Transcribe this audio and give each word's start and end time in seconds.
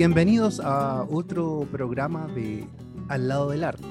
Bienvenidos 0.00 0.60
a 0.60 1.06
otro 1.10 1.68
programa 1.70 2.26
de 2.28 2.64
Al 3.10 3.28
lado 3.28 3.50
del 3.50 3.62
arte. 3.64 3.84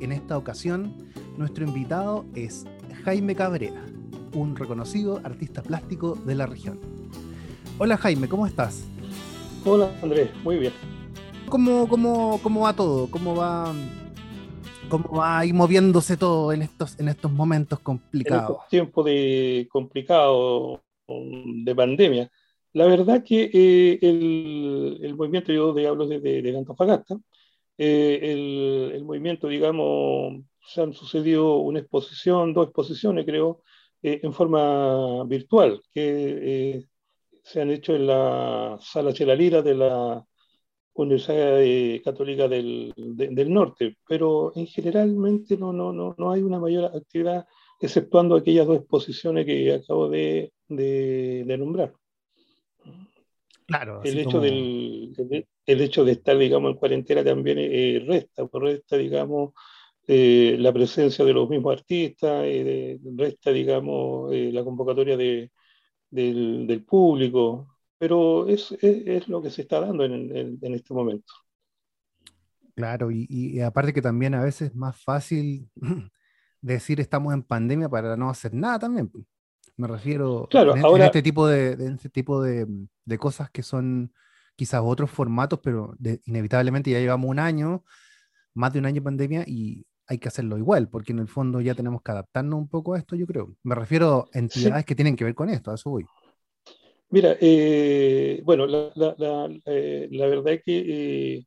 En 0.00 0.10
esta 0.10 0.36
ocasión, 0.36 0.92
nuestro 1.36 1.64
invitado 1.64 2.24
es 2.34 2.66
Jaime 3.04 3.36
Cabrera, 3.36 3.80
un 4.32 4.56
reconocido 4.56 5.20
artista 5.22 5.62
plástico 5.62 6.16
de 6.16 6.34
la 6.34 6.46
región. 6.46 6.80
Hola 7.78 7.96
Jaime, 7.98 8.28
¿cómo 8.28 8.48
estás? 8.48 8.84
Hola 9.64 9.92
Andrés, 10.02 10.28
muy 10.42 10.58
bien. 10.58 10.72
¿Cómo, 11.48 11.86
cómo, 11.86 12.40
cómo 12.42 12.62
va 12.62 12.72
todo? 12.72 13.08
¿Cómo 13.08 13.36
va, 13.36 13.72
¿Cómo 14.88 15.08
va 15.18 15.38
a 15.38 15.46
ir 15.46 15.54
moviéndose 15.54 16.16
todo 16.16 16.52
en 16.52 16.62
estos, 16.62 16.98
en 16.98 17.06
estos 17.06 17.30
momentos 17.30 17.78
complicados? 17.78 18.48
En 18.48 18.54
estos 18.54 18.68
tiempos 18.70 19.04
de 19.04 19.68
complicado 19.70 20.82
de 21.06 21.74
pandemia. 21.76 22.28
La 22.74 22.86
verdad 22.86 23.22
que 23.24 23.50
eh, 23.52 23.98
el, 24.02 25.14
movimiento, 25.16 25.52
yo 25.52 25.72
de, 25.72 25.86
hablo 25.86 26.06
de, 26.08 26.20
de, 26.20 26.56
Antofagasta, 26.58 27.16
eh, 27.78 28.92
el, 28.94 29.04
movimiento, 29.04 29.48
digamos, 29.48 30.42
se 30.60 30.82
han 30.82 30.92
sucedido 30.92 31.58
una 31.58 31.80
exposición, 31.80 32.52
dos 32.52 32.66
exposiciones, 32.66 33.24
creo, 33.26 33.62
eh, 34.02 34.20
en 34.24 34.32
forma 34.32 35.24
virtual, 35.24 35.82
que 35.92 36.84
se 37.44 37.60
han 37.62 37.70
hecho 37.70 37.94
en 37.94 38.06
la 38.08 38.78
sala 38.80 39.12
Chelalira 39.12 39.62
de 39.62 39.74
la 39.74 40.26
Universidad 40.94 42.02
Católica 42.04 42.48
del, 42.48 42.92
Norte, 43.48 43.98
pero 44.08 44.52
en 44.56 44.66
generalmente 44.66 45.56
no, 45.56 45.72
no, 45.72 45.92
no, 45.92 46.14
no 46.18 46.32
hay 46.32 46.42
una 46.42 46.58
mayor 46.60 46.86
actividad, 46.86 47.46
exceptuando 47.80 48.36
aquellas 48.36 48.66
dos 48.66 48.78
exposiciones 48.78 49.46
que 49.46 49.72
acabo 49.74 50.08
de 50.08 50.52
nombrar. 51.58 51.94
Claro. 53.66 54.02
El 54.04 54.18
hecho, 54.18 54.40
del, 54.40 55.14
el, 55.66 55.80
hecho 55.80 56.04
de 56.04 56.12
estar, 56.12 56.36
digamos, 56.36 56.72
en 56.72 56.76
cuarentena 56.76 57.24
también 57.24 57.58
eh, 57.58 58.04
resta, 58.06 58.46
pues 58.46 58.62
resta, 58.62 58.96
digamos, 58.96 59.54
eh, 60.06 60.56
la 60.58 60.72
presencia 60.72 61.24
de 61.24 61.32
los 61.32 61.48
mismos 61.48 61.78
artistas, 61.78 62.42
eh, 62.44 62.98
resta, 63.16 63.52
digamos, 63.52 64.30
la 64.34 64.62
convocatoria 64.64 65.16
de, 65.16 65.50
del, 66.10 66.66
del, 66.66 66.84
público, 66.84 67.78
pero 67.96 68.46
es, 68.48 68.72
es, 68.72 69.06
es, 69.06 69.28
lo 69.28 69.40
que 69.40 69.50
se 69.50 69.62
está 69.62 69.80
dando 69.80 70.04
en, 70.04 70.36
en, 70.36 70.58
en 70.60 70.74
este 70.74 70.92
momento. 70.92 71.32
Claro, 72.74 73.10
y, 73.10 73.26
y, 73.30 73.60
aparte 73.60 73.94
que 73.94 74.02
también 74.02 74.34
a 74.34 74.42
veces 74.42 74.70
es 74.70 74.74
más 74.74 75.00
fácil 75.02 75.70
decir 76.60 77.00
estamos 77.00 77.32
en 77.32 77.42
pandemia 77.42 77.88
para 77.88 78.16
no 78.16 78.28
hacer 78.28 78.52
nada 78.52 78.80
también. 78.80 79.10
Me 79.76 79.88
refiero 79.88 80.46
claro, 80.50 80.76
en, 80.76 80.84
ahora, 80.84 81.06
este 81.06 81.22
tipo, 81.22 81.46
de, 81.46 81.72
este 81.72 82.08
tipo 82.08 82.42
de, 82.42 82.66
de, 83.04 83.18
cosas 83.18 83.50
que 83.50 83.62
son 83.62 84.12
quizás 84.56 84.82
otros 84.84 85.10
formatos, 85.10 85.58
pero 85.62 85.96
inevitablemente 86.26 86.90
ya 86.90 87.00
llevamos 87.00 87.28
un 87.28 87.40
año, 87.40 87.84
más 88.54 88.72
de 88.72 88.78
un 88.78 88.86
año 88.86 88.96
de 88.96 89.02
pandemia 89.02 89.44
y 89.46 89.84
hay 90.06 90.18
que 90.18 90.28
hacerlo 90.28 90.58
igual, 90.58 90.88
porque 90.88 91.12
en 91.12 91.18
el 91.18 91.28
fondo 91.28 91.60
ya 91.60 91.74
tenemos 91.74 92.02
que 92.02 92.12
adaptarnos 92.12 92.58
un 92.58 92.68
poco 92.68 92.94
a 92.94 92.98
esto, 92.98 93.16
yo 93.16 93.26
creo. 93.26 93.56
Me 93.62 93.74
refiero 93.74 94.28
a 94.32 94.38
entidades 94.38 94.82
sí. 94.82 94.86
que 94.86 94.94
tienen 94.94 95.16
que 95.16 95.24
ver 95.24 95.34
con 95.34 95.48
esto, 95.48 95.70
a 95.70 95.74
eso 95.74 95.90
voy. 95.90 96.04
Mira, 97.10 97.36
eh, 97.40 98.40
bueno, 98.44 98.66
la, 98.66 98.90
la, 98.94 99.14
la, 99.18 99.48
eh, 99.66 100.08
la, 100.10 100.26
verdad 100.26 100.54
es 100.54 100.62
que 100.64 101.36
eh, 101.36 101.46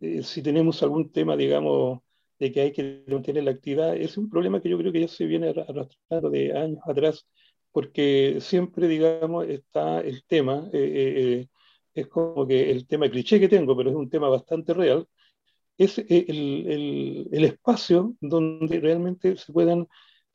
eh, 0.00 0.22
si 0.22 0.42
tenemos 0.42 0.82
algún 0.82 1.12
tema, 1.12 1.36
digamos, 1.36 2.00
de 2.38 2.52
que 2.52 2.60
hay 2.60 2.72
que 2.72 3.04
mantener 3.06 3.44
la 3.44 3.52
actividad, 3.52 3.96
es 3.96 4.16
un 4.18 4.28
problema 4.28 4.60
que 4.60 4.68
yo 4.68 4.78
creo 4.78 4.92
que 4.92 5.02
ya 5.02 5.08
se 5.08 5.26
viene 5.26 5.48
arrastrando 5.48 6.30
de 6.30 6.56
años 6.56 6.80
atrás 6.84 7.26
porque 7.78 8.38
siempre, 8.40 8.88
digamos, 8.88 9.46
está 9.46 10.00
el 10.00 10.24
tema, 10.24 10.68
eh, 10.72 11.44
eh, 11.44 11.48
es 11.94 12.08
como 12.08 12.44
que 12.44 12.72
el 12.72 12.88
tema 12.88 13.08
cliché 13.08 13.38
que 13.38 13.46
tengo, 13.46 13.76
pero 13.76 13.90
es 13.90 13.94
un 13.94 14.10
tema 14.10 14.28
bastante 14.28 14.74
real, 14.74 15.06
es 15.76 15.98
el, 15.98 16.08
el, 16.08 17.28
el 17.30 17.44
espacio 17.44 18.16
donde 18.20 18.80
realmente 18.80 19.36
se 19.36 19.52
puedan 19.52 19.86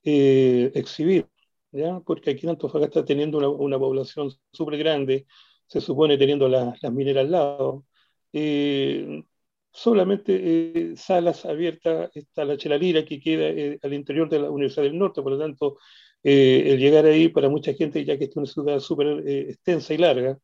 eh, 0.06 0.72
exhibir, 0.74 1.28
¿ya? 1.74 2.00
porque 2.00 2.32
aquí 2.32 2.46
en 2.46 2.52
Antofagasta 2.52 3.04
teniendo 3.04 3.40
una, 3.40 3.50
una 3.50 3.78
población 3.78 4.32
súper 4.54 4.78
grande, 4.78 5.26
se 5.68 5.82
supone 5.82 6.18
teniendo 6.18 6.48
la, 6.48 6.74
las 6.82 6.94
mineras 6.94 7.26
al 7.26 7.32
lado, 7.32 7.86
eh, 8.32 9.22
solamente 9.70 10.96
salas 10.96 11.44
abiertas 11.46 12.10
está 12.16 12.46
la 12.46 12.56
Chelalira 12.56 13.04
que 13.04 13.20
queda 13.20 13.78
al 13.84 13.94
interior 13.94 14.30
de 14.30 14.40
la 14.40 14.50
Universidad 14.50 14.84
del 14.84 14.98
Norte, 14.98 15.22
por 15.22 15.34
lo 15.34 15.40
tanto 15.40 15.78
eh, 16.24 16.64
el 16.68 16.80
llegar 16.80 17.06
ahí 17.06 17.30
para 17.30 17.50
mucha 17.50 17.74
gente, 17.74 18.04
ya 18.06 18.18
que 18.18 18.26
es 18.26 18.36
una 18.36 18.46
ciudad 18.46 18.80
súper 18.80 19.24
eh, 19.28 19.52
extensa 19.52 19.94
y 19.94 19.98
larga, 19.98 20.38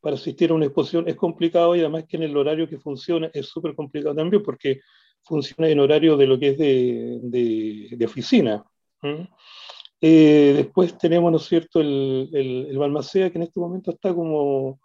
para 0.00 0.16
asistir 0.16 0.50
a 0.50 0.54
una 0.54 0.66
exposición 0.66 1.08
es 1.08 1.16
complicado 1.16 1.74
y 1.74 1.80
además 1.80 2.04
que 2.08 2.16
en 2.16 2.24
el 2.24 2.36
horario 2.36 2.68
que 2.68 2.78
funciona 2.78 3.30
es 3.32 3.46
súper 3.46 3.74
complicado 3.74 4.14
también 4.14 4.42
porque 4.42 4.80
funciona 5.22 5.68
en 5.68 5.80
horario 5.80 6.16
de 6.16 6.26
lo 6.26 6.38
que 6.38 6.48
es 6.50 6.58
de, 6.58 7.18
de, 7.22 7.88
de 7.96 8.04
oficina. 8.04 8.64
Eh, 10.00 10.52
después 10.56 10.96
tenemos, 10.98 11.30
¿no 11.32 11.38
es 11.38 11.44
cierto?, 11.44 11.80
el, 11.80 12.28
el, 12.32 12.66
el, 12.70 12.78
Balmacea, 12.78 13.30
que 13.30 13.38
en 13.38 13.42
este 13.44 13.58
momento 13.60 13.90
está 13.90 14.14
como, 14.14 14.80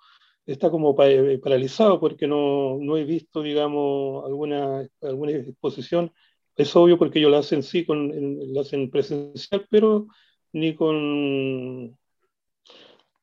está 0.45 0.71
como 0.71 0.95
eh, 1.03 1.39
paralizado 1.43 1.99
porque 1.99 2.27
no, 2.27 2.77
no 2.79 2.97
he 2.97 3.03
visto, 3.03 3.41
digamos, 3.41 4.25
alguna, 4.25 4.87
alguna 5.01 5.31
exposición. 5.31 6.11
Es 6.55 6.75
obvio 6.75 6.97
porque 6.97 7.19
ellos 7.19 7.31
la 7.31 7.39
hacen 7.39 7.63
sí, 7.63 7.85
con, 7.85 8.11
en, 8.11 8.53
la 8.53 8.61
hacen 8.61 8.89
presencial, 8.89 9.67
pero 9.69 10.07
ni 10.53 10.75
con, 10.75 11.97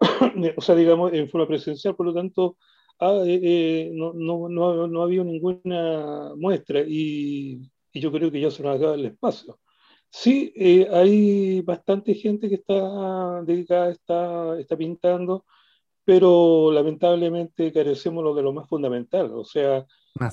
o 0.57 0.61
sea, 0.61 0.75
digamos, 0.75 1.13
en 1.13 1.29
forma 1.29 1.47
presencial, 1.47 1.95
por 1.97 2.07
lo 2.07 2.15
tanto, 2.15 2.57
ah, 3.01 3.23
eh, 3.25 3.41
eh, 3.43 3.91
no, 3.95 4.13
no, 4.15 4.49
no, 4.49 4.87
no, 4.87 5.01
ha 5.01 5.05
habido 5.05 5.25
ninguna 5.25 6.35
muestra 6.37 6.81
y, 6.87 7.61
y, 7.93 8.01
yo 8.01 8.13
creo 8.13 8.31
que 8.31 8.41
ya 8.41 8.51
se 8.51 8.63
nos 8.63 8.77
acaba 8.77 8.95
el 8.95 9.07
espacio. 9.07 9.59
Sí, 10.11 10.53
eh, 10.57 10.89
hay 10.91 11.61
bastante 11.63 12.15
gente 12.15 12.49
que 12.49 12.57
está 12.57 13.43
dedicada, 13.43 13.91
está, 13.91 14.59
está 14.59 14.77
pintando, 14.77 15.45
pero 16.05 16.73
lamentablemente 16.73 17.73
carecemos 17.73 18.25
lo 18.25 18.35
de 18.35 18.43
lo 18.43 18.53
más 18.53 18.69
fundamental, 18.69 19.31
o 19.35 19.45
sea, 19.45 19.87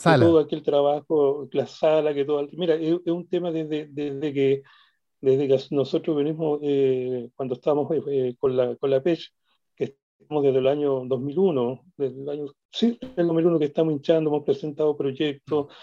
todo 0.04 0.40
aquel 0.40 0.64
trabajo, 0.64 1.48
la 1.52 1.68
sala, 1.68 2.14
que 2.14 2.26
todo... 2.26 2.48
Mira, 2.54 2.76
es, 2.76 2.94
es 3.06 3.12
un 3.12 3.28
tema 3.28 3.52
desde, 3.52 3.88
desde 3.88 4.34
que 4.34 4.64
desde 5.26 5.48
que 5.48 5.76
nosotros 5.76 6.16
venimos, 6.16 6.60
eh, 6.62 7.30
cuando 7.36 7.56
estábamos 7.56 7.92
eh, 8.08 8.36
con, 8.38 8.56
la, 8.56 8.76
con 8.76 8.92
la 8.92 9.02
PECH, 9.02 9.34
que 9.76 9.96
estamos 10.20 10.44
desde 10.44 10.60
el 10.60 10.68
año 10.68 11.04
2001, 11.06 11.82
desde 11.98 12.22
el 12.22 12.30
año, 12.30 12.46
sí, 12.72 13.00
el 13.18 13.26
2001 13.26 13.58
que 13.58 13.66
estamos 13.66 13.94
hinchando, 13.94 14.30
hemos 14.30 14.44
presentado 14.44 14.96
proyectos, 14.96 15.74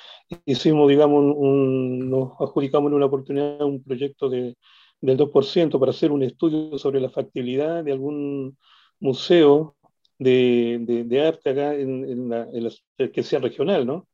hicimos, 0.47 0.89
digamos, 0.89 1.25
nos 1.25 2.41
adjudicamos 2.41 2.91
en 2.91 2.95
una 2.95 3.07
oportunidad 3.07 3.63
un 3.63 3.83
proyecto 3.83 4.29
de, 4.29 4.57
del 5.01 5.19
2% 5.19 5.81
para 5.81 5.91
hacer 5.91 6.13
un 6.13 6.23
estudio 6.23 6.79
sobre 6.79 7.01
la 7.01 7.11
factibilidad 7.11 7.83
de 7.83 7.93
algún 7.93 8.57
museo 9.01 9.75
de, 10.21 11.05
de, 11.05 11.21
arte 11.21 11.51
acá 11.51 11.75
en, 11.75 12.05
en, 12.09 12.29
la, 12.29 12.47
en 12.53 13.11
que 13.13 13.23
sea 13.25 13.41
regional, 13.41 13.85
¿no? 13.87 14.07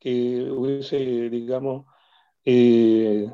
Que 0.00 0.50
hubiese, 0.50 1.30
digamos, 1.30 1.86
eh, 2.44 3.30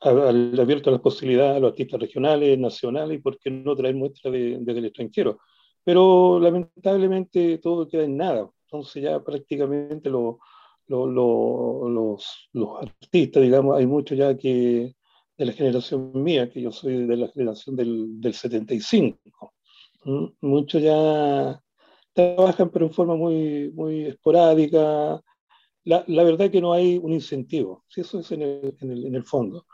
al 0.00 0.58
abierto 0.60 0.90
a 0.90 0.92
las 0.92 1.02
posibilidades 1.02 1.56
a 1.56 1.60
los 1.60 1.70
artistas 1.70 2.00
regionales, 2.00 2.58
nacionales 2.58 3.18
y 3.18 3.22
por 3.22 3.38
qué 3.38 3.50
no 3.50 3.74
traer 3.76 3.94
muestras 3.94 4.32
de, 4.32 4.58
desde 4.60 4.78
el 4.80 4.86
extranjero. 4.86 5.40
Pero 5.84 6.38
lamentablemente 6.40 7.58
todo 7.58 7.88
queda 7.88 8.04
en 8.04 8.16
nada. 8.16 8.50
Entonces 8.66 9.02
ya 9.02 9.22
prácticamente 9.22 10.10
lo, 10.10 10.40
lo, 10.88 11.06
lo, 11.06 11.88
los, 11.88 12.48
los, 12.52 12.68
artistas, 12.80 13.42
digamos, 13.42 13.76
hay 13.76 13.86
muchos 13.86 14.18
ya 14.18 14.36
que 14.36 14.94
de 15.36 15.44
la 15.44 15.52
generación 15.52 16.12
mía, 16.14 16.50
que 16.50 16.62
yo 16.62 16.72
soy 16.72 17.06
de 17.06 17.16
la 17.16 17.28
generación 17.28 17.76
del, 17.76 18.20
del 18.20 18.34
75. 18.34 19.18
Muchos 20.40 20.82
ya 20.82 21.60
trabajan 22.12 22.70
pero 22.70 22.86
en 22.86 22.92
forma 22.92 23.16
muy, 23.16 23.70
muy 23.72 24.06
esporádica. 24.06 25.22
La, 25.84 26.04
la 26.06 26.24
verdad 26.24 26.50
que 26.50 26.60
no 26.60 26.72
hay 26.72 26.98
un 26.98 27.12
incentivo, 27.12 27.84
si 27.88 28.00
eso 28.00 28.20
es 28.20 28.32
en 28.32 28.42
el, 28.42 28.76
en 28.80 28.90
el, 28.90 29.06
en 29.06 29.14
el 29.14 29.24
fondo. 29.24 29.66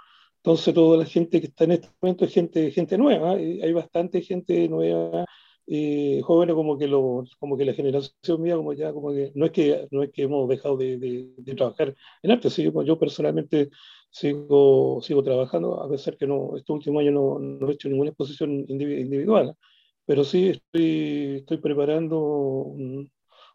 Entonces, 0.44 0.74
toda 0.74 0.98
la 0.98 1.04
gente 1.04 1.40
que 1.40 1.46
está 1.46 1.64
en 1.64 1.72
este 1.72 1.88
momento 2.00 2.24
es 2.24 2.34
gente, 2.34 2.70
gente 2.72 2.98
nueva, 2.98 3.36
¿eh? 3.38 3.60
hay 3.62 3.72
bastante 3.72 4.22
gente 4.22 4.68
nueva, 4.68 5.24
eh, 5.68 6.20
jóvenes 6.24 6.56
como 6.56 6.76
que, 6.76 6.88
lo, 6.88 7.22
como 7.38 7.56
que 7.56 7.64
la 7.64 7.74
generación 7.74 8.42
mía, 8.42 8.56
como 8.56 8.72
ya, 8.72 8.92
como 8.92 9.12
que 9.12 9.30
no 9.36 9.46
es 9.46 9.52
que, 9.52 9.86
no 9.92 10.02
es 10.02 10.10
que 10.10 10.22
hemos 10.22 10.48
dejado 10.48 10.76
de, 10.76 10.98
de, 10.98 11.32
de 11.36 11.54
trabajar 11.54 11.94
en 12.22 12.30
arte, 12.32 12.50
sí, 12.50 12.64
yo 12.84 12.98
personalmente 12.98 13.70
sigo, 14.10 15.00
sigo 15.02 15.22
trabajando, 15.22 15.80
a 15.80 15.88
pesar 15.88 16.16
que 16.16 16.26
no, 16.26 16.56
este 16.56 16.72
último 16.72 16.98
año 16.98 17.12
no, 17.12 17.38
no 17.38 17.70
he 17.70 17.74
hecho 17.74 17.88
ninguna 17.88 18.10
exposición 18.10 18.64
individual, 18.68 19.56
pero 20.04 20.24
sí 20.24 20.48
estoy, 20.48 21.36
estoy 21.38 21.58
preparando 21.58 22.18
un, 22.20 23.10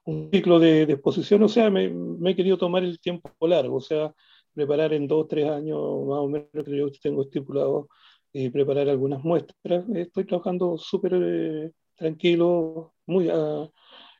un 0.05 0.29
ciclo 0.31 0.59
de, 0.59 0.85
de, 0.85 0.93
exposición, 0.93 1.43
o 1.43 1.49
sea, 1.49 1.69
me, 1.69 1.89
me 1.89 2.31
he 2.31 2.35
querido 2.35 2.57
tomar 2.57 2.83
el 2.83 2.99
tiempo 2.99 3.29
largo, 3.47 3.75
o 3.77 3.81
sea, 3.81 4.13
preparar 4.57 4.91
en 4.91 5.07
dos 5.07 5.25
o 5.25 5.27
tres 5.27 5.47
años 5.47 5.77
más 6.07 6.17
o 6.17 6.27
menos 6.27 6.65
que 6.65 6.75
yo 6.75 6.89
tengo 6.99 7.21
estipulado 7.21 7.89
y 8.33 8.49
preparar 8.49 8.89
algunas 8.89 9.23
muestras. 9.23 9.85
Estoy 9.93 10.25
trabajando 10.25 10.79
súper 10.79 11.13
eh, 11.13 11.71
tranquilo, 11.95 12.95
muy 13.05 13.29
a, 13.29 13.69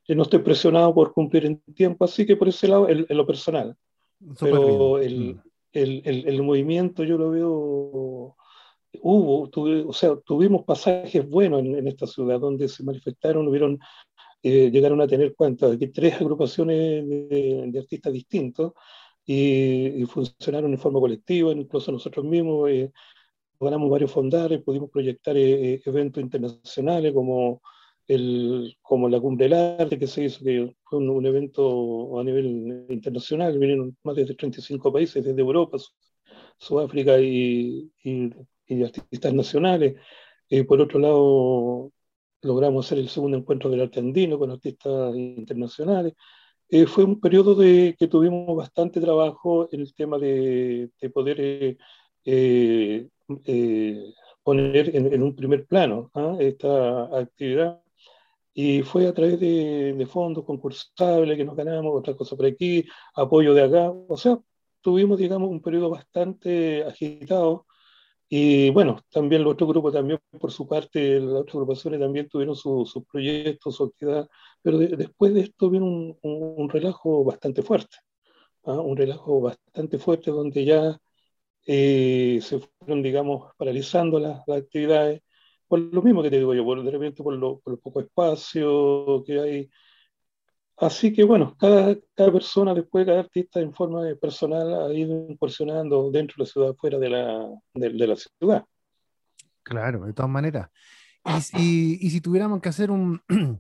no 0.10 0.24
estoy 0.24 0.40
presionado 0.40 0.94
por 0.94 1.12
cumplir 1.12 1.48
en 1.48 1.60
tiempo, 1.74 2.06
así 2.06 2.24
que 2.24 2.36
por 2.36 2.48
ese 2.48 2.68
lado, 2.68 2.88
en, 2.88 3.08
lo 3.10 3.26
personal. 3.26 3.76
Pero 4.40 5.00
el, 5.00 5.36
mm. 5.36 5.42
el, 5.74 6.24
el, 6.28 6.44
movimiento 6.44 7.04
yo 7.04 7.18
lo 7.18 7.32
veo, 7.32 8.36
hubo, 9.02 9.50
o 9.90 9.94
sea, 9.94 10.16
tuvimos 10.18 10.66
pasajes 10.66 11.28
buenos 11.28 11.62
en, 11.62 11.88
esta 11.88 12.06
ciudad 12.06 12.40
donde 12.40 12.68
se 12.68 12.84
manifestaron, 12.84 13.48
hubieron, 13.48 13.80
eh, 14.44 14.70
llegaron 14.70 15.02
a 15.02 15.08
tener 15.08 15.34
cuántas, 15.36 15.78
tres 15.92 16.14
agrupaciones 16.22 17.08
de, 17.10 17.80
artistas 17.80 18.14
distintos 18.14 18.74
y, 19.28 20.06
funcionaron 20.06 20.72
en 20.72 20.80
forma 20.80 21.00
colectiva, 21.00 21.52
incluso 21.52 21.92
nosotros 21.92 22.26
mismos 22.26 22.70
eh, 22.70 22.92
ganamos 23.60 23.90
varios 23.90 24.12
fondales, 24.12 24.64
pudimos 24.64 24.90
proyectar 24.90 25.36
eh, 25.38 25.82
eventos 25.86 26.24
internacionales 26.24 27.14
como 27.14 27.62
el, 28.08 28.78
como 28.82 29.10
la 29.10 29.20
Cumbre 29.20 29.46
del 29.50 29.54
Arte 29.54 30.00
que 30.00 30.08
se 30.08 30.26
hizo, 30.26 30.44
que 30.44 30.74
fue 30.86 31.00
un, 31.00 31.26
evento 31.26 32.20
a 32.20 32.24
nivel 32.24 32.86
internacional, 32.90 33.60
vinieron 33.60 33.98
más 34.04 34.16
de 34.16 34.26
35 34.34 34.94
países, 34.94 35.24
desde 35.24 35.42
Europa, 35.42 35.78
Sudáfrica 36.58 37.20
y, 37.20 37.92
y, 38.04 38.84
artistas 38.84 39.34
nacionales. 39.34 39.96
Eh, 40.50 40.64
por 40.64 40.82
otro 40.82 41.00
lado, 41.00 41.92
logramos 42.42 42.86
hacer 42.86 43.00
el 43.00 43.10
segundo 43.10 43.38
encuentro 43.38 43.70
del 43.70 43.82
arte 43.82 44.00
andino 44.00 44.40
con 44.40 44.52
artistas 44.52 45.16
internacionales. 45.16 46.14
Eh, 46.70 46.86
fue 46.86 47.04
un 47.04 47.20
periodo 47.20 47.56
de 47.56 47.96
que 47.98 48.08
tuvimos 48.08 48.56
bastante 48.56 49.00
trabajo 49.00 49.70
en 49.72 49.82
el 49.82 49.94
tema 49.94 50.18
de, 50.18 50.90
de 51.00 51.10
poder 51.10 51.78
eh, 52.26 53.10
poner 54.44 54.96
en, 54.96 55.14
en, 55.14 55.24
un 55.24 55.36
primer 55.36 55.66
plano 55.66 56.12
¿ah? 56.14 56.36
esta 56.40 57.04
actividad 57.18 57.82
y 58.60 58.82
fue 58.82 59.08
a 59.08 59.14
través 59.14 59.40
de, 59.40 60.08
fondos 60.10 60.44
concursables 60.44 61.38
que 61.38 61.46
nos 61.46 61.56
ganamos, 61.56 61.94
otra 61.96 62.16
cosa 62.16 62.36
por 62.36 62.48
aquí, 62.48 62.84
apoyo 63.14 63.54
de 63.54 63.62
acá, 63.62 63.92
o 63.92 64.18
sea, 64.18 64.40
tuvimos, 64.82 65.20
digamos, 65.20 65.52
un 65.52 65.62
periodo 65.62 65.92
bastante 65.92 66.84
agitado. 66.84 67.67
Y 68.30 68.70
bueno, 68.72 69.00
también 69.12 69.42
el 69.42 69.48
otro 69.48 69.68
grupo, 69.68 69.92
también 69.92 70.20
por 70.40 70.52
su 70.52 70.68
parte, 70.68 71.20
las 71.20 71.42
otras 71.42 71.56
agrupaciones 71.56 72.00
también 72.00 72.28
tuvieron 72.28 72.56
sus 72.56 72.94
proyectos, 73.12 73.76
su 73.76 73.86
actividad, 73.86 74.28
pero 74.62 74.78
después 74.80 75.34
de 75.34 75.42
esto 75.42 75.70
vino 75.70 75.86
un, 75.86 76.18
un, 76.22 76.70
relajo 76.70 77.24
bastante 77.24 77.64
fuerte, 77.64 77.98
¿ah? 78.66 78.74
un 78.74 78.98
relajo 78.98 79.42
bastante 79.42 79.98
fuerte 80.00 80.32
donde 80.32 80.66
ya 80.66 81.00
eh, 81.66 82.40
se 82.42 82.60
fueron, 82.60 83.04
digamos, 83.04 83.54
paralizando 83.58 84.20
las, 84.20 84.42
las 84.48 84.60
actividades 84.60 85.22
por 85.68 85.80
lo 85.80 86.02
mismo 86.02 86.24
que 86.24 86.30
te 86.30 86.38
digo 86.38 86.54
yo, 86.54 86.64
por, 86.66 86.84
de 86.84 86.92
repente 86.92 87.24
por 87.24 87.36
lo, 87.36 87.60
por 87.60 87.80
poco 87.80 88.00
espacio 88.02 89.24
que 89.26 89.40
hay. 89.40 89.70
Así 90.78 91.12
que 91.12 91.24
bueno, 91.24 91.56
cada, 91.58 91.96
cada 92.16 92.32
persona, 92.32 92.74
después 92.74 93.06
cada 93.06 93.22
artista 93.22 93.60
en 93.60 93.74
forma 93.74 94.04
personal 94.22 94.86
ha 94.86 94.94
ido 94.94 95.28
incursionando 95.28 96.12
dentro 96.12 96.36
de 96.38 96.44
la 96.44 96.52
ciudad, 96.52 96.76
fuera 96.76 97.00
de 97.00 97.10
la, 97.10 97.50
de, 97.74 98.08
la 98.08 98.16
ciudad. 98.16 98.64
Claro, 99.64 100.06
de 100.06 100.14
todas 100.14 100.30
maneras. 100.30 100.70
Y, 101.58 101.98
y, 102.06 102.10
si 102.12 102.22
tuviéramos 102.22 102.62
que 102.62 102.70
hacer 102.70 102.92
un, 102.92 103.22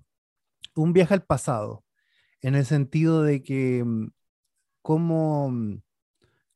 un 0.75 0.93
viaje 0.93 1.13
al 1.15 1.23
pasado, 1.23 1.83
en 2.41 2.55
el 2.55 2.65
sentido 2.65 3.23
de 3.23 3.41
que 3.41 3.83
mm, 3.83 4.11
cómo, 4.81 5.49
mm, 5.49 5.81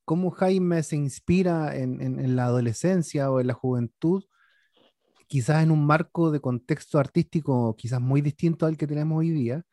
cómo 0.06 0.30
Jaime 0.30 0.84
se 0.84 0.96
inspira 0.96 1.76
en, 1.76 2.02
en, 2.02 2.20
en, 2.20 2.36
la 2.36 2.46
adolescencia 2.46 3.32
o 3.32 3.40
en 3.42 3.48
la 3.48 3.54
juventud 3.54 4.24
quizás 5.32 5.64
en 5.64 5.72
un 5.72 5.86
marco 5.86 6.30
de 6.30 6.42
contexto 6.42 7.00
artístico 7.00 7.74
quizás 7.78 8.02
muy 8.02 8.20
distinto 8.20 8.66
al 8.66 8.76
que 8.76 8.86
tenemos 8.86 9.18
hoy 9.18 9.30
día. 9.30 9.66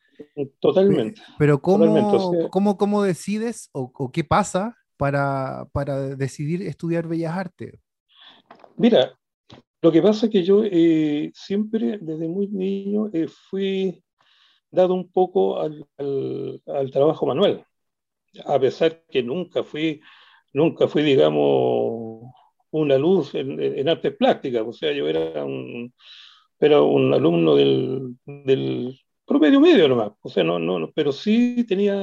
Totalmente. 0.59 1.21
Pero 1.37 1.61
¿cómo, 1.61 2.49
¿cómo, 2.49 2.77
cómo, 2.77 3.03
decides 3.03 3.69
o, 3.73 4.11
qué 4.11 4.23
pasa 4.23 4.77
para, 4.97 5.67
para, 5.71 6.15
decidir 6.15 6.61
estudiar 6.63 7.07
Bellas 7.07 7.37
Artes? 7.37 7.79
Mira, 8.77 9.17
lo 9.81 9.91
que 9.91 10.01
pasa 10.01 10.25
es 10.25 10.31
que 10.31 10.43
yo 10.43 10.63
eh, 10.63 11.31
siempre, 11.33 11.99
desde 12.01 12.27
muy 12.27 12.47
niño, 12.47 13.09
eh, 13.13 13.27
fui 13.27 14.03
dado 14.71 14.93
un 14.93 15.11
poco 15.11 15.59
al, 15.59 15.85
al, 15.97 16.61
al, 16.67 16.91
trabajo 16.91 17.25
manual, 17.25 17.65
a 18.45 18.59
pesar 18.59 19.03
que 19.09 19.23
nunca 19.23 19.63
fui, 19.63 20.01
nunca 20.53 20.87
fui, 20.87 21.01
digamos, 21.03 22.31
una 22.71 22.97
luz 22.97 23.33
en, 23.35 23.59
en 23.61 23.89
artes 23.89 24.15
plásticas, 24.15 24.63
o 24.65 24.73
sea, 24.73 24.91
yo 24.91 25.07
era 25.07 25.43
un, 25.43 25.93
era 26.59 26.81
un 26.81 27.13
alumno 27.13 27.55
del, 27.55 28.17
del 28.25 28.99
promedio 29.29 29.59
medio 29.61 29.87
nomás, 29.87 30.11
o 30.21 30.29
sea, 30.29 30.43
no, 30.43 30.59
no, 30.59 30.91
pero 30.93 31.11
sí 31.11 31.65
tenía 31.67 31.95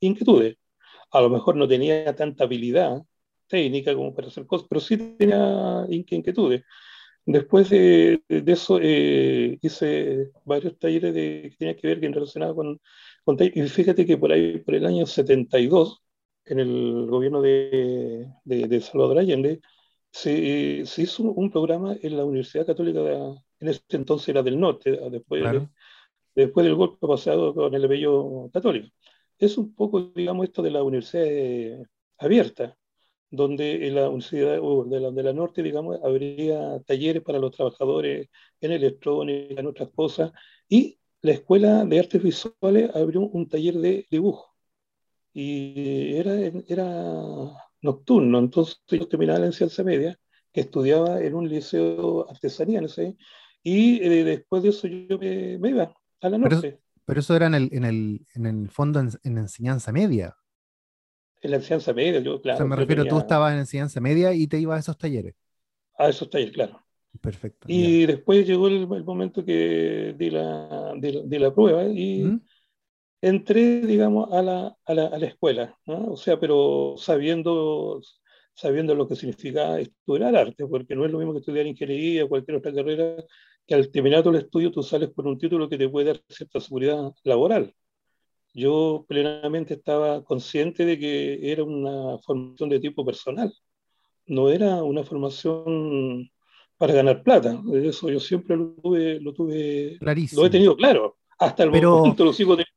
inquietudes. 0.00 0.56
A 1.12 1.20
lo 1.20 1.30
mejor 1.30 1.56
no 1.56 1.68
tenía 1.68 2.14
tanta 2.16 2.44
habilidad 2.44 3.02
técnica 3.48 3.94
como 3.94 4.14
para 4.14 4.28
hacer 4.28 4.46
cosas, 4.46 4.66
pero 4.68 4.80
sí 4.80 4.96
tenía 5.18 5.86
inquietudes. 5.88 6.64
Después 7.24 7.70
de, 7.70 8.22
de 8.28 8.52
eso 8.52 8.78
eh, 8.82 9.58
hice 9.62 10.30
varios 10.44 10.78
talleres 10.78 11.14
de, 11.14 11.48
que 11.50 11.56
tenían 11.58 11.76
que 11.76 11.88
ver 11.88 12.00
que 12.00 12.08
relacionado 12.08 12.54
con, 12.54 12.80
con 13.24 13.36
y 13.40 13.62
fíjate 13.68 14.06
que 14.06 14.16
por 14.18 14.32
ahí, 14.32 14.58
por 14.58 14.74
el 14.74 14.86
año 14.86 15.06
72, 15.06 16.02
en 16.44 16.60
el 16.60 17.06
gobierno 17.08 17.42
de, 17.42 18.28
de, 18.44 18.68
de 18.68 18.80
Salvador 18.80 19.18
Allende, 19.18 19.60
se, 20.16 21.02
hizo 21.02 21.22
un 21.24 21.50
programa 21.50 21.96
en 22.00 22.16
la 22.16 22.24
Universidad 22.24 22.66
Católica, 22.66 23.00
de, 23.00 23.14
en 23.60 23.68
este 23.68 23.96
entonces 23.96 24.28
era 24.28 24.42
del 24.42 24.58
norte, 24.58 24.98
después, 25.10 25.42
después 26.36 26.64
del 26.66 26.76
golpe 26.76 27.06
pasado 27.06 27.54
con 27.54 27.74
el 27.74 27.88
Bello 27.88 28.50
Católico. 28.52 28.88
Es 29.38 29.58
un 29.58 29.74
poco, 29.74 30.12
digamos, 30.14 30.46
esto 30.46 30.62
de 30.62 30.70
la 30.70 30.82
universidad 30.82 31.86
abierta, 32.18 32.76
donde 33.30 33.86
en 33.88 33.94
la 33.96 34.08
Universidad 34.08 34.60
de 34.86 35.22
la, 35.22 35.32
Norte, 35.32 35.62
digamos, 35.62 35.98
habría 36.02 36.80
talleres 36.86 37.22
para 37.22 37.38
los 37.38 37.52
trabajadores 37.52 38.28
en 38.60 38.72
electrónica, 38.72 39.60
en 39.60 39.66
otras 39.66 39.90
cosas, 39.90 40.32
y 40.68 40.98
la 41.22 41.32
Escuela 41.32 41.84
de 41.84 41.98
Artes 41.98 42.22
Visuales 42.22 42.94
abrió 42.94 43.20
un 43.22 43.48
taller 43.48 43.74
de 43.74 44.06
dibujo. 44.10 44.54
Y 45.32 46.14
era, 46.16 46.34
era 46.68 47.12
nocturno. 47.82 48.38
Entonces 48.38 48.80
yo 48.88 49.08
terminaba 49.08 49.40
la 49.40 49.46
enseñanza 49.46 49.84
media, 49.84 50.18
que 50.52 50.62
estudiaba 50.62 51.22
en 51.22 51.34
un 51.34 51.48
liceo 51.48 52.28
artesanal, 52.30 52.88
¿sí? 52.88 53.16
y 53.62 54.02
eh, 54.02 54.24
después 54.24 54.62
de 54.62 54.68
eso 54.70 54.86
yo 54.88 55.18
me, 55.18 55.58
iba 55.68 55.94
a 56.20 56.28
la 56.28 56.38
noche. 56.38 56.80
Pero, 57.04 57.20
eso 57.20 57.36
era 57.36 57.46
en 57.46 57.54
el, 57.54 57.68
en 57.72 57.84
el, 57.84 58.26
en 58.34 58.46
el 58.46 58.68
fondo 58.68 58.98
en, 58.98 59.10
en, 59.22 59.38
enseñanza 59.38 59.92
media. 59.92 60.36
En 61.40 61.52
la 61.52 61.58
enseñanza 61.58 61.92
media, 61.92 62.18
yo, 62.20 62.40
claro. 62.40 62.56
O 62.56 62.58
sea, 62.58 62.66
me 62.66 62.76
refiero, 62.76 63.04
tú 63.04 63.18
estabas 63.18 63.52
en 63.52 63.60
enseñanza 63.60 64.00
media 64.00 64.32
y 64.32 64.46
te 64.48 64.58
ibas 64.58 64.76
a 64.76 64.80
esos 64.80 64.98
talleres. 64.98 65.34
A 65.96 66.08
esos 66.08 66.28
talleres, 66.28 66.54
claro. 66.54 66.86
Perfecto. 67.20 67.66
Y 67.68 68.06
después 68.06 68.46
llegó 68.46 68.68
el, 68.68 68.82
el, 68.82 69.04
momento 69.04 69.44
que 69.44 70.14
di 70.18 70.30
la, 70.30 70.94
di, 70.96 71.38
la 71.38 71.54
prueba 71.54 71.84
y 71.84 72.24
¿Mm? 72.24 72.40
entré, 73.22 73.80
digamos, 73.80 74.32
a 74.32 74.42
la, 74.42 74.76
a 74.84 74.94
la, 74.94 75.06
a 75.06 75.18
la 75.18 75.26
escuela, 75.26 75.78
¿no? 75.86 76.12
o 76.12 76.16
sea, 76.16 76.38
pero 76.38 76.94
sabiendo, 76.98 78.00
sabiendo 78.54 78.94
lo 78.94 79.08
que 79.08 79.16
significa 79.16 79.78
estudiar 79.78 80.36
arte, 80.36 80.66
porque 80.66 80.94
no 80.94 81.04
es 81.04 81.12
lo 81.12 81.18
mismo 81.18 81.32
que 81.32 81.40
estudiar 81.40 81.66
ingeniería 81.66 82.24
o 82.24 82.28
cualquier 82.28 82.58
otra 82.58 82.74
carrera, 82.74 83.24
que 83.66 83.74
al 83.74 83.90
terminar 83.90 84.22
todo 84.22 84.34
el 84.34 84.42
estudio 84.44 84.70
tú 84.70 84.82
sales 84.82 85.10
con 85.14 85.26
un 85.26 85.38
título 85.38 85.68
que 85.68 85.78
te 85.78 85.88
puede 85.88 86.06
dar 86.06 86.22
cierta 86.28 86.60
seguridad 86.60 87.12
laboral. 87.24 87.74
Yo 88.54 89.04
plenamente 89.08 89.74
estaba 89.74 90.24
consciente 90.24 90.84
de 90.84 90.98
que 90.98 91.52
era 91.52 91.64
una 91.64 92.18
formación 92.18 92.70
de 92.70 92.80
tipo 92.80 93.04
personal, 93.04 93.52
no 94.26 94.50
era 94.50 94.82
una 94.82 95.04
formación 95.04 96.30
para 96.78 96.94
ganar 96.94 97.22
plata. 97.22 97.60
Eso 97.74 98.10
yo 98.10 98.20
siempre 98.20 98.56
lo 98.56 98.74
tuve, 98.82 99.20
lo 99.20 99.32
tuve, 99.34 99.96
Clarísimo. 99.98 100.40
lo 100.40 100.46
he 100.46 100.50
tenido 100.50 100.76
claro. 100.76 101.16
Hasta 101.38 101.64
el 101.64 101.70
momento 101.82 102.24
lo 102.24 102.32
sigo 102.32 102.56
teniendo 102.56 102.76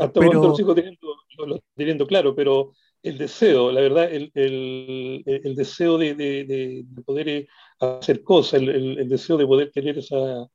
hasta 0.00 0.20
pero... 0.20 0.42
lo 0.42 0.54
sigo 0.54 0.74
teniendo, 0.74 2.06
claro, 2.06 2.34
pero 2.34 2.72
el 3.02 3.16
deseo, 3.16 3.72
la 3.72 3.80
verdad, 3.80 4.12
el, 4.12 4.30
el, 4.34 5.22
el 5.26 5.54
deseo 5.54 5.96
de, 5.96 6.14
de, 6.14 6.44
de, 6.44 7.02
poder 7.02 7.28
eh, 7.28 7.48
hacer 7.80 8.22
cosas, 8.22 8.60
el, 8.60 8.98
el, 8.98 9.08
deseo 9.08 9.36
de 9.36 9.46
poder 9.46 9.70
tener 9.70 9.98
esa, 9.98 10.46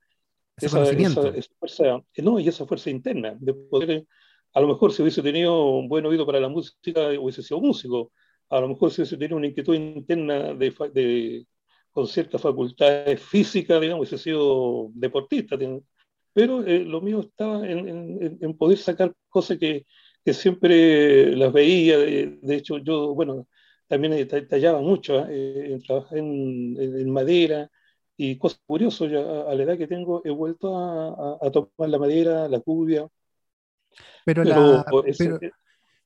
esa, 0.56 0.90
esa, 0.90 1.28
esa, 1.28 1.50
fuerza, 1.58 2.02
no, 2.18 2.38
y 2.38 2.48
esa 2.48 2.66
fuerza 2.66 2.90
interna, 2.90 3.36
de 3.38 3.52
poder, 3.54 4.06
a 4.54 4.60
lo 4.60 4.68
mejor 4.68 4.92
si 4.92 5.02
hubiese 5.02 5.22
tenido 5.22 5.76
un 5.76 5.88
buen 5.88 6.06
oído 6.06 6.24
para 6.24 6.40
la 6.40 6.48
música, 6.48 7.08
hubiese 7.20 7.42
sido 7.42 7.60
músico, 7.60 8.12
a 8.48 8.60
lo 8.60 8.68
mejor 8.68 8.90
si 8.90 9.00
hubiese 9.00 9.16
tenido 9.16 9.36
una 9.36 9.48
inquietud 9.48 9.74
interna 9.74 10.54
de, 10.54 10.72
de 10.92 11.46
con 11.90 12.06
ciertas 12.06 12.40
facultades 12.42 13.20
físicas, 13.22 13.80
digamos, 13.80 14.00
hubiese 14.06 14.22
sido 14.22 14.90
deportista, 14.92 15.56
pero 16.32 16.62
eh, 16.66 16.80
lo 16.80 17.00
mío 17.00 17.20
estaba 17.20 17.66
en, 17.66 17.88
en, 17.88 18.38
en, 18.40 18.56
poder 18.58 18.76
sacar 18.76 19.14
cosas 19.30 19.56
que, 19.58 19.86
que 20.22 20.34
siempre 20.34 21.34
las 21.34 21.52
veía, 21.52 21.96
de, 21.96 22.38
de, 22.42 22.54
hecho 22.54 22.76
yo, 22.78 23.14
bueno, 23.14 23.48
también 23.86 24.26
tallaba 24.48 24.80
mucho, 24.80 25.26
¿eh? 25.28 25.78
trabajé 25.86 26.18
en, 26.18 26.76
en, 26.78 27.10
madera 27.10 27.70
y 28.16 28.36
cosas 28.38 28.60
curiosas, 28.66 29.10
ya 29.10 29.20
a 29.20 29.54
la 29.54 29.62
edad 29.62 29.78
que 29.78 29.86
tengo 29.86 30.22
he 30.24 30.30
vuelto 30.30 30.76
a, 30.76 31.08
a, 31.08 31.46
a 31.46 31.50
tomar 31.50 31.88
la 31.88 31.98
madera, 31.98 32.48
la 32.48 32.60
cubia, 32.60 33.08
Pero, 34.24 34.44
la, 34.44 34.84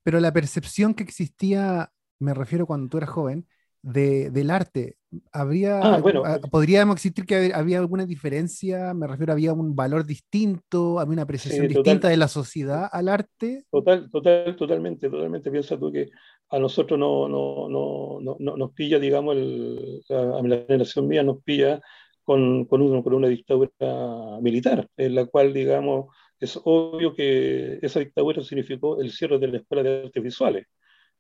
pero, 0.03 0.21
la 0.21 0.33
percepción 0.33 0.95
que 0.95 1.03
existía, 1.03 1.91
me 2.19 2.35
refiero 2.35 2.67
cuando 2.67 2.89
tú 2.89 2.99
eras 2.99 3.11
joven, 3.11 3.47
de, 3.83 4.31
del 4.31 4.51
arte, 4.51 4.97
habría, 5.33 5.81
ah, 5.81 5.99
bueno, 6.01 6.23
ah, 6.25 6.39
podríamos 6.51 6.97
existir 6.97 7.25
que 7.25 7.53
había 7.55 7.79
alguna 7.79 8.07
diferencia, 8.07 8.95
me 8.95 9.07
refiero, 9.07 9.33
había 9.33 9.53
un 9.53 9.75
valor 9.75 10.05
distinto, 10.05 11.01
había 11.01 11.15
una 11.15 11.23
apreciación 11.23 11.67
distinta 11.69 12.09
de 12.09 12.17
la 12.17 12.29
sociedad 12.29 12.89
al 12.93 13.09
arte. 13.09 13.65
Total, 13.71 14.11
total, 14.11 14.57
totalmente, 14.57 15.09
totalmente. 15.09 15.51
Piensa 15.51 15.79
tú 15.79 15.91
que 15.91 16.11
a 16.51 16.59
nosotros 16.59 16.99
no, 16.99 17.29
no, 17.29 17.69
no, 17.69 18.37
no 18.39 18.57
nos 18.57 18.73
pilla, 18.73 18.99
digamos, 18.99 19.37
el, 19.37 20.03
a 20.11 20.43
la 20.43 20.65
generación 20.67 21.07
mía 21.07 21.23
nos 21.23 21.43
pilla 21.43 21.81
con, 22.25 22.65
con, 22.67 22.83
uno, 22.83 23.03
con 23.03 23.15
una 23.15 23.29
dictadura 23.29 24.41
militar, 24.41 24.89
en 24.97 25.15
la 25.15 25.27
cual, 25.27 25.53
digamos, 25.55 26.15
es 26.41 26.61
obvio 26.65 27.15
que 27.15 27.79
esa 27.83 28.01
dictadura 28.01 28.43
significó 28.43 29.01
el 29.01 29.13
cierre 29.13 29.39
de 29.39 29.49
la 29.49 29.59
Escuela 29.59 29.83
de 29.83 30.03
Artes 30.05 30.23
Visuales. 30.23 30.67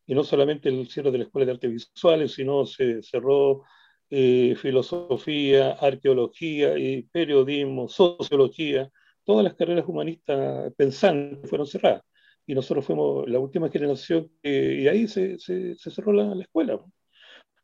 Y 0.06 0.14
no 0.14 0.24
solamente 0.24 0.68
el 0.68 0.88
cierre 0.88 1.10
de 1.12 1.18
la 1.18 1.24
Escuela 1.24 1.46
de 1.46 1.52
Artes 1.52 1.70
Visuales, 1.70 2.32
sino 2.32 2.66
se 2.66 3.02
cerró 3.02 3.62
eh, 4.10 4.56
filosofía, 4.56 5.72
arqueología, 5.72 6.76
y 6.78 7.02
periodismo, 7.02 7.88
sociología, 7.88 8.90
todas 9.24 9.44
las 9.44 9.54
carreras 9.54 9.84
humanistas 9.86 10.72
pensantes 10.76 11.48
fueron 11.48 11.66
cerradas. 11.66 12.02
Y 12.46 12.54
nosotros 12.54 12.84
fuimos 12.84 13.28
la 13.28 13.38
última 13.38 13.68
generación 13.70 14.30
y 14.42 14.88
ahí 14.88 15.06
se, 15.06 15.38
se, 15.38 15.76
cerró 15.76 16.12
la, 16.12 16.34
la, 16.34 16.42
escuela. 16.42 16.80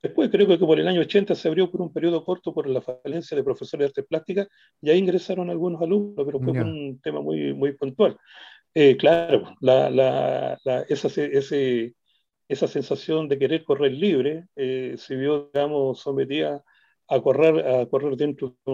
Después 0.02 0.30
creo 0.30 0.46
que 0.46 0.58
por 0.58 0.78
el 0.78 0.86
año 0.86 1.00
80 1.00 1.34
se 1.34 1.48
abrió 1.48 1.70
por 1.70 1.82
un 1.82 1.92
periodo 1.92 2.24
corto 2.24 2.54
por 2.54 2.68
la 2.68 2.80
falencia 2.80 3.36
de 3.36 3.42
profesores 3.42 3.86
de 3.86 3.88
artes 3.88 4.06
plásticas 4.06 4.48
y 4.80 4.90
ahí 4.90 4.98
ingresaron 4.98 5.50
algunos 5.50 5.82
alumnos, 5.82 6.24
pero 6.24 6.38
fue 6.38 6.52
un 6.52 7.00
tema 7.00 7.20
muy, 7.20 7.52
muy 7.54 7.72
puntual. 7.72 8.16
Eh, 8.78 8.96
claro, 8.96 9.54
la, 9.60 9.88
la, 9.90 10.58
esa, 10.88 11.08
ese, 11.08 11.94
esa 12.46 12.68
sensación 12.68 13.28
de 13.28 13.38
querer 13.38 13.64
correr 13.64 13.92
libre 13.92 14.48
eh, 14.54 14.96
se 14.98 15.16
vio, 15.16 15.50
digamos, 15.52 16.00
sometida 16.00 16.56
a 16.56 16.62
correr, 17.22 17.66
a 17.66 17.86
correr 17.86 18.16
dentro 18.16 18.56
de 18.64 18.72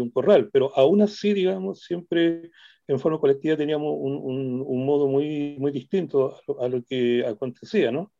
un, 0.00 0.10
corral, 0.10 0.50
pero 0.52 0.72
aún 0.76 1.02
así, 1.02 1.32
digamos, 1.34 1.82
siempre 1.82 2.50
en 2.86 3.00
forma 3.00 3.18
colectiva 3.18 3.56
teníamos 3.56 3.94
un, 3.98 4.62
un, 4.66 4.86
modo 4.86 5.08
muy, 5.08 5.56
muy 5.58 5.72
distinto 5.72 6.36
a 6.60 6.68
lo, 6.68 6.82
que 6.84 7.24
acontecía, 7.26 7.90
¿no? 7.90 8.12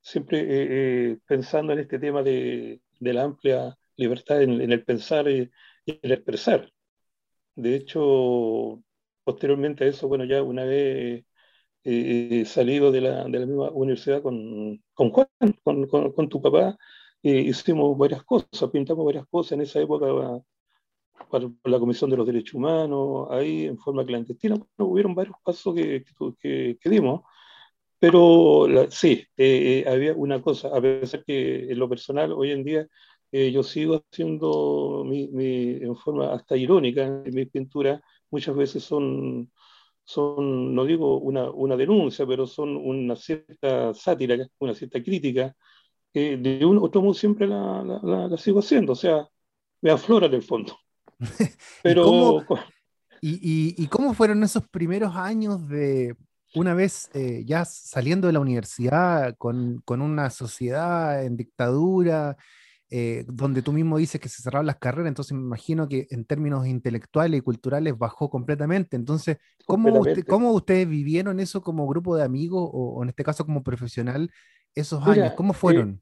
Siempre 0.00 0.40
eh, 0.40 1.12
eh, 1.12 1.18
pensando 1.26 1.72
en 1.72 1.80
este 1.80 1.98
tema 1.98 2.22
de, 2.22 2.80
de 3.00 3.12
la 3.14 3.24
amplia 3.24 3.76
libertad 3.96 4.42
en, 4.42 4.60
en, 4.60 4.72
el 4.72 4.84
pensar 4.84 5.28
y 5.28 5.50
el 5.86 6.12
expresar. 6.12 6.70
De 7.56 7.74
hecho, 7.76 8.82
posteriormente 9.24 9.84
a 9.84 9.88
eso, 9.88 10.08
bueno, 10.08 10.24
ya 10.24 10.42
una 10.42 10.64
vez 10.64 11.24
eh, 11.84 12.44
salido 12.46 12.90
de 12.92 13.00
la, 13.00 13.24
de 13.24 13.38
la, 13.38 13.46
misma 13.46 13.70
universidad 13.70 14.22
con, 14.22 14.82
con 14.92 15.10
Juan, 15.10 15.28
con, 15.62 15.86
con, 16.12 16.28
tu 16.28 16.42
papá, 16.42 16.76
eh, 17.22 17.40
hicimos 17.40 17.96
varias 17.98 18.22
cosas, 18.24 18.70
pintamos 18.72 19.04
varias 19.04 19.26
cosas 19.26 19.52
en 19.52 19.62
esa 19.62 19.80
época 19.80 20.06
para, 21.30 21.50
la 21.64 21.78
Comisión 21.78 22.10
de 22.10 22.16
los 22.16 22.26
Derechos 22.26 22.54
Humanos, 22.54 23.28
ahí 23.30 23.66
en 23.66 23.78
forma 23.78 24.04
clandestina. 24.04 24.56
hubieron 24.78 25.14
varios 25.14 25.36
pasos 25.44 25.74
que, 25.74 26.04
que, 26.40 26.78
que 26.80 26.90
dimos, 26.90 27.22
pero 27.98 28.66
sí, 28.90 29.24
eh, 29.36 29.84
había 29.88 30.14
una 30.14 30.42
cosa, 30.42 30.68
a 30.68 30.80
pesar 30.80 31.24
que 31.24 31.70
en 31.72 31.78
lo 31.78 31.88
personal 31.88 32.32
hoy 32.32 32.52
en 32.52 32.64
día 32.64 32.86
yo 33.32 33.62
sigo 33.62 34.02
haciendo 34.10 35.04
mi, 35.04 35.28
mi, 35.28 35.76
en 35.82 35.96
forma 35.96 36.32
hasta 36.32 36.56
irónica, 36.56 37.22
mis 37.26 37.50
pinturas 37.50 38.00
muchas 38.30 38.56
veces 38.56 38.82
son 38.84 39.50
son, 40.06 40.74
no 40.74 40.84
digo 40.84 41.18
una, 41.18 41.50
una 41.50 41.76
denuncia, 41.76 42.26
pero 42.26 42.46
son 42.46 42.76
una 42.76 43.16
cierta 43.16 43.92
sátira, 43.92 44.36
una 44.60 44.74
cierta 44.74 45.02
crítica, 45.02 45.54
de 46.20 46.64
un 46.64 46.78
otro 46.78 47.02
modo 47.02 47.14
siempre 47.14 47.46
la, 47.46 47.82
la, 47.82 48.28
la, 48.28 48.36
sigo 48.36 48.60
haciendo, 48.60 48.92
o 48.92 48.96
sea, 48.96 49.28
me 49.82 49.90
aflora 49.90 50.26
en 50.26 50.34
el 50.34 50.42
fondo. 50.42 50.78
Pero... 51.82 52.02
¿Y, 52.02 52.04
cómo, 52.04 52.44
y, 53.20 53.82
y, 53.82 53.86
cómo 53.88 54.14
fueron 54.14 54.42
esos 54.42 54.68
primeros 54.68 55.14
años 55.14 55.68
de, 55.68 56.16
una 56.54 56.74
vez 56.74 57.10
eh, 57.14 57.44
ya 57.46 57.64
saliendo 57.64 58.26
de 58.26 58.32
la 58.32 58.40
universidad, 58.40 59.36
con, 59.36 59.82
con, 59.84 60.00
una 60.00 60.30
sociedad 60.30 61.24
en 61.24 61.36
dictadura, 61.36 62.36
eh, 62.88 63.24
donde 63.26 63.62
tú 63.62 63.72
mismo 63.72 63.98
dices 63.98 64.20
que 64.20 64.28
se 64.28 64.42
cerraron 64.42 64.66
las 64.66 64.76
carreras, 64.76 65.08
entonces 65.08 65.36
me 65.36 65.42
imagino 65.42 65.88
que 65.88 66.06
en 66.10 66.24
términos 66.24 66.66
intelectuales 66.66 67.38
y 67.38 67.42
culturales 67.42 67.98
bajó 67.98 68.30
completamente. 68.30 68.96
Entonces, 68.96 69.38
¿cómo, 69.66 70.02
¿cómo 70.28 70.52
ustedes 70.52 70.88
vivieron 70.88 71.40
eso 71.40 71.60
como 71.62 71.86
grupo 71.86 72.16
de 72.16 72.22
amigos 72.22 72.70
o, 72.72 73.02
en 73.02 73.08
este 73.08 73.24
caso 73.24 73.44
como 73.44 73.62
profesional 73.62 74.30
esos 74.74 75.06
años? 75.06 75.32
¿Cómo 75.34 75.52
fueron? 75.52 76.00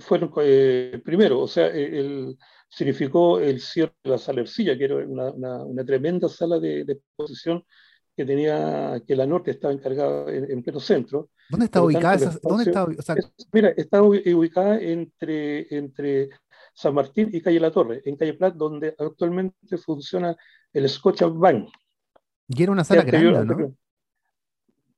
Fueron, 0.00 0.32
eh, 0.42 1.00
primero, 1.04 1.40
o 1.40 1.48
sea, 1.48 1.66
el, 1.68 2.36
significó 2.68 3.38
el 3.38 3.60
cierre 3.60 3.94
de 4.02 4.10
la 4.10 4.18
sala 4.18 4.40
Ercilla, 4.40 4.76
que 4.76 4.84
era 4.84 4.96
una, 4.96 5.30
una, 5.32 5.84
tremenda 5.84 6.28
sala 6.28 6.58
de, 6.58 6.84
de 6.84 6.94
exposición 6.94 7.64
que 8.16 8.24
tenía, 8.24 9.02
que 9.06 9.14
la 9.14 9.26
norte 9.26 9.50
estaba 9.50 9.74
encargada 9.74 10.32
en, 10.32 10.62
pleno 10.62 10.80
centro. 10.80 11.30
¿Dónde 11.50 11.66
está 11.66 11.82
ubicada? 11.82 12.32
¿Dónde 12.42 12.64
está, 12.64 12.86
mira, 13.52 13.68
está 13.76 14.02
ubicada 14.02 14.80
entre, 14.80 15.66
entre 15.76 16.30
San 16.72 16.94
Martín 16.94 17.28
y 17.32 17.40
Calle 17.40 17.60
La 17.60 17.70
Torre, 17.70 18.02
en 18.04 18.16
Calle 18.16 18.34
Plat, 18.34 18.54
donde 18.54 18.94
actualmente 18.98 19.76
funciona 19.78 20.34
el 20.72 20.88
Scotia 20.88 21.26
Bank. 21.26 21.68
Y 22.48 22.62
era 22.62 22.72
una 22.72 22.84
sala 22.84 23.02
grande, 23.02 23.54
¿no? 23.54 23.74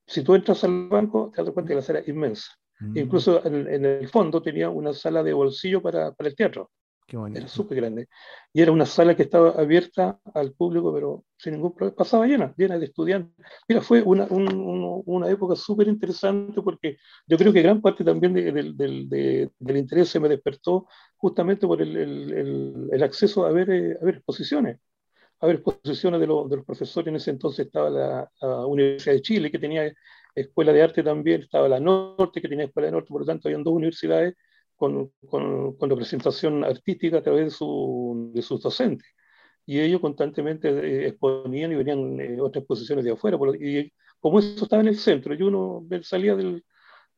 Si 0.06 0.22
tú 0.22 0.34
entras 0.34 0.64
al 0.64 0.88
banco, 0.88 1.30
te 1.34 1.42
das 1.42 1.52
cuenta 1.52 1.68
que 1.68 1.74
la 1.74 1.82
sala 1.82 1.98
es 1.98 2.08
inmensa. 2.08 2.50
Mm. 2.80 2.98
Incluso 2.98 3.44
en, 3.44 3.66
en, 3.68 3.84
el 3.84 4.08
fondo 4.08 4.40
tenía 4.42 4.70
una 4.70 4.92
sala 4.92 5.22
de 5.22 5.32
bolsillo 5.32 5.82
para, 5.82 6.12
para 6.12 6.28
el 6.28 6.36
teatro. 6.36 6.70
Era 7.10 7.48
súper 7.48 7.78
grande. 7.78 8.06
Y 8.52 8.60
era 8.60 8.70
una 8.70 8.84
sala 8.84 9.16
que 9.16 9.22
estaba 9.22 9.50
abierta 9.52 10.20
al 10.34 10.52
público, 10.52 10.92
pero 10.92 11.24
sin 11.38 11.54
ningún 11.54 11.74
problema. 11.74 11.96
Pasaba 11.96 12.26
llena, 12.26 12.52
llena 12.56 12.78
de 12.78 12.84
estudiantes. 12.84 13.46
Mira, 13.66 13.80
fue 13.80 14.02
una, 14.02 14.24
un, 14.24 15.02
una 15.06 15.30
época 15.30 15.56
súper 15.56 15.88
interesante 15.88 16.60
porque 16.60 16.98
yo 17.26 17.38
creo 17.38 17.50
que 17.50 17.62
gran 17.62 17.80
parte 17.80 18.04
también 18.04 18.34
de, 18.34 18.52
de, 18.52 19.50
del 19.58 19.76
interés 19.76 20.10
se 20.10 20.20
me 20.20 20.28
despertó 20.28 20.86
justamente 21.16 21.66
por 21.66 21.80
el, 21.80 21.96
el, 21.96 22.88
el 22.92 23.02
acceso 23.02 23.46
a 23.46 23.52
ver, 23.52 23.70
eh, 23.70 23.96
a 24.00 24.04
ver 24.04 24.16
exposiciones. 24.16 24.78
A 25.40 25.46
ver 25.46 25.56
exposiciones 25.56 26.20
de, 26.20 26.26
de, 26.26 26.56
los 26.56 26.66
profesores. 26.66 27.08
En 27.08 27.16
ese 27.16 27.30
entonces 27.30 27.66
estaba 27.66 27.88
la, 27.88 28.30
la 28.42 28.66
Universidad 28.66 29.14
de 29.14 29.22
Chile, 29.22 29.50
que 29.50 29.58
tenía 29.58 29.90
escuela 30.34 30.72
de 30.72 30.82
arte 30.82 31.02
también, 31.02 31.42
estaba 31.42 31.68
la 31.68 31.80
Norte, 31.80 32.40
que 32.40 32.48
tenía 32.48 32.66
escuela 32.66 32.86
de 32.86 32.92
Norte, 32.92 33.08
por 33.08 33.20
lo 33.22 33.26
tanto, 33.26 33.48
habían 33.48 33.64
dos 33.64 33.74
universidades 33.74 34.34
con, 34.76 35.12
con, 35.28 35.76
con 35.76 35.90
representación 35.90 36.64
artística 36.64 37.18
a 37.18 37.22
través 37.22 37.44
de, 37.46 37.50
su, 37.50 38.30
de 38.34 38.42
sus 38.42 38.62
docentes. 38.62 39.08
Y 39.66 39.80
ellos 39.80 40.00
constantemente 40.00 40.68
eh, 40.70 41.08
exponían 41.08 41.72
y 41.72 41.74
venían 41.76 42.20
eh, 42.20 42.40
otras 42.40 42.62
exposiciones 42.62 43.04
de 43.04 43.12
afuera. 43.12 43.38
y 43.60 43.92
como 44.20 44.38
eso 44.38 44.64
estaba 44.64 44.82
en 44.82 44.88
el 44.88 44.96
centro, 44.98 45.34
y 45.34 45.42
uno 45.42 45.86
salía 46.02 46.34
del, 46.34 46.64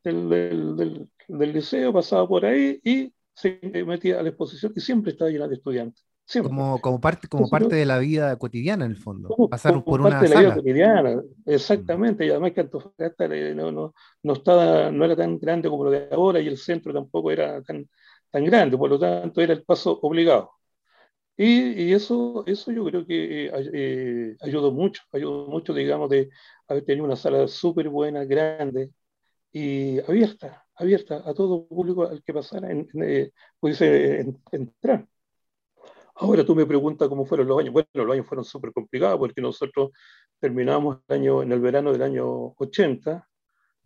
del, 0.05 0.29
del, 0.29 1.09
del, 1.29 1.53
liceo, 1.53 1.93
pasaba 1.93 2.27
por 2.29 2.45
ahí 2.45 2.81
y 2.85 3.13
se 3.35 3.61
metía 3.87 4.21
a 4.21 4.23
la 4.23 4.31
exposición 4.31 4.73
y 4.77 4.81
siempre 4.81 5.13
estaba 5.13 5.31
llena 5.31 5.49
de 5.49 5.55
estudiantes. 5.57 6.05
Como, 6.43 6.81
como, 6.81 7.01
parte, 7.01 7.27
como 7.29 7.49
parte 7.49 7.75
de 7.75 7.85
la 7.85 7.99
vida 7.99 8.37
cotidiana, 8.37 8.85
en 8.85 8.93
el 8.93 8.97
fondo. 8.97 9.29
Pasar 9.51 9.83
por 9.83 10.01
una 10.01 10.11
parte 10.11 10.29
de 10.29 10.35
la 10.35 10.41
vida 10.41 10.55
cotidiana, 10.55 11.23
exactamente. 11.47 12.25
Y 12.25 12.31
además 12.31 12.53
que 12.53 12.61
Antofagasta 12.61 13.29
no, 13.29 13.73
no, 13.73 13.95
no, 14.23 14.33
estaba, 14.33 14.91
no 14.91 15.05
era 15.05 15.17
tan 15.17 15.39
grande 15.39 15.69
como 15.69 15.85
lo 15.85 15.91
de 15.91 16.09
ahora 16.13 16.41
y 16.41 16.47
el 16.47 16.57
centro 16.57 16.93
tampoco 16.93 17.31
era 17.33 17.61
tan, 17.63 17.89
tan 18.31 18.45
grande, 18.45 18.79
por 18.79 18.91
lo 18.91 18.99
tanto 18.99 19.41
era 19.41 19.53
el 19.53 19.65
paso 19.65 19.99
obligado. 20.03 20.53
Y, 21.37 21.85
y 21.85 21.93
eso, 21.95 22.45
eso 22.47 22.71
yo 22.71 22.85
creo 22.85 23.07
que 23.07 23.47
eh, 23.47 23.71
eh, 23.73 24.37
ayudó 24.41 24.73
mucho, 24.73 25.03
ayudó 25.13 25.47
mucho, 25.47 25.73
digamos, 25.73 26.11
de 26.11 26.29
haber 26.69 26.85
tenido 26.85 27.07
una 27.07 27.17
sala 27.17 27.49
súper 27.49 27.89
buena, 27.89 28.25
grande 28.25 28.91
y 29.53 29.99
abierta, 30.01 30.67
abierta 30.75 31.23
a 31.25 31.35
todo 31.35 31.67
público 31.67 32.05
al 32.07 32.23
que 32.23 32.35
pasara, 32.35 32.71
en, 32.71 32.89
eh, 33.03 33.33
pudiese 33.59 34.27
entrar. 34.53 35.07
Ahora 36.23 36.45
tú 36.45 36.55
me 36.55 36.67
preguntas 36.67 37.09
cómo 37.09 37.25
fueron 37.25 37.49
los 37.49 37.59
años. 37.59 37.73
Bueno, 37.73 37.89
los 37.95 38.13
años 38.13 38.27
fueron 38.27 38.45
súper 38.45 38.73
complicados 38.73 39.19
porque 39.19 39.41
nosotros 39.41 39.91
terminamos 40.39 40.99
el 41.09 41.17
año, 41.17 41.43
en 41.43 41.51
el 41.51 41.61
verano 41.61 41.93
del 41.93 42.03
año 42.03 42.55
80, 42.59 43.27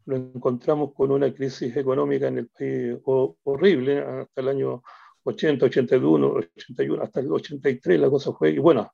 nos 0.07 0.19
encontramos 0.35 0.93
con 0.95 1.13
una 1.13 1.33
crisis 1.33 1.77
económica 1.77 2.27
en 2.27 2.39
el 2.39 2.49
país 2.49 2.99
horrible 3.05 4.01
hasta 4.01 4.41
el 4.41 4.49
año 4.49 4.83
80, 5.23 5.67
81, 5.67 6.27
81, 6.57 7.03
hasta 7.05 7.21
el 7.21 7.33
83 7.33 8.01
la 8.01 8.11
cosa 8.11 8.33
fue, 8.33 8.51
y 8.51 8.59
bueno, 8.59 8.91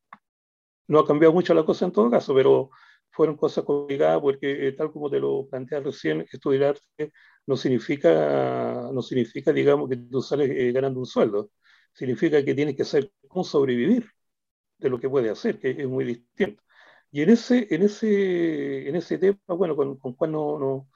no 0.88 0.98
ha 1.00 1.06
cambiado 1.06 1.32
mucho 1.32 1.54
la 1.54 1.64
cosa 1.64 1.86
en 1.86 1.92
todo 1.92 2.10
caso, 2.10 2.34
pero 2.34 2.70
fueron 3.10 3.36
cosas 3.36 3.64
complicadas 3.64 4.20
porque 4.20 4.68
eh, 4.68 4.72
tal 4.72 4.92
como 4.92 5.10
te 5.10 5.18
lo 5.18 5.46
planteas 5.48 5.82
recién, 5.84 6.26
estudiar 6.30 6.76
arte 6.76 7.12
no 7.46 7.56
significa, 7.56 8.90
no 8.92 9.00
significa, 9.02 9.52
digamos, 9.52 9.88
que 9.88 9.96
tú 9.96 10.20
sales 10.20 10.50
eh, 10.50 10.72
ganando 10.72 11.00
un 11.00 11.06
sueldo 11.06 11.50
significa 11.92 12.44
que 12.44 12.54
tiene 12.54 12.76
que 12.76 12.84
ser 12.84 13.12
cómo 13.28 13.44
sobrevivir 13.44 14.10
de 14.78 14.90
lo 14.90 14.98
que 15.00 15.08
puede 15.08 15.30
hacer, 15.30 15.58
que 15.58 15.70
es 15.70 15.88
muy 15.88 16.04
distinto. 16.04 16.62
Y 17.12 17.22
en 17.22 17.30
ese, 17.30 17.66
en 17.74 17.82
ese, 17.82 18.88
en 18.88 18.96
ese 18.96 19.18
tema, 19.18 19.38
bueno, 19.48 19.76
con, 19.76 19.96
con 19.98 20.14
Juan 20.14 20.32
no, 20.32 20.58
no, 20.58 20.88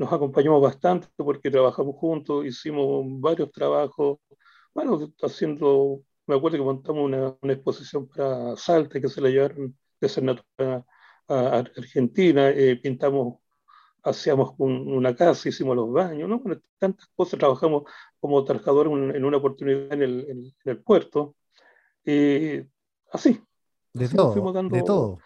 nos 0.00 0.12
acompañamos 0.12 0.62
bastante 0.62 1.08
porque 1.16 1.50
trabajamos 1.50 1.96
juntos, 1.96 2.46
hicimos 2.46 3.04
varios 3.20 3.52
trabajos, 3.52 4.18
bueno, 4.74 4.98
haciendo, 5.22 6.02
me 6.26 6.36
acuerdo 6.36 6.58
que 6.58 6.64
montamos 6.64 7.04
una, 7.04 7.36
una 7.42 7.52
exposición 7.52 8.08
para 8.08 8.56
Salta 8.56 9.00
que 9.00 9.08
se 9.08 9.20
la 9.20 9.28
llevaron 9.28 9.76
de 10.00 10.08
ser 10.08 10.24
natural 10.24 10.84
a, 11.28 11.58
Argentina, 11.58 12.48
eh, 12.50 12.76
pintamos, 12.76 13.40
hacíamos 14.02 14.54
una 14.58 15.14
casa, 15.14 15.48
hicimos 15.48 15.76
los 15.76 15.92
baños, 15.92 16.28
¿no? 16.28 16.42
tantas 16.78 17.06
cosas, 17.14 17.38
trabajamos 17.38 17.84
como 18.18 18.44
trabajador 18.44 18.86
en, 18.86 19.24
una 19.24 19.36
oportunidad 19.36 19.92
en 19.92 20.02
el, 20.02 20.26
en, 20.28 20.52
el 20.64 20.78
puerto, 20.82 21.36
eh, 22.04 22.66
así. 23.12 23.40
De 23.92 24.08
todo, 24.08 24.52
de 24.68 24.82
todo 24.82 25.18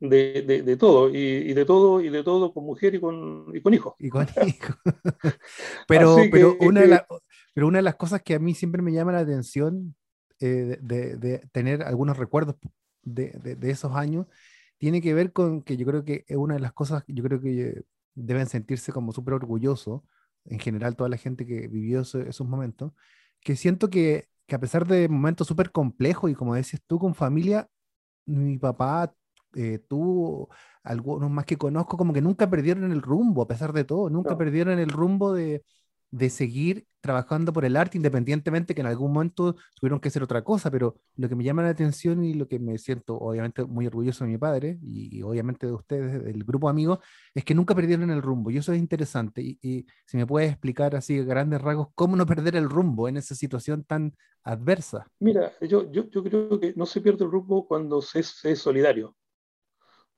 de, 0.00 0.42
de, 0.42 0.62
de 0.62 0.76
todo, 0.76 1.10
y, 1.10 1.18
y, 1.18 1.52
de 1.52 1.64
todo, 1.64 2.00
y 2.00 2.08
de 2.08 2.24
todo 2.24 2.52
con 2.52 2.64
mujer 2.64 2.94
y 2.94 3.00
con, 3.00 3.46
y 3.54 3.60
con 3.60 3.74
hijos. 3.74 3.94
Y 3.98 4.08
con 4.08 4.26
hijos. 4.46 4.76
pero, 5.86 6.16
pero, 6.30 6.56
una 6.60 6.80
de 6.80 6.86
la, 6.88 7.06
pero 7.54 7.66
una 7.66 7.78
de 7.78 7.82
las 7.82 7.96
cosas 7.96 8.22
que 8.22 8.34
a 8.34 8.38
mí 8.38 8.54
siempre 8.54 8.82
me 8.82 8.92
llama 8.92 9.12
la 9.12 9.20
atención 9.20 9.94
eh, 10.40 10.78
de, 10.80 11.16
de, 11.16 11.38
tener 11.52 11.82
algunos 11.82 12.16
recuerdos 12.16 12.56
de, 13.02 13.58
esos 13.62 13.94
años 13.94 14.26
tiene 14.78 15.02
que 15.02 15.12
ver 15.12 15.32
con 15.32 15.62
que 15.62 15.76
yo 15.76 15.84
creo 15.86 16.04
que 16.04 16.24
es 16.26 16.36
una 16.36 16.54
de 16.54 16.60
las 16.60 16.72
cosas, 16.72 17.04
yo 17.06 17.22
creo 17.22 17.40
que 17.40 17.82
deben 18.20 18.46
sentirse 18.46 18.92
como 18.92 19.12
súper 19.12 19.34
orgullosos, 19.34 20.02
en 20.44 20.58
general 20.58 20.96
toda 20.96 21.10
la 21.10 21.16
gente 21.16 21.46
que 21.46 21.68
vivió 21.68 22.00
esos, 22.00 22.46
momentos, 22.46 22.92
que 23.40 23.56
siento 23.56 23.90
que, 23.90 24.28
que, 24.46 24.54
a 24.54 24.60
pesar 24.60 24.86
de 24.86 25.08
momentos 25.08 25.46
súper 25.46 25.72
complejos 25.72 26.30
y 26.30 26.34
como 26.34 26.54
decías 26.54 26.82
tú 26.86 26.98
con 26.98 27.14
familia, 27.14 27.68
mi 28.26 28.58
papá 28.58 29.14
eh, 29.54 29.80
tú, 29.88 30.48
algunos 30.82 31.30
más 31.30 31.44
que 31.44 31.56
conozco, 31.56 31.96
como 31.96 32.12
que 32.12 32.22
nunca 32.22 32.48
perdieron 32.48 32.92
el 32.92 33.02
rumbo, 33.02 33.42
a 33.42 33.48
pesar 33.48 33.72
de 33.72 33.84
todo, 33.84 34.08
nunca 34.10 34.36
perdieron 34.36 34.78
el 34.78 34.90
rumbo 34.90 35.32
de, 35.32 35.64
de 36.10 36.30
seguir 36.30 36.86
trabajando 37.00 37.52
por 37.52 37.64
el 37.64 37.76
arte, 37.76 37.96
independientemente 37.96 38.74
que 38.74 38.80
en 38.80 38.86
algún 38.86 39.12
momento 39.12 39.56
tuvieron 39.78 40.00
que 40.00 40.08
hacer 40.08 40.22
otra 40.22 40.44
cosa, 40.44 40.70
pero 40.70 40.96
lo 41.16 41.28
que 41.28 41.34
me 41.34 41.44
llama 41.44 41.62
la 41.62 41.70
atención 41.70 42.22
y 42.24 42.34
lo 42.34 42.46
que 42.46 42.58
me 42.58 42.76
siento 42.78 43.16
obviamente 43.18 43.64
muy 43.64 43.86
orgulloso 43.86 44.24
de 44.24 44.30
mi 44.30 44.38
padre 44.38 44.78
y, 44.82 45.22
obviamente 45.22 45.66
de 45.66 45.72
ustedes, 45.72 46.22
del 46.22 46.44
grupo 46.44 46.68
amigos, 46.68 46.98
es 47.34 47.44
que 47.44 47.54
nunca 47.54 47.74
perdieron 47.74 48.10
el 48.10 48.22
rumbo 48.22 48.50
y 48.50 48.58
eso 48.58 48.72
es 48.72 48.78
interesante. 48.78 49.40
Y, 49.40 49.58
y, 49.62 49.86
si 50.06 50.16
me 50.16 50.26
puedes 50.26 50.50
explicar 50.50 50.94
así 50.94 51.22
grandes 51.24 51.62
rasgos, 51.62 51.88
¿cómo 51.94 52.16
no 52.16 52.26
perder 52.26 52.56
el 52.56 52.68
rumbo 52.68 53.08
en 53.08 53.16
esa 53.16 53.34
situación 53.34 53.84
tan 53.84 54.14
adversa? 54.42 55.06
Mira, 55.20 55.52
yo, 55.62 55.90
yo, 55.90 56.08
yo 56.10 56.22
creo 56.22 56.60
que 56.60 56.74
no 56.76 56.86
se 56.86 57.00
pierde 57.00 57.24
el 57.24 57.30
rumbo 57.30 57.66
cuando 57.66 58.02
se, 58.02 58.22
se 58.22 58.52
es 58.52 58.58
solidario. 58.58 59.16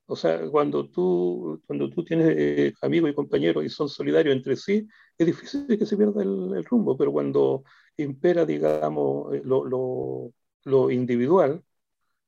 O 0.06 0.16
sea, 0.16 0.48
cuando 0.50 0.88
tú, 0.90 1.62
cuando 1.66 1.88
tú 1.88 2.04
tienes 2.04 2.28
eh, 2.36 2.74
amigos 2.82 3.10
y 3.10 3.14
compañeros 3.14 3.64
y 3.64 3.68
son 3.68 3.88
solidarios 3.88 4.34
entre 4.34 4.56
sí, 4.56 4.86
es 5.16 5.26
difícil 5.26 5.66
que 5.78 5.86
se 5.86 5.96
pierda 5.96 6.22
el, 6.22 6.64
rumbo, 6.64 6.96
pero 6.96 7.12
cuando 7.12 7.64
impera, 7.96 8.44
digamos, 8.44 9.34
eh, 9.34 9.42
lo, 9.44 9.64
lo, 9.64 10.32
lo, 10.64 10.90
individual, 10.90 11.62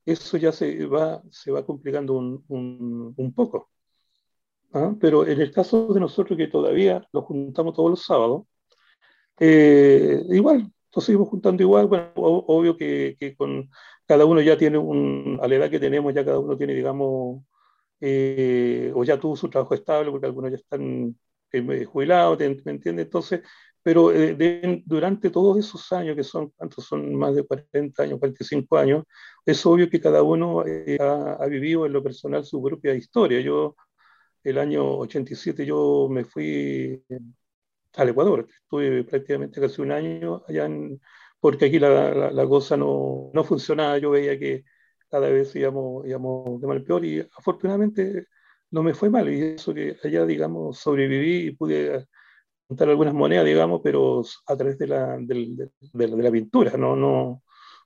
eso 0.07 0.37
ya 0.37 0.53
se 0.53 0.87
va, 0.87 1.23
se 1.31 1.51
va 1.51 1.65
complicando 1.67 2.15
un, 2.15 2.45
un, 2.49 3.15
un 3.17 3.35
poco. 3.35 3.71
¿Ah? 4.73 4.95
Pero 5.01 5.27
en 5.27 5.41
el 5.41 5.53
caso 5.53 5.93
de 5.93 6.01
nosotros 6.01 6.37
que 6.37 6.49
todavía 6.49 7.07
nos 7.13 7.25
juntamos 7.25 7.75
todos 7.75 7.91
los 7.91 8.05
sábados, 8.05 8.45
eh, 9.39 10.23
igual, 10.31 10.71
nos 10.95 11.05
seguimos 11.05 11.29
juntando 11.29 11.63
igual, 11.63 11.87
bueno, 11.87 12.13
obvio 12.15 12.77
que, 12.77 13.17
que, 13.19 13.37
con 13.37 13.71
cada 14.07 14.25
uno 14.25 14.41
ya 14.41 14.57
tiene 14.57 14.79
un, 14.79 15.39
a 15.43 15.49
la 15.49 15.57
edad 15.57 15.71
que 15.71 15.81
tenemos, 15.81 16.15
ya 16.15 16.25
cada 16.25 16.39
uno 16.39 16.57
tiene, 16.57 16.75
digamos, 16.75 17.43
eh, 18.01 18.93
o 18.95 19.05
ya 19.05 19.19
tuvo 19.19 19.37
su 19.37 19.49
trabajo 19.49 19.75
estable, 19.75 20.11
porque 20.11 20.27
algunos 20.27 20.51
ya 20.51 20.57
están 20.57 21.17
eh, 21.53 21.85
jubilados, 21.85 22.39
¿me 22.39 22.73
entiendes? 22.73 23.07
Entonces, 23.07 23.41
pero 23.83 24.13
eh, 24.13 24.83
durante 24.87 25.31
todos 25.31 25.59
esos 25.59 25.93
años, 25.93 26.17
que 26.17 26.25
son, 26.25 26.51
¿cuántos 26.57 26.85
son? 26.87 27.15
Más 27.15 27.35
de 27.35 27.45
40 27.47 28.03
años, 28.03 28.19
45 28.19 28.79
años, 28.79 29.05
es 29.45 29.65
obvio 29.67 29.91
que 29.91 30.01
cada 30.01 30.23
uno 30.23 30.65
ha, 31.01 31.33
ha, 31.35 31.47
vivido 31.47 31.87
en 31.87 31.93
lo 31.93 32.03
personal 32.03 32.45
su 32.45 32.63
propia 32.63 32.95
historia. 32.95 33.41
Yo, 33.41 33.77
el 34.45 34.59
año 34.59 34.99
87, 34.99 35.67
yo 35.67 36.09
me 36.11 36.25
fui 36.25 37.03
al 37.95 38.09
Ecuador, 38.09 38.47
estuve 38.49 39.05
prácticamente 39.05 39.61
casi 39.61 39.83
un 39.83 39.93
año 39.93 40.43
allá, 40.49 40.67
en, 40.67 41.01
porque 41.41 41.67
aquí 41.67 41.79
la, 41.79 42.15
la, 42.15 42.31
la 42.31 42.47
cosa 42.49 42.77
no, 42.77 43.31
no 43.33 43.45
funcionaba, 43.45 43.99
yo 43.99 44.11
veía 44.11 44.39
que 44.39 44.65
cada 45.11 45.29
vez 45.31 45.55
íbamos, 45.57 46.07
íbamos 46.07 46.61
de 46.61 46.67
mal 46.67 46.83
peor 46.83 47.05
y 47.05 47.21
afortunadamente 47.21 48.27
no 48.71 48.83
me 48.83 48.95
fue 48.95 49.11
mal 49.11 49.29
y 49.33 49.41
eso 49.55 49.73
que 49.75 49.97
allá, 50.03 50.27
digamos, 50.27 50.79
sobreviví 50.79 51.49
y 51.49 51.51
pude 51.53 52.07
juntar 52.69 52.89
algunas 52.89 53.15
monedas, 53.15 53.45
digamos, 53.47 53.81
pero 53.85 54.23
a 54.47 54.57
través 54.57 54.79
de 54.79 54.87
la, 54.89 55.17
de, 55.19 55.71
de, 55.93 56.07
de 56.07 56.23
la 56.23 56.31
pintura, 56.31 56.77
¿no? 56.77 56.97
No, 56.97 57.43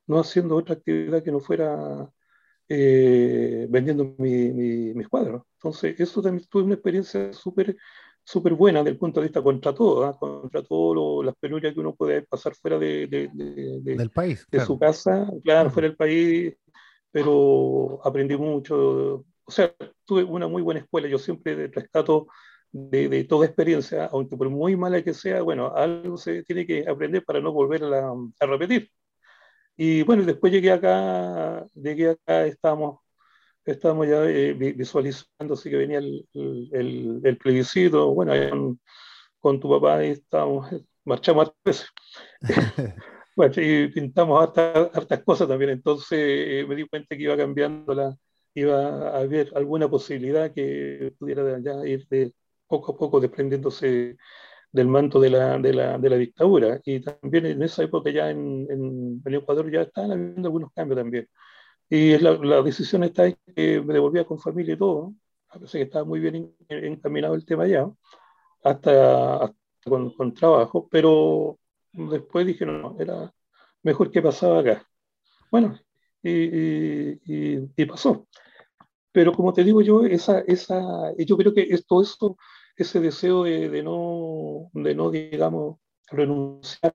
no 0.06 0.18
haciendo 0.20 0.56
otra 0.56 0.74
actividad 0.76 1.22
que 1.22 1.32
no 1.32 1.40
fuera 1.40 2.08
eh, 2.68 3.66
vendiendo 3.70 4.14
mi, 4.18 4.50
mi, 4.52 4.94
mis 4.94 5.08
cuadros. 5.08 5.42
Entonces, 5.54 5.98
eso 6.00 6.22
también 6.22 6.46
tuve 6.48 6.64
una 6.64 6.74
experiencia 6.74 7.32
súper 7.32 7.76
súper 8.28 8.52
buena 8.52 8.80
desde 8.80 8.90
el 8.90 8.98
punto 8.98 9.20
de 9.20 9.26
vista 9.28 9.42
contra 9.42 9.74
todo, 9.74 10.06
¿eh? 10.06 10.12
contra 10.20 10.62
todas 10.62 11.24
las 11.24 11.34
penurias 11.36 11.72
que 11.72 11.80
uno 11.80 11.94
puede 11.94 12.20
pasar 12.22 12.54
fuera 12.54 12.78
de, 12.78 13.06
de, 13.06 13.30
de 13.32 13.80
del 13.96 14.10
país, 14.10 14.46
de 14.50 14.60
su 14.60 14.78
casa, 14.78 15.26
claro, 15.42 15.70
fuera 15.70 15.88
del 15.88 15.96
país, 15.96 16.54
pero 17.10 18.00
aprendí 18.04 18.36
mucho. 18.36 19.24
O 19.44 19.50
sea, 19.50 19.74
tuve 20.04 20.24
una 20.24 20.48
muy 20.48 20.62
buena 20.62 20.80
escuela. 20.80 21.08
Yo 21.08 21.18
siempre 21.18 21.68
rescato 21.68 22.28
de, 22.72 23.08
de, 23.08 23.24
toda 23.24 23.46
experiencia, 23.46 24.06
aunque 24.06 24.36
por 24.36 24.50
muy 24.50 24.76
mala 24.76 25.02
que 25.02 25.14
sea, 25.14 25.42
bueno, 25.42 25.74
algo 25.74 26.16
se 26.16 26.42
tiene 26.44 26.66
que 26.66 26.86
aprender 26.88 27.24
para 27.24 27.40
no 27.40 27.52
volver 27.52 27.84
a, 27.84 28.12
a 28.40 28.46
repetir. 28.46 28.90
Y 29.76 30.02
bueno, 30.02 30.24
después 30.24 30.52
llegué 30.52 30.72
acá, 30.72 31.64
llegué 31.74 32.10
acá, 32.10 32.46
estábamos, 32.46 33.00
estábamos 33.64 34.08
ya 34.08 34.24
eh, 34.24 34.52
visualizando, 34.54 35.54
así 35.54 35.70
que 35.70 35.76
venía 35.76 35.98
el, 35.98 36.28
el, 36.34 37.20
el 37.24 37.38
plebiscito, 37.38 38.12
bueno, 38.12 38.32
con, 38.50 38.80
con, 39.40 39.60
tu 39.60 39.70
papá 39.70 40.02
estábamos, 40.02 40.68
marchamos 41.04 41.48
a 41.48 41.54
veces. 41.64 41.88
Bueno, 43.38 43.54
y 43.58 43.86
pintamos 43.92 44.42
hartas, 44.42 44.90
hartas 44.92 45.22
cosas 45.22 45.46
también, 45.46 45.70
entonces 45.70 46.18
eh, 46.20 46.66
me 46.68 46.74
di 46.74 46.88
cuenta 46.88 47.16
que 47.16 47.22
iba 47.22 47.36
cambiando 47.36 47.94
la, 47.94 48.16
iba 48.52 49.10
a 49.10 49.18
haber 49.20 49.52
alguna 49.54 49.88
posibilidad 49.88 50.52
que 50.52 51.14
pudiera 51.16 51.56
ya 51.60 51.86
ir 51.86 52.04
de 52.08 52.34
poco 52.66 52.92
a 52.92 52.96
poco 52.98 53.20
desprendiéndose 53.20 54.16
del 54.72 54.88
manto 54.88 55.20
de 55.20 55.30
la, 55.30 55.58
de 55.58 55.72
la, 55.72 55.98
de 55.98 56.10
la 56.10 56.16
dictadura. 56.16 56.80
Y 56.84 57.00
también 57.00 57.46
en 57.46 57.62
esa 57.62 57.84
época 57.84 58.10
ya 58.10 58.28
en, 58.30 58.66
en, 59.24 59.34
Ecuador 59.34 59.70
ya 59.70 59.82
estaban 59.82 60.12
habiendo 60.12 60.48
algunos 60.48 60.72
cambios 60.72 60.98
también. 60.98 61.28
Y 61.90 62.18
la, 62.18 62.32
la 62.34 62.62
decisión 62.62 63.04
está 63.04 63.26
en 63.28 63.38
que 63.54 63.80
me 63.82 63.94
devolvía 63.94 64.24
con 64.26 64.40
familia 64.40 64.74
y 64.74 64.78
todo, 64.78 65.14
a 65.50 65.60
pesar 65.60 65.80
que 65.80 65.84
estaba 65.84 66.04
muy 66.04 66.20
bien 66.20 66.54
encaminado 66.68 67.34
el 67.36 67.46
tema 67.46 67.68
ya, 67.68 67.88
hasta, 68.64 69.36
hasta 69.44 69.56
con, 69.84 70.10
con 70.14 70.34
trabajo, 70.34 70.88
pero 70.90 71.58
después 72.10 72.46
dije, 72.46 72.64
no, 72.66 72.96
era 72.98 73.32
mejor 73.82 74.10
que 74.10 74.22
pasaba 74.22 74.60
acá. 74.60 74.86
Bueno, 75.50 75.78
y, 76.22 76.30
y, 76.30 77.70
y, 77.76 77.84
pasó. 77.86 78.28
Pero 79.12 79.32
como 79.32 79.52
te 79.52 79.64
digo 79.64 79.80
yo, 79.82 80.04
esa, 80.04 80.40
esa, 80.40 80.80
yo 81.16 81.36
creo 81.36 81.54
que 81.54 81.66
todo 81.86 82.02
eso, 82.02 82.36
ese 82.76 83.00
deseo 83.00 83.44
de, 83.44 83.68
de, 83.68 83.82
no, 83.82 84.70
de 84.74 84.94
no, 84.94 85.10
digamos, 85.10 85.78
renunciar 86.10 86.94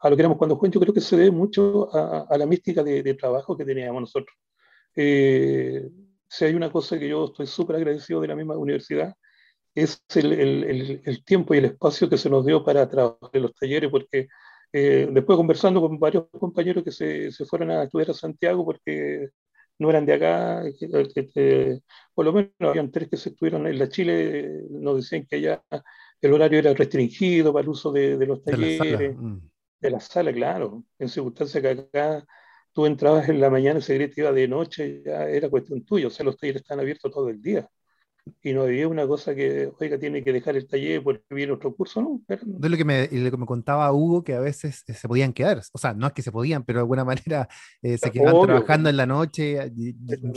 a 0.00 0.10
lo 0.10 0.16
que 0.16 0.22
éramos 0.22 0.38
cuando 0.38 0.56
jóvenes, 0.56 0.74
yo 0.74 0.80
creo 0.80 0.94
que 0.94 1.00
se 1.00 1.16
debe 1.16 1.30
mucho 1.30 1.94
a, 1.94 2.26
a 2.28 2.38
la 2.38 2.46
mística 2.46 2.82
de, 2.82 3.02
de, 3.02 3.14
trabajo 3.14 3.56
que 3.56 3.64
teníamos 3.64 4.00
nosotros. 4.02 4.36
Eh, 4.94 5.88
si 6.28 6.44
hay 6.44 6.54
una 6.54 6.70
cosa 6.70 6.98
que 6.98 7.08
yo 7.08 7.26
estoy 7.26 7.46
súper 7.46 7.76
agradecido 7.76 8.20
de 8.20 8.28
la 8.28 8.36
misma 8.36 8.56
universidad, 8.56 9.14
es 9.82 10.02
el, 10.14 10.32
el, 10.32 11.02
el, 11.04 11.24
tiempo 11.24 11.54
y 11.54 11.58
el 11.58 11.66
espacio 11.66 12.08
que 12.08 12.18
se 12.18 12.30
nos 12.30 12.44
dio 12.44 12.64
para 12.64 12.88
trabajar 12.88 13.30
en 13.32 13.42
los 13.42 13.54
talleres, 13.54 13.90
porque 13.90 14.28
eh, 14.72 15.08
después 15.10 15.36
conversando 15.36 15.80
con 15.80 15.98
varios 15.98 16.26
compañeros 16.38 16.84
que 16.84 16.92
se, 16.92 17.30
se, 17.32 17.44
fueron 17.44 17.70
a 17.70 17.84
estudiar 17.84 18.10
a 18.10 18.14
Santiago 18.14 18.64
porque 18.64 19.28
no 19.78 19.90
eran 19.90 20.04
de 20.06 20.14
acá, 20.14 20.64
que, 20.78 21.28
que, 21.32 21.80
por 22.14 22.24
lo 22.24 22.32
menos 22.32 22.52
habían 22.60 22.90
tres 22.90 23.08
que 23.08 23.16
se 23.16 23.30
estuvieron 23.30 23.66
en 23.66 23.78
la 23.78 23.88
Chile, 23.88 24.62
nos 24.70 24.96
decían 24.96 25.26
que 25.28 25.40
ya 25.40 25.62
el 26.20 26.32
horario 26.32 26.58
era 26.58 26.74
restringido 26.74 27.52
para 27.52 27.62
el 27.62 27.68
uso 27.68 27.92
de, 27.92 28.16
de 28.18 28.26
los 28.26 28.42
talleres, 28.42 28.78
de 28.80 28.90
la, 28.90 28.98
sala, 28.98 29.14
mm. 29.16 29.50
de 29.80 29.90
la 29.90 30.00
sala, 30.00 30.32
claro, 30.32 30.84
en 30.98 31.08
circunstancias 31.08 31.62
que 31.62 31.68
acá 31.68 32.26
tú 32.72 32.86
entrabas 32.86 33.28
en 33.28 33.40
la 33.40 33.50
mañana 33.50 33.78
y 33.78 33.82
se 33.82 34.12
iba 34.16 34.32
de 34.32 34.48
noche, 34.48 35.02
ya 35.04 35.28
era 35.28 35.48
cuestión 35.48 35.84
tuya, 35.84 36.08
o 36.08 36.10
sea, 36.10 36.26
los 36.26 36.36
talleres 36.36 36.62
están 36.62 36.80
abiertos 36.80 37.12
todo 37.12 37.28
el 37.28 37.40
día 37.40 37.68
y 38.42 38.52
no 38.52 38.62
había 38.62 38.88
una 38.88 39.06
cosa 39.06 39.34
que, 39.34 39.70
oiga, 39.80 39.98
tiene 39.98 40.22
que 40.22 40.32
dejar 40.32 40.56
el 40.56 40.66
taller 40.66 41.02
porque 41.02 41.22
viene 41.30 41.52
otro 41.52 41.74
curso, 41.74 42.02
¿no? 42.02 42.20
De 42.28 42.68
lo 42.68 42.76
que, 42.76 42.84
me, 42.84 43.08
lo 43.10 43.30
que 43.30 43.36
me 43.36 43.46
contaba 43.46 43.92
Hugo, 43.92 44.22
que 44.22 44.34
a 44.34 44.40
veces 44.40 44.84
eh, 44.86 44.94
se 44.94 45.08
podían 45.08 45.32
quedar, 45.32 45.60
o 45.72 45.78
sea, 45.78 45.94
no 45.94 46.06
es 46.06 46.12
que 46.12 46.22
se 46.22 46.32
podían, 46.32 46.64
pero 46.64 46.78
de 46.78 46.82
alguna 46.82 47.04
manera 47.04 47.48
eh, 47.82 47.98
se 47.98 48.10
quedaban 48.10 48.42
trabajando 48.42 48.88
en 48.88 48.96
la 48.96 49.06
noche, 49.06 49.72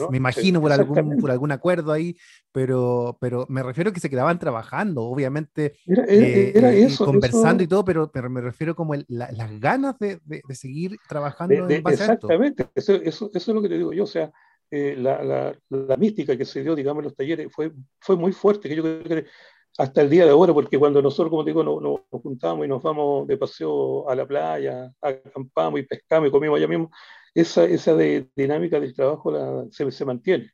me 0.10 0.17
imagino 0.17 0.62
por 0.62 0.71
algún, 0.71 1.17
por 1.17 1.32
algún 1.32 1.51
acuerdo 1.51 1.91
ahí, 1.91 2.15
pero, 2.51 3.17
pero 3.19 3.45
me 3.49 3.63
refiero 3.63 3.89
a 3.89 3.93
que 3.93 3.99
se 3.99 4.10
quedaban 4.10 4.39
trabajando, 4.39 5.04
obviamente, 5.04 5.73
era, 5.86 6.06
era, 6.06 6.73
eh, 6.73 6.84
eso, 6.84 7.06
conversando 7.06 7.63
y 7.63 7.67
todo, 7.67 7.86
pero, 7.86 8.12
pero 8.12 8.30
me 8.30 8.41
refiero 8.41 8.75
como 8.75 8.93
las 9.08 9.60
ganas 9.60 9.97
de, 9.99 10.19
de, 10.25 10.56
seguir 10.56 10.97
trabajando 11.08 11.69
en 11.69 11.84
base 11.84 12.04
Exactamente, 12.04 12.67
eso, 12.75 12.93
eso, 12.95 13.30
eso 13.34 13.51
es 13.51 13.56
lo 13.56 13.62
que 13.62 13.69
te 13.69 13.77
digo 13.77 13.93
yo, 13.93 14.04
o 14.04 14.08
sea, 14.08 14.32
eh, 14.71 14.95
la, 14.97 15.23
la, 15.23 15.60
la, 15.69 15.97
mística 15.97 16.38
que 16.38 16.45
se 16.45 16.63
dio, 16.63 16.75
digamos, 16.75 17.01
en 17.01 17.05
los 17.05 17.15
talleres 17.15 17.51
fue, 17.51 17.73
fue 17.99 18.15
muy 18.15 18.31
fuerte, 18.31 18.69
que 18.69 18.75
yo 18.75 18.84
creo 18.84 19.03
que 19.03 19.25
hasta 19.77 20.01
el 20.01 20.10
día 20.10 20.25
de 20.25 20.31
ahora, 20.31 20.53
porque 20.53 20.77
cuando 20.79 21.01
nosotros, 21.01 21.29
como 21.29 21.43
digo, 21.43 21.63
nos, 21.63 21.81
nos, 21.81 22.01
juntamos 22.10 22.65
y 22.65 22.69
nos 22.69 22.81
vamos 22.81 23.27
de 23.27 23.38
paseo 23.38 24.10
a 24.10 24.15
la 24.15 24.25
playa, 24.25 24.91
acampamos 25.01 25.79
y 25.79 25.84
pescamos 25.84 26.29
y 26.29 26.31
comimos 26.31 26.57
allá 26.57 26.67
mismo, 26.67 26.89
esa, 27.34 27.65
esa 27.65 27.95
de, 27.95 28.29
dinámica 28.36 28.79
del 28.79 28.93
trabajo 28.93 29.31
la, 29.31 29.65
se, 29.71 29.89
se, 29.91 30.05
mantiene. 30.05 30.51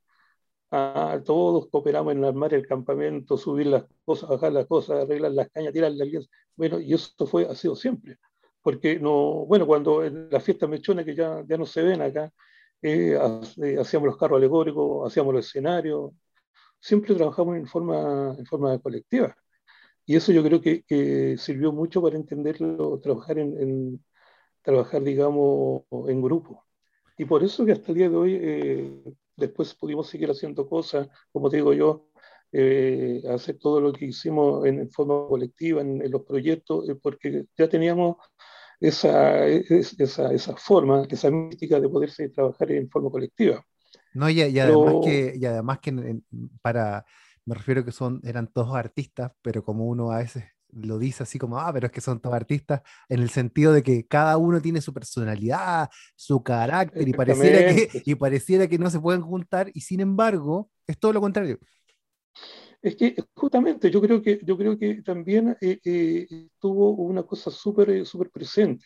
Ah, 0.71 1.19
todos 1.25 1.67
cooperamos 1.69 2.13
en 2.13 2.25
armar 2.25 2.53
el 2.53 2.67
campamento, 2.67 3.37
subir 3.37 3.67
las 3.67 3.85
cosas, 4.05 4.29
bajar 4.29 4.51
las 4.53 4.67
cosas, 4.67 5.03
arreglar 5.03 5.31
las 5.31 5.49
cañas, 5.49 5.73
tirar 5.73 5.91
las 5.91 6.07
líneas. 6.07 6.29
Bueno, 6.55 6.79
y 6.79 6.93
eso 6.93 7.25
fue, 7.27 7.45
ha 7.47 7.55
sido 7.55 7.75
siempre. 7.75 8.17
Porque 8.61 8.99
no, 8.99 9.45
bueno, 9.45 9.65
cuando 9.65 10.01
las 10.03 10.43
fiestas 10.43 10.69
mechonas 10.69 11.05
que 11.05 11.15
ya, 11.15 11.43
ya 11.47 11.57
no 11.57 11.65
se 11.65 11.83
ven 11.83 12.01
acá, 12.01 12.31
eh, 12.81 13.17
eh, 13.63 13.77
hacíamos 13.79 14.07
los 14.07 14.17
carros 14.17 14.37
alegóricos, 14.37 15.07
hacíamos 15.07 15.33
los 15.33 15.47
escenarios, 15.47 16.11
siempre 16.79 17.15
trabajamos 17.15 17.57
en 17.57 17.67
forma, 17.67 18.35
en 18.37 18.45
forma 18.45 18.77
colectiva. 18.79 19.35
Y 20.05 20.15
eso 20.15 20.31
yo 20.31 20.43
creo 20.43 20.61
que, 20.61 20.83
que 20.83 21.37
sirvió 21.37 21.71
mucho 21.71 22.01
para 22.01 22.15
entenderlo, 22.17 22.99
trabajar 22.99 23.39
en, 23.39 24.03
trabajar, 24.61 25.03
digamos, 25.03 25.83
en 26.07 26.21
grupo. 26.21 26.65
Y 27.17 27.25
por 27.25 27.43
eso 27.43 27.65
que 27.65 27.73
hasta 27.73 27.91
el 27.91 27.97
día 27.97 28.09
de 28.09 28.15
hoy, 28.15 28.39
eh, 28.41 29.03
después 29.35 29.73
pudimos 29.75 30.07
seguir 30.09 30.29
haciendo 30.29 30.67
cosas, 30.69 31.09
como 31.31 31.49
te 31.49 31.57
digo 31.57 31.73
yo, 31.73 32.09
hacer 33.33 33.57
todo 33.59 33.81
lo 33.81 33.93
que 33.93 34.05
hicimos 34.05 34.65
en, 34.65 34.89
forma 34.91 35.27
colectiva, 35.27 35.81
en, 35.81 36.01
en 36.01 36.11
los 36.11 36.23
proyectos, 36.23 36.85
porque 37.01 37.45
ya 37.57 37.67
teníamos 37.67 38.17
esa, 38.79 39.45
esa, 39.47 40.31
esa 40.31 40.55
forma, 40.55 41.05
esa 41.09 41.31
mística 41.31 41.79
de 41.79 41.89
poderse 41.89 42.29
trabajar 42.29 42.71
en 42.71 42.89
forma 42.89 43.09
colectiva. 43.09 43.65
No, 44.13 44.29
y, 44.29 44.41
además 44.41 44.95
que, 45.03 45.33
y 45.39 45.45
además 45.45 45.79
que 45.79 46.21
para, 46.61 47.05
me 47.45 47.55
refiero 47.55 47.85
que 47.85 47.91
son, 47.91 48.19
eran 48.23 48.47
todos 48.47 48.75
artistas, 48.75 49.31
pero 49.41 49.63
como 49.63 49.85
uno 49.85 50.11
a 50.11 50.17
veces 50.17 50.45
lo 50.71 50.99
dice 50.99 51.23
así 51.23 51.39
como, 51.39 51.59
ah, 51.59 51.71
pero 51.73 51.87
es 51.87 51.91
que 51.91 52.01
son 52.01 52.19
todos 52.19 52.35
artistas, 52.35 52.81
en 53.09 53.21
el 53.21 53.29
sentido 53.29 53.73
de 53.73 53.83
que 53.83 54.05
cada 54.05 54.37
uno 54.37 54.61
tiene 54.61 54.81
su 54.81 54.93
personalidad, 54.93 55.89
su 56.15 56.43
carácter, 56.43 57.07
y 57.07 57.13
pareciera, 57.13 57.73
que, 57.73 58.01
y 58.05 58.15
pareciera 58.15 58.67
que 58.67 58.77
no 58.77 58.89
se 58.89 58.99
pueden 58.99 59.21
juntar, 59.21 59.71
y 59.73 59.81
sin 59.81 60.01
embargo, 60.01 60.69
es 60.85 60.99
todo 60.99 61.13
lo 61.13 61.21
contrario. 61.21 61.59
Es 62.81 62.95
que 62.95 63.15
justamente 63.33 63.89
yo 63.89 64.01
creo 64.01 64.21
que, 64.21 64.39
yo 64.43 64.57
creo 64.57 64.77
que 64.77 65.01
también 65.01 65.57
eh, 65.61 65.79
eh, 65.83 66.47
tuvo 66.59 66.91
una 66.91 67.23
cosa 67.23 67.49
súper 67.49 67.89
eh, 67.89 68.05
súper 68.05 68.29
presente, 68.29 68.85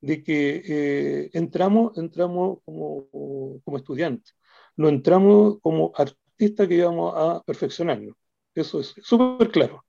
de 0.00 0.22
que 0.22 1.30
entramos, 1.34 1.96
entramos 1.98 2.60
como, 2.64 3.60
como 3.62 3.76
estudiantes, 3.76 4.34
no 4.76 4.88
entramos 4.88 5.58
como 5.60 5.92
artistas 5.94 6.66
que 6.66 6.74
íbamos 6.74 7.12
a 7.14 7.42
perfeccionarnos. 7.42 8.16
Eso 8.54 8.80
es 8.80 8.94
súper 9.02 9.50
claro. 9.50 9.84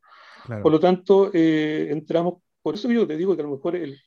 Por 0.62 0.72
lo 0.72 0.80
tanto, 0.80 1.32
entramos, 1.34 2.42
por 2.62 2.76
eso 2.76 2.92
yo 2.92 3.08
te 3.08 3.16
digo 3.16 3.36
que 3.36 3.42
a 3.42 3.46
lo 3.46 3.52
mejor 3.52 3.78
el, 3.78 3.98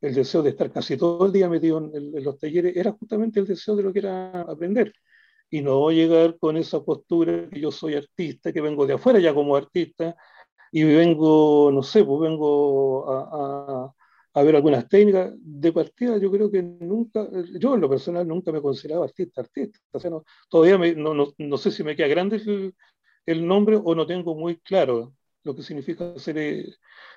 el 0.00 0.14
deseo 0.14 0.42
de 0.42 0.50
estar 0.50 0.70
casi 0.70 0.96
todo 0.96 1.26
el 1.26 1.32
día 1.32 1.48
metido 1.48 1.78
en, 1.78 2.14
en, 2.16 2.24
los 2.24 2.38
talleres 2.38 2.76
era 2.76 2.92
justamente 2.92 3.40
el 3.40 3.46
deseo 3.46 3.74
de 3.74 3.82
lo 3.82 3.92
que 3.92 3.98
era 3.98 4.42
aprender 4.42 4.92
y 5.50 5.62
no 5.62 5.90
llegar 5.90 6.38
con 6.38 6.56
esa 6.56 6.82
postura 6.84 7.48
que 7.50 7.60
yo 7.60 7.70
soy 7.70 7.94
artista, 7.94 8.52
que 8.52 8.60
vengo 8.60 8.86
de 8.86 8.94
afuera 8.94 9.18
ya 9.18 9.34
como 9.34 9.56
artista 9.56 10.16
y 10.72 10.84
vengo, 10.84 11.70
no 11.72 11.82
sé, 11.82 12.04
pues 12.04 12.20
vengo 12.20 13.10
a, 13.10 13.92
a, 14.34 14.42
ver 14.42 14.56
algunas 14.56 14.88
técnicas 14.88 15.32
de 15.36 15.72
partida. 15.72 16.18
Yo 16.18 16.30
creo 16.30 16.50
que 16.50 16.62
nunca, 16.62 17.26
yo 17.58 17.74
en 17.74 17.80
lo 17.80 17.88
personal 17.88 18.26
nunca 18.28 18.52
me 18.52 18.62
consideraba 18.62 19.04
artista, 19.06 19.40
artista. 19.40 19.78
O 19.92 20.00
sea, 20.00 20.10
todavía 20.48 20.94
no, 20.96 21.14
no, 21.14 21.32
no, 21.38 21.58
sé 21.58 21.70
si 21.70 21.82
me 21.84 21.96
queda 21.96 22.08
grande 22.08 22.36
el, 22.36 22.74
el, 23.26 23.46
nombre 23.46 23.78
o 23.82 23.94
no 23.94 24.06
tengo 24.06 24.34
muy 24.34 24.58
claro 24.58 25.14
lo 25.44 25.54
que 25.56 25.62
significa 25.62 26.18
ser, 26.18 26.66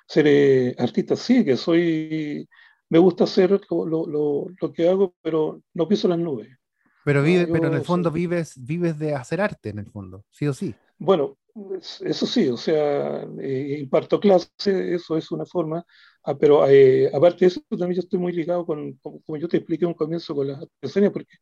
ser 0.08 0.76
artista. 0.80 1.16
Sí, 1.16 1.46
que 1.46 1.58
soy, 1.58 2.48
me 2.90 3.00
gusta 3.00 3.26
hacer 3.26 3.60
lo, 3.70 4.08
lo, 4.08 4.48
lo 4.60 4.74
que 4.74 4.88
hago, 4.90 5.16
pero 5.22 5.62
no 5.74 5.88
pienso 5.88 6.08
las 6.08 6.20
nubes. 6.20 6.61
Pero, 7.04 7.24
vive, 7.24 7.48
pero 7.48 7.68
en 7.68 7.74
el 7.74 7.84
fondo 7.84 8.12
vives, 8.12 8.54
vives 8.58 9.00
de 9.00 9.16
hacer 9.16 9.42
arte, 9.42 9.70
en 9.70 9.80
el 9.80 9.88
fondo, 9.88 10.24
sí 10.30 10.48
o 10.48 10.54
sí. 10.54 10.76
Bueno, 10.98 11.38
eso 12.02 12.26
sí, 12.26 12.48
o 12.48 12.58
sea, 12.58 13.24
eh, 13.40 13.78
imparto 13.80 14.20
clase, 14.20 14.94
eso 14.94 15.18
es 15.18 15.32
una 15.32 15.46
forma, 15.46 15.86
ah, 16.24 16.38
pero 16.38 16.68
eh, 16.68 17.10
aparte 17.14 17.40
de 17.40 17.48
eso, 17.48 17.62
también 17.70 17.94
yo 17.94 18.02
estoy 18.02 18.20
muy 18.20 18.32
ligado 18.32 18.66
con, 18.66 18.94
como, 18.98 19.38
yo 19.38 19.48
te 19.48 19.58
expliqué 19.58 19.86
un 19.86 19.94
comienzo 19.94 20.36
con 20.36 20.48
las 20.48 20.62
artesanías, 20.62 21.12
porque 21.12 21.38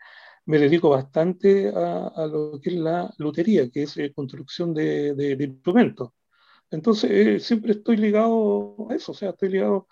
me 0.45 0.57
dedico 0.57 0.89
bastante 0.89 1.69
a, 1.69 2.07
a, 2.07 2.25
lo 2.27 2.59
que 2.61 2.69
es 2.69 2.75
la 2.77 3.13
lutería, 3.17 3.69
que 3.69 3.83
es 3.83 3.97
eh, 3.97 4.11
construcción 4.13 4.73
de, 4.73 5.13
de, 5.13 5.43
instrumentos. 5.43 6.11
Entonces, 6.71 7.43
siempre 7.43 7.73
estoy 7.73 7.97
ligado 7.97 8.87
a 8.89 8.95
eso, 8.95 9.11
o 9.11 9.15
sea, 9.15 9.31
estoy 9.31 9.49
ligado 9.49 9.87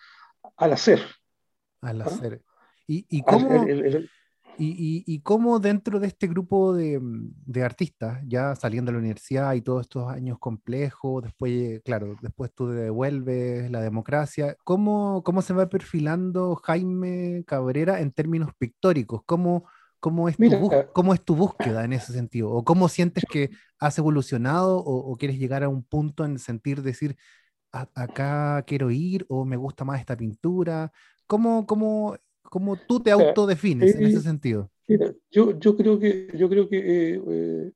al 0.55 0.73
hacer. 0.73 1.01
Al 1.81 2.01
¿Ah? 2.01 2.05
hacer. 2.05 2.41
¿Y, 2.87 3.05
y 3.09 3.21
cómo, 3.21 3.65
y, 4.59 5.03
y, 5.05 5.19
cómo 5.21 5.59
dentro 5.59 5.99
de 5.99 6.07
este 6.07 6.27
grupo 6.27 6.73
de, 6.73 6.99
de, 7.01 7.63
artistas, 7.63 8.19
ya 8.27 8.55
saliendo 8.55 8.91
de 8.91 8.93
la 8.93 8.99
universidad 8.99 9.53
y 9.53 9.61
todos 9.61 9.81
estos 9.81 10.09
años 10.09 10.37
complejos, 10.39 11.23
después, 11.23 11.81
claro, 11.83 12.15
después 12.21 12.51
tú 12.53 12.67
devuelves 12.69 13.69
la 13.71 13.81
democracia, 13.81 14.55
¿cómo, 14.63 15.23
cómo 15.23 15.41
se 15.41 15.53
va 15.53 15.69
perfilando 15.69 16.55
Jaime 16.55 17.43
Cabrera 17.45 18.01
en 18.01 18.11
términos 18.11 18.51
pictóricos? 18.57 19.21
¿Cómo, 19.25 19.65
cómo, 19.99 20.29
es, 20.29 20.37
tu 20.37 20.71
cómo 20.93 21.13
es 21.13 21.21
tu 21.23 21.35
búsqueda 21.35 21.83
en 21.83 21.93
ese 21.93 22.13
sentido? 22.13 22.49
¿O 22.51 22.63
cómo 22.63 22.89
sientes 22.89 23.25
que 23.29 23.51
has 23.79 23.97
evolucionado 23.97 24.79
o, 24.79 25.11
o 25.11 25.15
quieres 25.17 25.37
llegar 25.37 25.63
a 25.63 25.69
un 25.69 25.83
punto 25.83 26.25
en 26.25 26.39
sentir, 26.39 26.81
decir, 26.81 27.15
acá 27.71 28.63
quiero 28.65 28.91
ir 28.91 29.25
o 29.29 29.45
me 29.45 29.57
gusta 29.57 29.85
más 29.85 29.99
esta 29.99 30.17
pintura? 30.17 30.91
¿Cómo, 31.27 31.67
cómo 31.67 32.17
¿Cómo 32.49 32.77
tú 32.87 32.99
te 32.99 33.11
autodefines 33.11 33.95
en 33.95 34.05
ese 34.05 34.21
sentido? 34.21 34.69
Mira, 34.87 35.13
yo, 35.29 35.57
yo 35.59 35.75
creo 35.75 35.99
que, 35.99 36.29
yo 36.33 36.49
creo 36.49 36.69
que 36.69 36.77
eh, 36.77 37.21
eh, 37.27 37.71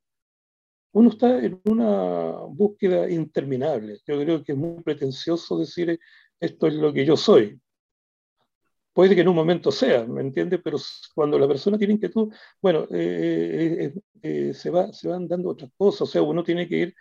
uno 0.92 1.10
está 1.10 1.38
en 1.44 1.60
una 1.64 2.32
búsqueda 2.48 3.10
interminable. 3.10 4.00
Yo 4.06 4.18
creo 4.20 4.42
que 4.42 4.52
es 4.52 4.58
muy 4.58 4.82
pretencioso 4.82 5.58
decir 5.58 5.98
esto 6.40 6.66
es 6.66 6.74
lo 6.74 6.92
que 6.92 7.04
yo 7.04 7.16
soy. 7.16 7.60
Puede 8.94 9.14
que 9.14 9.22
en 9.22 9.28
un 9.28 9.36
momento 9.36 9.70
sea, 9.70 10.04
¿me 10.06 10.20
entiendes? 10.20 10.60
Pero 10.62 10.78
cuando 11.14 11.38
la 11.38 11.48
persona 11.48 11.78
tiene 11.78 11.94
inquietud, 11.94 12.32
bueno, 12.60 12.86
eh, 12.90 13.92
se, 14.54 14.70
va, 14.70 14.92
se 14.92 15.08
van 15.08 15.28
dando 15.28 15.50
otras 15.50 15.70
cosas. 15.76 16.02
O 16.02 16.06
sea, 16.06 16.22
uno 16.22 16.42
tiene 16.42 16.68
que 16.68 16.76
ir 16.76 16.94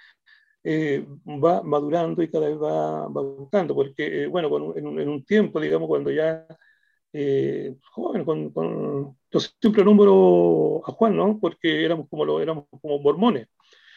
va 1.44 1.64
madurando 1.64 2.22
y 2.22 2.30
cada 2.30 2.48
vez 2.48 2.58
va, 2.58 3.08
va 3.08 3.22
buscando, 3.22 3.74
porque, 3.74 4.28
bueno, 4.28 4.76
en, 4.76 5.00
en, 5.00 5.10
un 5.10 5.26
tiempo, 5.26 5.60
digamos, 5.60 5.88
cuando 5.88 6.12
ya 6.12 6.46
eh, 7.14 7.76
joven, 7.92 8.24
con, 8.24 8.52
con, 8.52 9.18
yo 9.32 9.40
siempre 9.40 9.84
nombro 9.84 10.82
a 10.86 10.92
Juan, 10.94 11.16
¿no? 11.16 11.40
Porque 11.40 11.84
éramos 11.84 12.08
como, 12.10 12.26
lo, 12.26 12.42
éramos 12.42 12.66
como 12.82 13.00
mormones. 13.00 13.48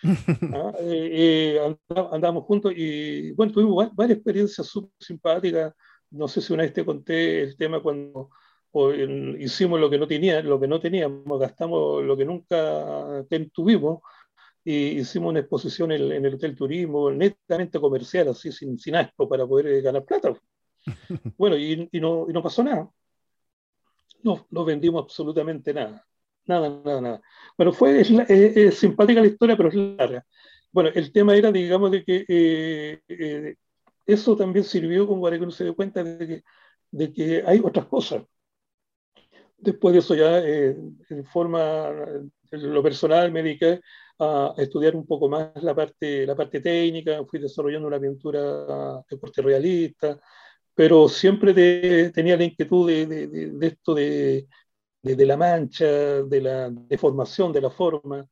¿ah? 0.02 0.72
Eh, 0.80 1.56
eh, 1.56 1.76
andábamos 2.12 2.44
juntos 2.44 2.72
y 2.76 3.32
bueno, 3.32 3.52
tuvimos 3.52 3.94
varias 3.94 4.18
experiencias 4.18 4.66
súper 4.66 4.92
simpáticas. 4.98 5.72
No 6.10 6.28
sé 6.28 6.40
si 6.40 6.52
una 6.52 6.64
vez 6.64 6.72
te 6.72 6.84
conté 6.84 7.42
el 7.42 7.56
tema 7.56 7.80
cuando 7.82 8.30
hicimos 9.38 9.80
lo 9.80 9.88
que 9.88 9.98
no 9.98 10.06
tenía, 10.06 10.42
lo 10.42 10.60
que 10.60 10.68
no 10.68 10.80
teníamos, 10.80 11.40
gastamos 11.40 12.04
lo 12.04 12.16
que 12.16 12.24
nunca 12.24 13.24
tuvimos 13.52 14.00
y 14.64 15.00
hicimos 15.00 15.30
una 15.30 15.40
exposición 15.40 15.92
en, 15.92 16.12
en, 16.12 16.24
el 16.26 16.34
Hotel 16.34 16.56
Turismo, 16.56 17.10
netamente 17.10 17.78
comercial, 17.80 18.28
así 18.28 18.50
sin, 18.50 18.78
sin 18.78 18.96
asco, 18.96 19.28
para 19.28 19.46
poder 19.46 19.82
ganar 19.82 20.04
plata. 20.04 20.34
Bueno, 21.38 21.56
y, 21.56 21.88
y, 21.92 22.00
no, 22.00 22.26
y 22.28 22.32
no 22.32 22.42
pasó 22.42 22.62
nada 22.62 22.90
no, 24.24 24.46
no 24.50 24.64
vendimos 24.64 25.04
absolutamente 25.04 25.72
nada. 25.74 26.04
Nada, 26.46 26.68
nada, 26.84 27.00
nada. 27.00 27.22
Bueno, 27.56 27.72
fue 27.72 28.00
es, 28.00 28.78
simpática 28.78 29.20
la 29.20 29.26
historia, 29.26 29.56
pero 29.56 29.68
es 29.68 29.74
larga. 29.74 30.26
Bueno, 30.72 30.90
el 30.94 31.12
tema 31.12 31.36
era, 31.36 31.52
digamos, 31.52 31.90
de 31.90 32.04
que 32.04 32.24
eh, 32.28 33.00
eh, 33.08 33.56
eso 34.06 34.36
también 34.36 34.64
sirvió 34.64 35.06
como 35.06 35.22
para 35.22 35.36
que 35.36 35.42
uno 35.44 35.52
se 35.52 35.64
dé 35.64 35.74
cuenta 35.74 36.02
de 36.02 36.26
que, 36.26 36.42
de 36.90 37.12
que 37.12 37.42
hay 37.46 37.60
otras 37.64 37.86
cosas. 37.86 38.24
Después 39.56 39.92
de 39.94 40.00
eso 40.00 40.14
ya, 40.14 40.38
eh, 40.40 40.76
en 41.10 41.24
forma, 41.26 41.88
en 42.50 42.74
lo 42.74 42.82
personal, 42.82 43.32
me 43.32 43.42
dediqué 43.42 43.80
a 44.18 44.54
estudiar 44.58 44.94
un 44.96 45.06
poco 45.06 45.28
más 45.28 45.50
la 45.62 45.74
parte, 45.74 46.26
la 46.26 46.36
parte 46.36 46.60
técnica, 46.60 47.24
fui 47.24 47.40
desarrollando 47.40 47.88
una 47.88 48.00
pintura 48.00 49.02
de 49.08 49.18
corte 49.18 49.42
realista, 49.42 50.20
pero 50.74 51.08
siempre 51.08 51.54
tenía 52.10 52.36
la 52.36 52.44
inquietud 52.44 52.88
de, 52.88 53.06
de, 53.06 53.66
esto 53.66 53.94
de, 53.94 54.48
de, 55.02 55.26
la 55.26 55.36
mancha, 55.36 55.86
de 55.86 56.40
la 56.40 56.70
deformación 56.70 57.52
de 57.52 57.60
la 57.60 57.70
forma, 57.70 58.26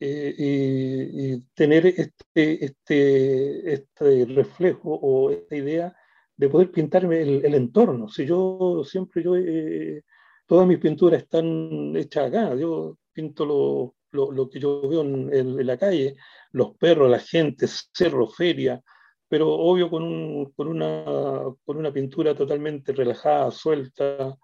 eh, 0.00 0.34
y, 0.36 1.40
tener 1.54 1.86
este, 1.86 2.64
este, 2.64 3.72
este 3.74 4.26
reflejo 4.26 4.94
o 4.94 5.30
esta 5.30 5.56
idea 5.56 5.94
de 6.36 6.48
poder 6.48 6.70
pintarme 6.72 7.22
el, 7.22 7.44
el 7.44 7.54
entorno. 7.54 8.08
Si 8.08 8.26
yo 8.26 8.82
siempre, 8.84 9.22
yo, 9.22 9.36
eh, 9.36 10.02
todas 10.46 10.66
mis 10.66 10.78
pinturas 10.78 11.22
están 11.22 11.94
hechas 11.96 12.28
acá, 12.28 12.54
yo 12.56 12.98
pinto 13.12 13.44
lo, 13.44 13.94
lo, 14.12 14.32
lo 14.32 14.50
que 14.50 14.60
yo 14.60 14.88
veo 14.88 15.02
en, 15.02 15.32
en, 15.32 15.66
la 15.66 15.76
calle, 15.78 16.16
los 16.52 16.76
perros, 16.76 17.10
la 17.10 17.18
gente, 17.20 17.66
cerro, 17.68 18.26
feria, 18.28 18.82
pero 19.32 19.48
obvio 19.48 19.88
con, 19.88 20.02
un, 20.02 20.52
con, 20.52 20.68
una, 20.68 21.04
con 21.64 21.78
una 21.78 21.90
pintura 21.90 22.34
totalmente 22.34 22.92
relajada, 22.92 23.50
suelta, 23.50 24.36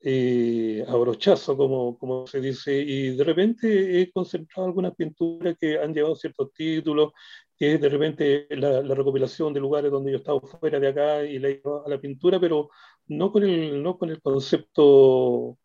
eh, 0.00 0.84
abrochazo, 0.86 1.56
como, 1.56 1.96
como 1.98 2.26
se 2.26 2.38
dice, 2.38 2.78
y 2.78 3.16
de 3.16 3.24
repente 3.24 4.02
he 4.02 4.12
concentrado 4.12 4.66
algunas 4.68 4.94
pinturas 4.94 5.56
que 5.58 5.78
han 5.78 5.94
llevado 5.94 6.14
ciertos 6.14 6.52
títulos, 6.52 7.12
que 7.56 7.78
de 7.78 7.88
repente 7.88 8.46
la, 8.50 8.82
la, 8.82 8.94
recopilación 8.94 9.54
de 9.54 9.60
lugares 9.60 9.90
donde 9.90 10.10
yo 10.10 10.18
he 10.18 10.20
estado 10.20 10.42
fuera 10.42 10.78
de 10.78 10.88
acá 10.88 11.24
y 11.24 11.38
la 11.38 11.48
he 11.48 11.54
llevado 11.54 11.86
a 11.86 11.88
la 11.88 11.98
pintura, 11.98 12.38
pero 12.38 12.68
no 13.06 13.32
con 13.32 13.44
el, 13.44 13.82
no 13.82 13.96
con 13.96 14.10
el 14.10 14.20
concepto 14.20 15.58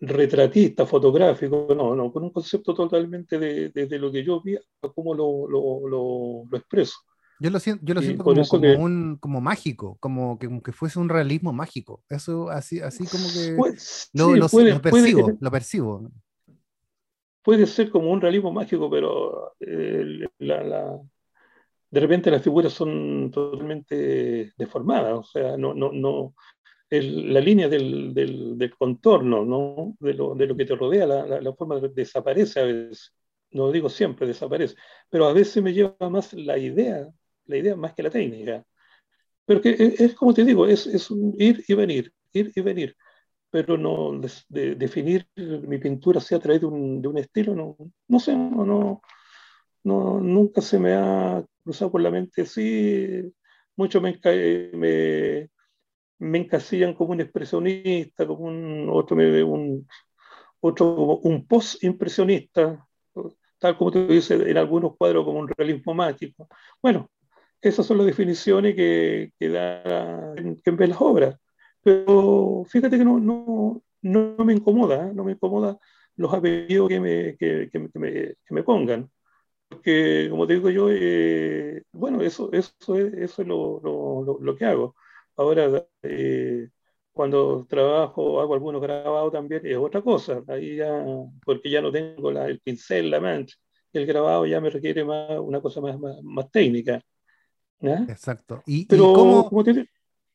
retratista, 0.00 0.84
fotográfico, 0.84 1.68
no, 1.76 1.94
no, 1.94 2.12
con 2.12 2.24
un 2.24 2.30
concepto 2.30 2.74
totalmente 2.74 3.38
de, 3.38 3.68
de, 3.68 3.86
de 3.86 3.98
lo 4.00 4.10
que 4.10 4.24
yo 4.24 4.40
vi, 4.42 4.58
cómo 4.96 5.14
lo, 5.14 5.48
lo, 5.48 5.88
lo, 5.88 6.44
lo 6.50 6.56
expreso. 6.58 6.96
Yo 7.40 7.48
lo 7.48 7.58
siento, 7.58 7.82
yo 7.86 7.94
lo 7.94 8.02
siento 8.02 8.22
como, 8.22 8.46
como, 8.46 8.60
que, 8.60 8.76
un, 8.76 9.16
como 9.16 9.40
mágico, 9.40 9.96
como 9.98 10.38
que, 10.38 10.46
como 10.46 10.62
que, 10.62 10.72
fuese 10.72 10.98
un 10.98 11.08
realismo 11.08 11.54
mágico. 11.54 12.04
Eso 12.10 12.50
así, 12.50 12.80
así 12.80 13.06
como 13.06 13.24
que 13.32 13.54
pues, 13.56 14.10
lo, 14.12 14.26
sí, 14.26 14.38
lo, 14.38 14.48
puede, 14.48 14.74
lo, 14.74 14.82
percibo, 14.82 15.22
puede, 15.22 15.38
lo 15.40 15.50
percibo. 15.50 16.10
Puede 17.42 17.66
ser 17.66 17.88
como 17.88 18.10
un 18.10 18.20
realismo 18.20 18.52
mágico, 18.52 18.90
pero 18.90 19.54
eh, 19.58 20.28
la, 20.38 20.62
la, 20.62 21.00
de 21.90 22.00
repente 22.00 22.30
las 22.30 22.42
figuras 22.42 22.74
son 22.74 23.30
totalmente 23.30 24.52
deformadas, 24.58 25.14
o 25.14 25.24
sea, 25.24 25.56
no, 25.56 25.72
no, 25.72 25.90
no, 25.92 26.34
el, 26.90 27.32
la 27.32 27.40
línea 27.40 27.70
del, 27.70 28.12
del, 28.12 28.58
del, 28.58 28.76
contorno, 28.76 29.46
¿no? 29.46 29.96
de, 29.98 30.12
lo, 30.12 30.34
de 30.34 30.46
lo 30.46 30.54
que 30.54 30.66
te 30.66 30.76
rodea, 30.76 31.06
la, 31.06 31.26
la, 31.26 31.40
la 31.40 31.52
forma 31.54 31.80
desaparece 31.80 32.60
a 32.60 32.64
veces 32.64 33.14
no 33.52 33.72
digo 33.72 33.88
siempre, 33.88 34.26
desaparece, 34.26 34.76
pero 35.08 35.26
a 35.26 35.32
veces 35.32 35.62
me 35.62 35.72
lleva 35.72 35.96
más 36.08 36.32
la 36.34 36.58
idea 36.58 37.08
la 37.50 37.58
idea 37.58 37.76
más 37.76 37.94
que 37.94 38.02
la 38.02 38.10
técnica. 38.10 38.64
Pero 39.46 39.60
que 39.60 39.70
es, 39.70 40.00
es 40.00 40.14
como 40.14 40.34
te 40.34 40.44
digo, 40.44 40.66
es, 40.66 40.86
es, 40.86 41.10
un 41.10 41.34
ir 41.38 41.64
y 41.68 41.74
venir, 41.74 42.12
ir 42.32 42.52
y 42.54 42.60
venir. 42.60 42.96
Pero 43.50 43.76
no 43.76 44.18
de, 44.20 44.30
de, 44.48 44.74
definir 44.76 45.28
mi 45.36 45.78
pintura 45.78 46.20
sea 46.20 46.38
a 46.38 46.40
través 46.40 46.60
de 46.60 46.66
un, 46.66 47.02
de 47.02 47.08
un 47.08 47.18
estilo, 47.18 47.54
no, 47.54 47.76
no 48.08 48.20
sé, 48.20 48.36
no, 48.36 48.64
no, 48.64 49.02
no, 49.84 50.20
nunca 50.20 50.60
se 50.60 50.78
me 50.78 50.94
ha 50.94 51.44
cruzado 51.64 51.90
por 51.92 52.00
la 52.02 52.10
mente. 52.10 52.46
Sí, 52.46 53.32
muchos 53.76 54.02
me, 54.02 54.18
me, 54.74 55.50
me 56.18 56.38
encasillan 56.38 56.94
como 56.94 57.12
un 57.12 57.20
expresionista, 57.20 58.26
como 58.26 58.44
un 58.44 58.88
otro, 58.90 59.16
un, 59.16 59.88
otro 60.60 61.18
un 61.18 61.46
post-impresionista, 61.46 62.86
tal 63.58 63.76
como 63.76 63.90
tú 63.90 64.06
dices 64.06 64.40
en 64.40 64.56
algunos 64.56 64.96
cuadros 64.96 65.24
como 65.24 65.40
un 65.40 65.48
realismo 65.48 65.94
mágico. 65.94 66.48
Bueno, 66.82 67.10
esas 67.62 67.86
son 67.86 67.98
las 67.98 68.06
definiciones 68.06 68.74
que, 68.74 69.32
que 69.38 69.48
da 69.48 70.34
que 70.64 70.70
ve 70.70 70.88
las 70.88 71.00
obras. 71.00 71.36
Pero 71.82 72.64
fíjate 72.68 72.98
que 72.98 73.04
no, 73.04 73.18
no, 74.02 74.44
me 74.44 74.52
incomoda, 74.52 75.08
¿eh? 75.08 75.12
no 75.14 75.24
me 75.24 75.32
incomoda 75.32 75.78
los 76.16 76.32
apellidos 76.34 76.88
que 76.88 77.00
me, 77.00 77.36
que, 77.36 77.68
que, 77.70 77.78
me, 77.98 78.12
que 78.12 78.54
me 78.54 78.62
pongan. 78.62 79.10
Porque, 79.68 80.28
como 80.30 80.46
te 80.46 80.54
digo 80.54 80.70
yo, 80.70 80.88
eh, 80.90 81.84
bueno, 81.92 82.20
eso, 82.22 82.50
eso 82.52 82.96
es, 82.96 83.14
eso 83.14 83.42
es 83.42 83.48
lo, 83.48 83.80
lo, 83.82 84.38
lo, 84.40 84.56
que 84.56 84.64
hago. 84.64 84.96
Ahora, 85.36 85.86
eh, 86.02 86.68
cuando 87.12 87.66
trabajo, 87.68 88.40
hago 88.40 88.54
algunos 88.54 88.82
grabados 88.82 89.32
también, 89.32 89.64
es 89.64 89.76
otra 89.76 90.02
cosa. 90.02 90.42
Ahí 90.48 90.76
ya, 90.76 91.04
porque 91.44 91.70
ya 91.70 91.80
no 91.82 91.92
tengo 91.92 92.32
la, 92.32 92.46
el 92.46 92.60
pincel, 92.60 93.10
la 93.10 93.20
mancha. 93.20 93.56
El 93.92 94.06
grabado 94.06 94.46
ya 94.46 94.60
me 94.60 94.70
requiere 94.70 95.04
más, 95.04 95.38
una 95.40 95.60
cosa 95.60 95.80
más, 95.80 95.96
más 96.22 96.50
técnica. 96.50 97.00
¿Ya? 97.80 98.06
Exacto. 98.06 98.62
¿Y, 98.66 98.88
Pero, 98.88 99.04
y, 99.04 99.12
cómo, 99.12 99.44
¿cómo 99.44 99.64
te... 99.64 99.88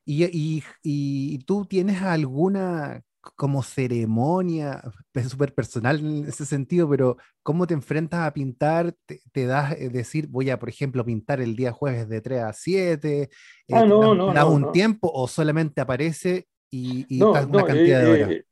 y, 0.05 0.25
y, 0.25 0.63
y, 0.83 1.39
tú 1.39 1.65
tienes 1.65 2.01
alguna 2.01 3.01
como 3.35 3.63
ceremonia, 3.63 4.83
es 5.15 5.29
súper 5.29 5.53
personal 5.55 5.99
en 5.99 6.25
ese 6.27 6.45
sentido, 6.45 6.87
pero 6.89 7.17
¿cómo 7.43 7.65
te 7.67 7.73
enfrentas 7.73 8.21
a 8.21 8.33
pintar? 8.33 8.93
¿Te, 9.05 9.21
te 9.31 9.45
das 9.47 9.73
eh, 9.73 9.89
decir, 9.89 10.27
voy 10.27 10.49
a, 10.51 10.59
por 10.59 10.69
ejemplo, 10.69 11.03
pintar 11.05 11.41
el 11.41 11.55
día 11.55 11.71
jueves 11.71 12.07
de 12.07 12.21
3 12.21 12.41
a 12.43 12.53
7? 12.53 13.29
Eh, 13.67 13.81
ah, 13.81 13.85
no, 13.85 13.99
¿Da, 13.99 14.15
no, 14.15 14.33
da 14.33 14.45
no, 14.45 14.45
un 14.45 14.71
tiempo 14.71 15.11
o 15.13 15.27
solamente 15.27 15.81
aparece 15.81 16.47
y, 16.69 17.05
y 17.09 17.23
No, 17.23 17.25
estás 17.25 17.47
una 17.47 17.63
no, 17.63 17.65
cantidad 17.65 17.99
de 17.99 18.05
eh, 18.05 18.13
horas? 18.13 18.37
eh, 18.39 18.45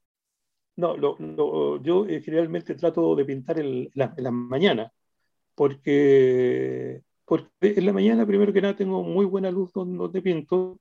no 0.77 0.97
lo, 0.97 1.17
lo- 1.19 1.81
yo 1.83 2.05
eh, 2.07 2.21
generalmente 2.21 2.75
trato 2.75 3.15
de 3.15 3.25
pintar 3.25 3.59
en 3.59 3.89
la 3.95 4.31
mañana, 4.31 4.91
porque, 5.55 7.03
porque 7.25 7.49
en 7.61 7.85
la 7.85 7.93
mañana, 7.93 8.25
primero 8.25 8.53
que 8.53 8.61
nada, 8.61 8.75
tengo 8.75 9.03
muy 9.03 9.25
buena 9.25 9.51
luz 9.51 9.71
donde, 9.73 9.97
donde 9.97 10.21
pinto, 10.21 10.79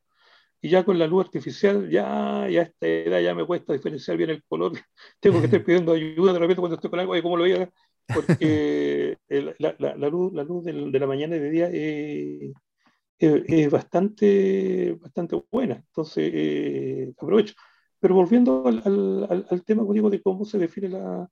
y 0.61 0.71
ya 0.71 0.85
con 0.85 0.99
la 0.99 1.07
luz 1.07 1.25
artificial, 1.27 1.91
ya, 1.91 2.49
ya 2.51 2.61
a 2.63 2.65
esta 2.65 2.87
edad 2.87 3.21
ya 3.21 3.35
me 3.35 3.47
cuesta 3.47 3.73
diferenciar 3.73 4.17
bien 4.17 4.31
el 4.31 4.45
color. 4.45 4.73
Tengo 5.21 5.41
que 5.41 5.47
estar 5.47 5.65
pidiendo 5.65 5.93
ayuda 5.93 6.33
de 6.33 6.39
repente 6.39 6.61
cuando 6.61 6.77
estoy 6.77 6.91
con 6.91 7.01
algo, 7.01 7.13
oye, 7.13 7.23
¿cómo 7.23 7.37
lo 7.37 7.45
veía? 7.45 7.71
Porque 8.11 9.19
el- 9.29 9.55
la, 9.59 9.75
la- 9.79 9.97
la 9.97 10.09
luz, 10.09 10.33
la 10.35 10.45
luz 10.45 10.65
del- 10.65 10.93
de 10.93 10.99
la 11.01 11.07
mañana 11.07 11.37
y 11.37 11.41
de 11.41 11.51
día 11.51 11.69
eh, 11.73 12.55
es, 13.19 13.43
es 13.49 13.71
bastante, 13.71 14.93
bastante 15.01 15.43
buena, 15.51 15.77
entonces 15.77 16.31
eh, 16.35 17.13
aprovecho. 17.17 17.55
Pero 18.01 18.15
volviendo 18.15 18.67
al, 18.67 18.83
al, 18.85 19.27
al- 19.31 19.47
al 19.51 19.65
tema, 19.65 19.83
como 19.83 19.95
digo, 19.95 20.11
de 20.11 20.23
cómo 20.23 20.45
se 20.45 20.59
define 20.59 20.89
la... 20.89 21.29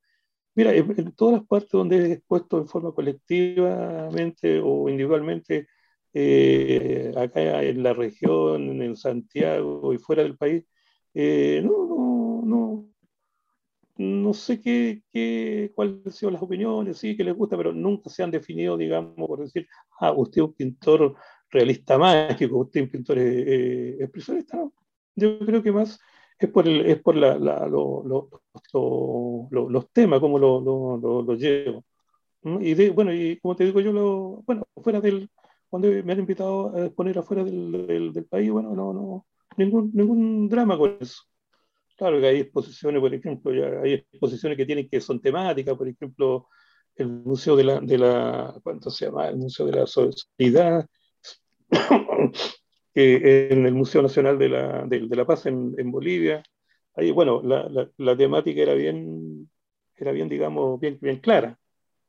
Mira, 0.54 0.74
en, 0.74 1.12
todas 1.12 1.40
las 1.40 1.46
partes 1.46 1.70
donde 1.70 1.96
he 1.96 2.12
expuesto 2.14 2.58
en 2.58 2.66
forma 2.68 2.92
colectivamente 2.92 4.60
o 4.62 4.88
individualmente, 4.88 5.68
eh, 6.12 7.12
acá 7.16 7.62
en 7.62 7.82
la 7.82 7.92
región, 7.94 8.82
en 8.82 8.96
Santiago 8.96 9.92
y 9.94 9.98
fuera 9.98 10.22
del 10.22 10.36
país, 10.36 10.64
eh, 11.14 11.60
no, 11.64 11.86
no, 11.86 12.42
no, 12.44 12.90
no 13.98 14.34
sé 14.34 14.60
qué, 14.60 15.02
qué, 15.12 15.72
cuáles 15.74 16.06
han 16.06 16.12
sido 16.12 16.30
las 16.32 16.42
opiniones, 16.42 16.98
sí, 16.98 17.16
que 17.16 17.24
les 17.24 17.34
gusta, 17.34 17.56
pero 17.56 17.72
nunca 17.72 18.10
se 18.10 18.22
han 18.22 18.30
definido, 18.30 18.76
digamos, 18.76 19.14
por 19.14 19.40
decir, 19.40 19.68
ah, 20.00 20.12
usted 20.12 20.42
es 20.42 20.48
un 20.48 20.54
pintor 20.54 21.16
realista 21.50 21.98
mágico, 21.98 22.58
usted 22.58 22.80
es 22.80 22.86
un 22.86 22.90
pintor 22.92 23.18
eh, 23.18 23.44
eh, 23.46 23.96
expresionista, 24.00 24.56
¿no? 24.56 24.72
Yo 25.16 25.38
creo 25.40 25.62
que 25.62 25.72
más 25.72 25.98
es 26.40 26.50
por, 26.50 26.66
el, 26.66 26.86
es 26.86 27.00
por 27.02 27.16
la, 27.16 27.38
la, 27.38 27.66
lo, 27.66 28.02
lo, 28.04 28.28
lo, 28.72 29.48
lo, 29.50 29.68
los 29.70 29.90
temas, 29.90 30.20
como 30.20 30.38
lo, 30.38 30.60
lo 30.60 31.34
llevo. 31.34 31.84
Y 32.42 32.74
de, 32.74 32.90
bueno, 32.90 33.12
y 33.12 33.38
como 33.38 33.54
te 33.54 33.64
digo 33.64 33.80
yo, 33.80 33.92
lo, 33.92 34.42
bueno, 34.46 34.66
fuera 34.82 35.00
del, 35.00 35.28
cuando 35.68 35.88
me 35.88 36.12
han 36.12 36.20
invitado 36.20 36.74
a 36.74 36.86
exponer 36.86 37.18
afuera 37.18 37.44
del, 37.44 37.86
del, 37.86 38.12
del 38.12 38.24
país, 38.24 38.50
bueno, 38.50 38.74
no, 38.74 38.92
no, 38.94 39.26
ningún, 39.56 39.90
ningún 39.92 40.48
drama 40.48 40.78
con 40.78 40.96
eso. 41.00 41.22
Claro 41.96 42.18
que 42.18 42.26
hay 42.28 42.40
exposiciones, 42.40 43.00
por 43.00 43.12
ejemplo, 43.14 43.52
ya 43.52 43.80
hay 43.82 43.92
exposiciones 43.92 44.56
que 44.56 44.64
tienen 44.64 44.88
que 44.88 45.02
son 45.02 45.20
temáticas, 45.20 45.76
por 45.76 45.86
ejemplo, 45.86 46.48
el 46.96 47.08
Museo 47.08 47.56
de 47.56 47.64
la, 47.64 47.80
de 47.80 47.98
la 47.98 48.58
¿cuánto 48.62 48.90
se 48.90 49.04
llama? 49.04 49.28
El 49.28 49.36
Museo 49.36 49.66
de 49.66 49.72
la 49.72 49.86
Solidaridad, 49.86 50.86
en 52.94 53.66
el 53.66 53.74
Museo 53.74 54.02
Nacional 54.02 54.38
de 54.38 54.48
la, 54.48 54.84
de, 54.86 55.06
de 55.08 55.16
la 55.16 55.26
Paz 55.26 55.46
en, 55.46 55.74
en, 55.78 55.90
Bolivia. 55.90 56.42
Ahí, 56.94 57.10
bueno, 57.12 57.42
la, 57.42 57.68
la, 57.68 57.90
la, 57.96 58.16
temática 58.16 58.60
era 58.62 58.74
bien, 58.74 59.50
era 59.96 60.12
bien, 60.12 60.28
digamos, 60.28 60.80
bien, 60.80 60.98
bien 61.00 61.18
clara, 61.18 61.58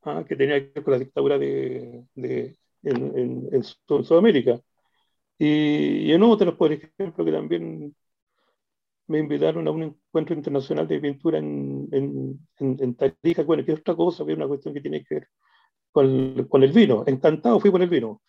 ¿ah? 0.04 0.24
que 0.28 0.36
tenía 0.36 0.60
que 0.60 0.72
ver 0.76 0.84
con 0.84 0.94
la 0.94 1.00
dictadura 1.00 1.38
de, 1.38 2.06
de 2.16 2.58
en, 2.84 3.18
en, 3.18 3.50
en, 3.52 3.64
Sudamérica. 3.64 4.60
Y, 5.38 6.08
y 6.08 6.12
en 6.14 6.24
otras, 6.24 6.54
por 6.56 6.72
ejemplo, 6.72 7.26
que 7.26 7.32
también 7.32 7.96
me 9.08 9.20
invitaron 9.20 9.68
a 9.68 9.72
un 9.72 9.84
encuentro 9.84 10.36
internacional 10.36 10.88
de 10.88 11.00
pintura 11.00 11.38
en, 11.38 11.90
en, 11.92 12.96
Tarija, 12.96 13.44
bueno, 13.44 13.64
que 13.66 13.74
es 13.74 13.80
otra 13.80 13.96
cosa, 13.96 14.26
que 14.26 14.32
es 14.32 14.38
una 14.38 14.48
cuestión 14.48 14.74
que 14.74 14.82
tiene 14.82 15.04
que 15.04 15.16
ver 15.16 15.28
con, 15.92 16.46
con, 16.50 16.64
el 16.64 16.72
vino. 16.72 17.04
Encantado 17.06 17.60
fui 17.60 17.72
por 17.72 17.82
el 17.82 17.90
vino. 17.90 18.22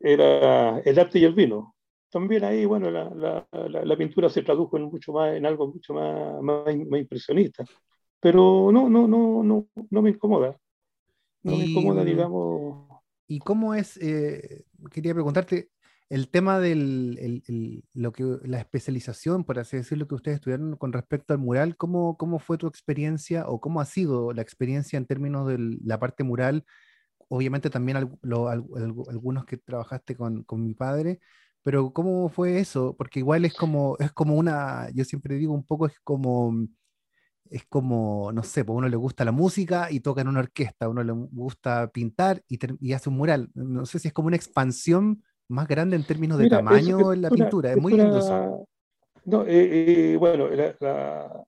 Era 0.00 0.78
el 0.80 0.98
arte 0.98 1.18
y 1.18 1.24
el 1.24 1.34
vino. 1.34 1.74
También 2.10 2.44
ahí, 2.44 2.64
bueno, 2.64 2.90
la, 2.90 3.10
la, 3.10 3.48
la, 3.52 3.84
la 3.84 3.96
pintura 3.96 4.28
se 4.28 4.42
tradujo 4.42 4.76
en, 4.76 4.84
mucho 4.84 5.12
más, 5.12 5.34
en 5.34 5.46
algo 5.46 5.68
mucho 5.68 5.94
más, 5.94 6.42
más, 6.42 6.76
más, 6.76 7.00
impresionista. 7.00 7.64
Pero 8.20 8.70
no, 8.72 8.88
no, 8.88 9.08
no, 9.08 9.42
no, 9.42 9.68
no 9.90 10.02
me 10.02 10.10
incomoda. 10.10 10.56
no 11.42 11.56
me 11.56 11.64
incomoda, 11.64 12.04
digamos. 12.04 12.88
¿Y 13.26 13.38
cómo 13.40 13.74
es, 13.74 13.96
eh, 13.96 14.64
quería 14.92 15.14
preguntarte, 15.14 15.70
el 16.10 16.28
tema 16.28 16.60
de 16.60 16.76
lo 17.94 18.12
que, 18.12 18.38
la 18.44 18.58
especialización, 18.58 19.44
por 19.44 19.58
así 19.58 19.76
decirlo, 19.76 20.06
que 20.06 20.14
ustedes 20.14 20.36
estudiaron 20.36 20.76
con 20.76 20.92
respecto 20.92 21.32
al 21.32 21.40
mural, 21.40 21.76
¿cómo, 21.76 22.16
¿cómo 22.16 22.38
fue 22.38 22.58
tu 22.58 22.66
experiencia 22.66 23.48
o 23.48 23.60
cómo 23.60 23.80
ha 23.80 23.86
sido 23.86 24.32
la 24.32 24.42
experiencia 24.42 24.96
en 24.96 25.06
términos 25.06 25.48
de 25.48 25.78
la 25.82 25.98
parte 25.98 26.22
mural? 26.22 26.64
Obviamente 27.28 27.70
también 27.70 27.96
algunos 27.96 29.44
que 29.46 29.56
trabajaste 29.58 30.16
con, 30.16 30.44
con, 30.44 30.62
mi 30.64 30.74
padre, 30.74 31.20
pero 31.62 31.92
¿cómo 31.92 32.28
fue 32.28 32.58
eso? 32.58 32.94
Porque 32.96 33.20
igual 33.20 33.44
es 33.44 33.54
como, 33.54 33.96
es 33.98 34.12
como 34.12 34.36
una, 34.36 34.88
yo 34.94 35.04
siempre 35.04 35.36
digo 35.36 35.54
un 35.54 35.64
poco, 35.64 35.86
es 35.86 35.98
como 36.02 36.52
es 37.50 37.64
como, 37.66 38.32
no 38.32 38.42
sé, 38.42 38.64
pues 38.64 38.76
uno 38.76 38.88
le 38.88 38.96
gusta 38.96 39.24
la 39.24 39.32
música 39.32 39.88
y 39.90 40.00
toca 40.00 40.22
en 40.22 40.28
una 40.28 40.40
orquesta, 40.40 40.88
uno 40.88 41.02
le 41.04 41.12
gusta 41.12 41.88
pintar 41.88 42.42
y, 42.48 42.58
y, 42.80 42.92
hace 42.92 43.10
un 43.10 43.16
mural. 43.16 43.50
No 43.54 43.86
sé 43.86 43.98
si 43.98 44.08
es 44.08 44.14
como 44.14 44.28
una 44.28 44.36
expansión 44.36 45.22
más 45.48 45.68
grande 45.68 45.96
en 45.96 46.04
términos 46.04 46.38
de 46.38 46.48
tamaño 46.48 47.12
en 47.12 47.22
la 47.22 47.30
pintura. 47.30 47.72
Es, 47.72 47.80
muy 47.80 47.92
lindo 47.92 48.18
eso. 48.18 48.66
No, 49.24 49.42
eh, 49.42 50.12
eh, 50.12 50.16
bueno, 50.16 50.48
la, 50.48 50.74
la, 50.80 51.46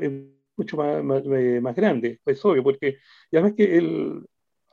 es 0.00 0.12
mucho 0.56 0.76
más, 0.76 1.02
más, 1.04 1.24
más, 1.24 1.74
grande, 1.76 2.20
es 2.24 2.44
obvio, 2.44 2.62
porque 2.62 2.98
ves 3.30 3.54
que 3.54 3.76
el, 3.76 4.26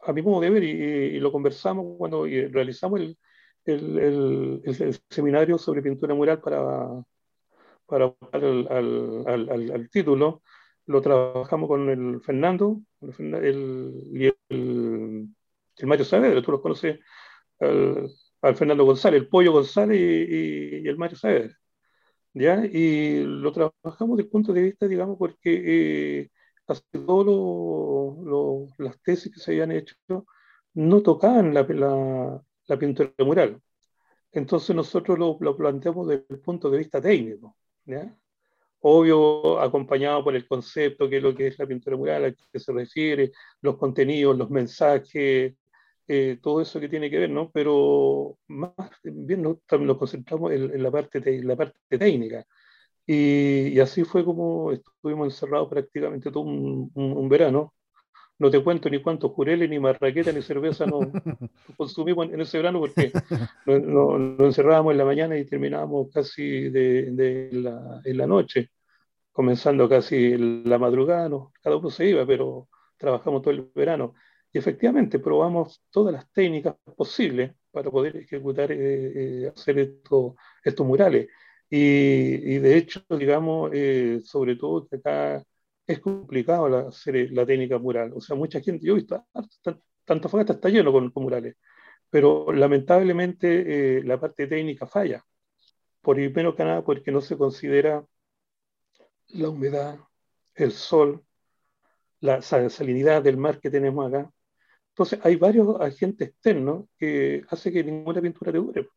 a 0.04 0.14
mi 0.14 0.22
modo 0.22 0.42
de 0.42 0.50
ver, 0.50 0.64
y, 0.64 0.70
y 1.18 1.20
lo 1.20 1.32
conversamos 1.32 1.96
cuando 1.98 2.26
realizamos 2.26 3.00
el, 3.00 3.18
el, 3.66 4.00
el, 4.00 4.62
el, 4.66 5.00
seminario 5.10 5.58
sobre 5.58 5.82
pintura 5.82 6.14
mural 6.14 6.42
para, 6.42 7.04
para 7.86 8.14
al, 8.32 8.68
al, 8.70 9.24
al, 9.28 9.72
al, 9.72 9.90
título, 9.90 10.42
lo 10.86 11.02
trabajamos 11.02 11.68
con 11.68 11.90
el 11.90 12.22
Fernando 12.22 12.82
y 13.02 14.26
el, 14.50 15.30
Mario 15.84 16.06
Saavedra, 16.06 16.42
tú 16.42 16.52
los 16.52 16.62
conoces, 16.62 17.00
al, 17.60 18.10
Fernando 18.56 18.86
González, 18.86 19.22
el 19.22 19.30
Pollo 19.30 19.54
González 19.54 19.98
y, 19.98 20.84
y, 20.84 20.88
el 20.88 20.98
Mario 20.98 21.18
Saavedra. 21.18 21.58
¿Ya? 22.34 22.66
Y 22.66 23.24
lo 23.24 23.52
trabajamos 23.52 24.18
desde 24.18 24.28
el 24.28 24.32
punto 24.32 24.54
de 24.54 24.62
vista, 24.62 24.88
digamos, 24.88 25.18
porque 25.18 26.22
eh, 26.22 26.30
casi 26.66 26.82
todas 26.92 28.70
las 28.78 29.02
tesis 29.02 29.34
que 29.34 29.40
se 29.40 29.52
habían 29.52 29.72
hecho 29.72 29.96
no 30.74 31.02
tocaban 31.02 31.54
la, 31.54 31.64
la, 31.64 32.42
la 32.68 32.80
pintura 32.80 33.14
mural. 33.20 33.62
Entonces 34.32 34.76
nosotros 34.76 35.20
lo, 35.20 35.38
lo, 35.40 35.56
planteamos 35.56 36.08
desde 36.08 36.26
el 36.30 36.40
punto 36.40 36.70
de 36.70 36.80
vista 36.80 37.00
técnico. 37.02 37.56
¿ya? 37.86 38.18
Obvio, 38.80 39.60
acompañado 39.60 40.24
por 40.24 40.36
el 40.36 40.48
concepto, 40.48 41.10
que 41.10 41.18
es 41.18 41.24
lo 41.24 41.36
que 41.36 41.48
es 41.48 41.60
la 41.60 41.68
pintura 41.68 41.96
mural, 41.96 42.26
a 42.26 42.34
qué 42.34 42.60
se 42.60 42.74
refiere, 42.74 43.32
los 43.62 43.78
contenidos, 43.78 44.38
los 44.38 44.50
mensajes, 44.50 45.56
eh, 46.08 46.40
todo 46.42 46.62
eso 46.62 46.80
que 46.80 46.90
tiene 46.90 47.10
que 47.10 47.20
ver, 47.20 47.30
¿no? 47.30 47.50
Pero 47.52 48.38
más 48.48 48.72
bien 49.04 49.42
nos, 49.42 49.58
nos 49.80 49.98
concentramos 49.98 50.52
en, 50.52 50.64
en, 50.74 50.84
la, 50.84 50.92
parte 50.92 51.20
de, 51.20 51.44
la 51.44 51.56
parte 51.56 51.98
técnica. 51.98 52.46
Y, 53.06 53.70
y, 53.70 53.80
así 53.80 54.04
fue 54.04 54.24
como 54.26 54.72
estuvimos 54.72 55.28
encerrados 55.28 55.70
prácticamente 55.70 56.32
todo 56.32 56.44
un, 56.44 56.92
un, 56.96 57.14
un 57.14 57.30
verano. 57.30 57.74
No 58.40 58.50
te 58.52 58.64
cuento 58.64 58.90
ni 58.90 59.02
cuántos 59.02 59.32
jureles, 59.32 59.70
ni 59.70 59.80
marraqueta, 59.80 60.32
ni 60.32 60.42
cerveza 60.42 60.86
no, 60.86 61.00
consumimos 61.78 62.30
en 62.30 62.42
ese 62.42 62.58
verano 62.58 62.80
porque 62.80 63.12
nos, 63.66 63.82
nos, 63.84 64.20
nos, 64.20 64.42
encerrábamos 64.42 64.92
en 64.92 64.98
la 64.98 65.06
mañana 65.06 65.38
y 65.38 65.46
terminábamos 65.46 66.10
casi 66.14 66.70
de, 66.70 67.12
de 67.12 67.50
la, 67.54 68.02
en 68.04 68.18
la 68.18 68.28
noche, 68.28 68.72
comenzando 69.32 69.88
casi 69.90 70.38
la 70.38 70.78
madrugada, 70.78 71.30
no, 71.30 71.54
cada 71.62 71.78
uno 71.78 71.90
se 71.90 72.08
iba, 72.08 72.26
pero 72.26 72.68
trabajamos 72.98 73.42
todo 73.42 73.54
el 73.54 73.70
verano. 73.76 74.16
Y 74.54 74.60
efectivamente 74.60 75.20
probamos 75.20 75.84
todas 75.90 76.14
las 76.14 76.32
técnicas 76.32 76.76
posibles 76.96 77.54
para 77.72 77.90
poder 77.92 78.18
ejecutar, 78.18 78.72
eh, 78.72 79.46
eh, 79.46 79.52
hacer 79.54 79.80
esto, 79.80 80.36
estos 80.64 80.86
murales. 80.86 81.28
Y, 81.70 81.78
y, 82.56 82.60
de 82.60 82.78
hecho, 82.78 83.02
digamos, 83.10 83.72
eh, 83.74 84.22
sobre 84.24 84.56
todo 84.56 84.88
que 84.88 84.98
acá 84.98 85.44
es 85.88 86.00
complicado 86.00 86.70
la, 86.70 86.80
hacer 86.90 87.32
la 87.32 87.46
técnica 87.46 87.78
mural. 87.80 88.14
O 88.16 88.22
sea, 88.22 88.36
mucha 88.36 88.62
gente, 88.62 88.86
yo 88.86 88.94
he 88.94 88.98
visto, 88.98 89.26
tanto 90.06 90.30
Fogata 90.30 90.54
está 90.54 90.70
lleno 90.70 90.92
con, 90.92 91.12
con, 91.12 91.24
murales, 91.24 91.56
pero 92.10 92.52
lamentablemente 92.54 93.98
eh, 94.00 94.04
la 94.04 94.20
parte 94.20 94.48
técnica 94.48 94.88
falla. 94.88 95.26
Por 96.02 96.16
primero 96.18 96.56
que 96.56 96.64
nada, 96.64 96.84
porque 96.84 97.12
no 97.12 97.22
se 97.22 97.38
considera 97.38 98.06
la 99.30 99.50
humedad, 99.50 100.00
el 100.56 100.72
sol, 100.72 101.24
la 102.20 102.42
salinidad 102.42 103.24
del 103.24 103.38
mar 103.38 103.60
que 103.60 103.70
tenemos 103.70 104.08
acá, 104.08 104.32
entonces, 104.94 105.20
hay 105.24 105.38
varios 105.38 105.82
agentes 105.82 106.30
externos 106.30 106.86
que 107.00 107.44
hacen 107.50 107.74
que 107.74 107.84
ninguna 107.84 108.22
pintura 108.22 108.52
te 108.52 108.60
dure. 108.60 108.88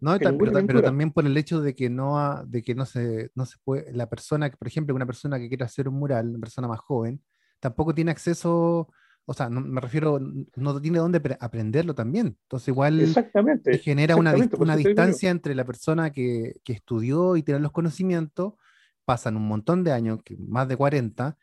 No, 0.00 0.18
pero, 0.18 0.30
pintura. 0.30 0.66
pero, 0.66 0.82
también 0.82 1.12
por 1.12 1.24
el 1.24 1.36
hecho 1.36 1.60
de 1.60 1.76
que 1.76 1.88
no, 1.88 2.44
de 2.44 2.60
que 2.60 2.74
no 2.74 2.84
se, 2.84 3.30
no 3.36 3.46
se 3.46 3.56
puede, 3.62 3.92
la 3.92 4.10
persona, 4.10 4.50
por 4.50 4.66
ejemplo, 4.66 4.96
una 4.96 5.06
persona 5.06 5.38
que 5.38 5.48
quiere 5.48 5.64
hacer 5.64 5.88
un 5.88 5.94
mural, 5.94 6.30
una 6.30 6.40
persona 6.40 6.66
más 6.66 6.80
joven, 6.80 7.22
tampoco 7.60 7.94
tiene 7.94 8.10
acceso, 8.10 8.92
o 9.24 9.32
sea, 9.32 9.48
no, 9.48 9.60
me 9.60 9.80
refiero, 9.80 10.18
no 10.56 10.80
tiene 10.80 10.98
dónde 10.98 11.36
aprenderlo 11.38 11.94
también. 11.94 12.36
Entonces, 12.42 12.66
igual 12.66 13.00
exactamente, 13.00 13.78
genera 13.78 14.14
exactamente, 14.14 14.56
una, 14.56 14.74
una 14.74 14.76
distancia 14.76 15.30
entre 15.30 15.54
la 15.54 15.64
persona 15.64 16.10
que, 16.10 16.54
que, 16.64 16.72
estudió 16.72 17.36
y 17.36 17.44
tiene 17.44 17.60
los 17.60 17.70
conocimientos, 17.70 18.54
pasan 19.04 19.36
un 19.36 19.46
montón 19.46 19.84
de 19.84 19.92
años, 19.92 20.18
más 20.36 20.66
de 20.66 20.76
40, 20.76 21.38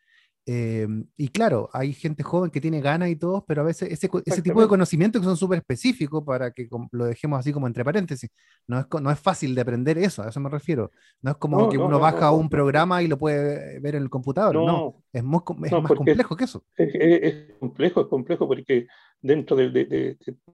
eh, 0.52 0.88
y 1.16 1.28
claro, 1.28 1.70
hay 1.74 1.94
gente 1.94 2.24
joven 2.24 2.50
que 2.50 2.60
tiene 2.60 2.82
ganas 2.82 3.10
y 3.10 3.16
todo, 3.16 3.46
pero 3.48 3.62
a 3.62 3.66
veces 3.66 3.92
ese, 3.92 4.10
ese 4.26 4.42
tipo 4.42 4.60
de 4.60 4.68
conocimientos 4.68 5.22
que 5.22 5.28
son 5.28 5.38
súper 5.38 5.60
específicos 5.60 6.24
para 6.24 6.50
que 6.50 6.68
lo 6.92 7.06
dejemos 7.06 7.38
así 7.38 7.54
como 7.54 7.68
entre 7.68 7.86
paréntesis. 7.86 8.32
No 8.66 8.80
es, 8.80 8.88
no 9.00 9.12
es 9.12 9.20
fácil 9.20 9.54
de 9.54 9.62
aprender 9.62 10.00
eso, 10.00 10.24
a 10.24 10.30
eso 10.30 10.40
me 10.40 10.50
refiero. 10.50 10.90
No 11.22 11.30
es 11.30 11.38
como 11.38 11.60
no, 11.60 11.70
que 11.70 11.78
no, 11.78 11.86
uno 11.86 12.00
baja 12.00 12.32
un 12.32 12.50
programa 12.50 13.04
y 13.04 13.08
lo 13.08 13.20
puede 13.20 13.80
ver 13.80 13.94
en 13.94 14.02
el 14.02 14.10
computador. 14.10 14.56
No, 14.56 15.04
es, 15.14 15.24
muy, 15.24 15.40
es 15.66 15.72
más 15.72 15.84
complejo 15.84 16.36
que 16.36 16.46
eso. 16.46 16.66
Es, 16.76 16.96
es, 16.96 17.58
complejo, 17.60 18.02
es 18.02 18.08
complejo 18.08 18.48
porque 18.48 18.88
dentro 19.22 19.56
de, 19.56 19.70
de, 19.70 19.86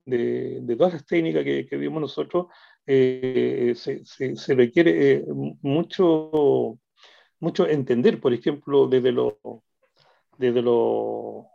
de, 0.06 0.60
de 0.62 0.76
todas 0.76 0.92
las 0.92 1.06
técnicas 1.06 1.46
que, 1.46 1.66
que 1.66 1.78
vimos 1.78 2.02
nosotros, 2.02 2.48
eh, 2.86 3.72
se, 3.78 4.04
se, 4.04 4.36
se, 4.36 4.56
requiere 4.56 5.14
eh, 5.14 5.26
mucho, 5.62 6.78
mucho 7.40 7.66
entender, 7.66 8.20
por 8.20 8.34
ejemplo, 8.34 8.90
desde 8.90 9.14
los 9.14 9.36
desde, 10.38 10.62
lo, 10.62 11.48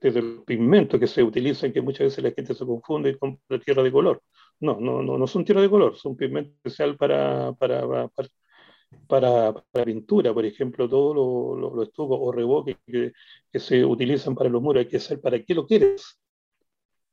desde 0.00 0.22
los 0.22 0.44
pigmentos 0.44 0.98
que 1.00 1.06
se 1.06 1.22
utilizan, 1.22 1.72
que 1.72 1.80
muchas 1.82 2.06
veces 2.06 2.24
la 2.24 2.32
gente 2.32 2.54
se 2.54 2.66
confunde 2.66 3.18
con 3.18 3.40
la 3.48 3.58
tierra 3.58 3.82
de 3.82 3.92
color. 3.92 4.22
No, 4.60 4.78
no, 4.80 5.02
no, 5.02 5.18
no 5.18 5.26
son 5.26 5.44
tierra 5.44 5.62
de 5.62 5.70
color, 5.70 5.96
son 5.96 6.16
pigmentos 6.16 6.54
especial 6.56 6.96
para, 6.96 7.52
para, 7.52 7.86
para, 7.86 8.28
para, 9.06 9.52
para 9.52 9.84
pintura, 9.84 10.32
por 10.34 10.44
ejemplo, 10.44 10.88
todos 10.88 11.14
los 11.14 11.60
lo, 11.60 11.76
lo 11.76 11.82
estucos 11.82 12.18
o 12.20 12.32
reboques 12.32 12.76
que, 12.86 13.12
que, 13.52 13.58
se 13.60 13.84
utilizan 13.84 14.34
para 14.34 14.50
los 14.50 14.62
muros, 14.62 14.80
hay 14.80 14.88
que 14.88 15.00
saber 15.00 15.20
para 15.22 15.42
qué 15.42 15.54
lo 15.54 15.66
quieres. 15.66 16.18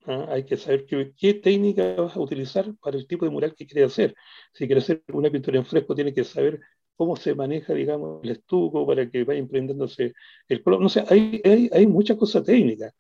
¿Ah? 0.08 0.28
Hay 0.30 0.46
que 0.46 0.58
saber 0.58 0.86
qué, 0.86 1.14
qué, 1.18 1.34
técnica 1.36 1.96
vas 1.96 2.16
a 2.16 2.20
utilizar 2.20 2.74
para 2.78 2.98
el 2.98 3.08
tipo 3.08 3.26
de 3.26 3.32
mural 3.32 3.56
que 3.56 3.66
quieres 3.66 3.92
hacer. 3.92 4.16
Si 4.54 4.68
quieres 4.68 4.84
hacer 4.86 5.04
una 5.14 5.32
pintura 5.32 5.58
en 5.58 5.66
fresco, 5.66 5.96
tienes 5.96 6.14
que 6.14 6.24
saber 6.24 6.60
cómo 6.96 7.16
se 7.16 7.36
maneja, 7.36 7.74
digamos, 7.74 8.24
el 8.24 8.32
estuco 8.32 8.86
para 8.88 9.10
que 9.10 9.24
vaya 9.24 9.40
emprendiéndose 9.40 10.14
el 10.48 10.64
color. 10.64 10.82
No 10.82 10.90
sé, 10.90 11.04
hay, 11.10 11.42
hay, 11.44 11.70
hay 11.72 11.88
muchas 11.88 12.18
cosas 12.18 12.44
técnicas. 12.44 12.94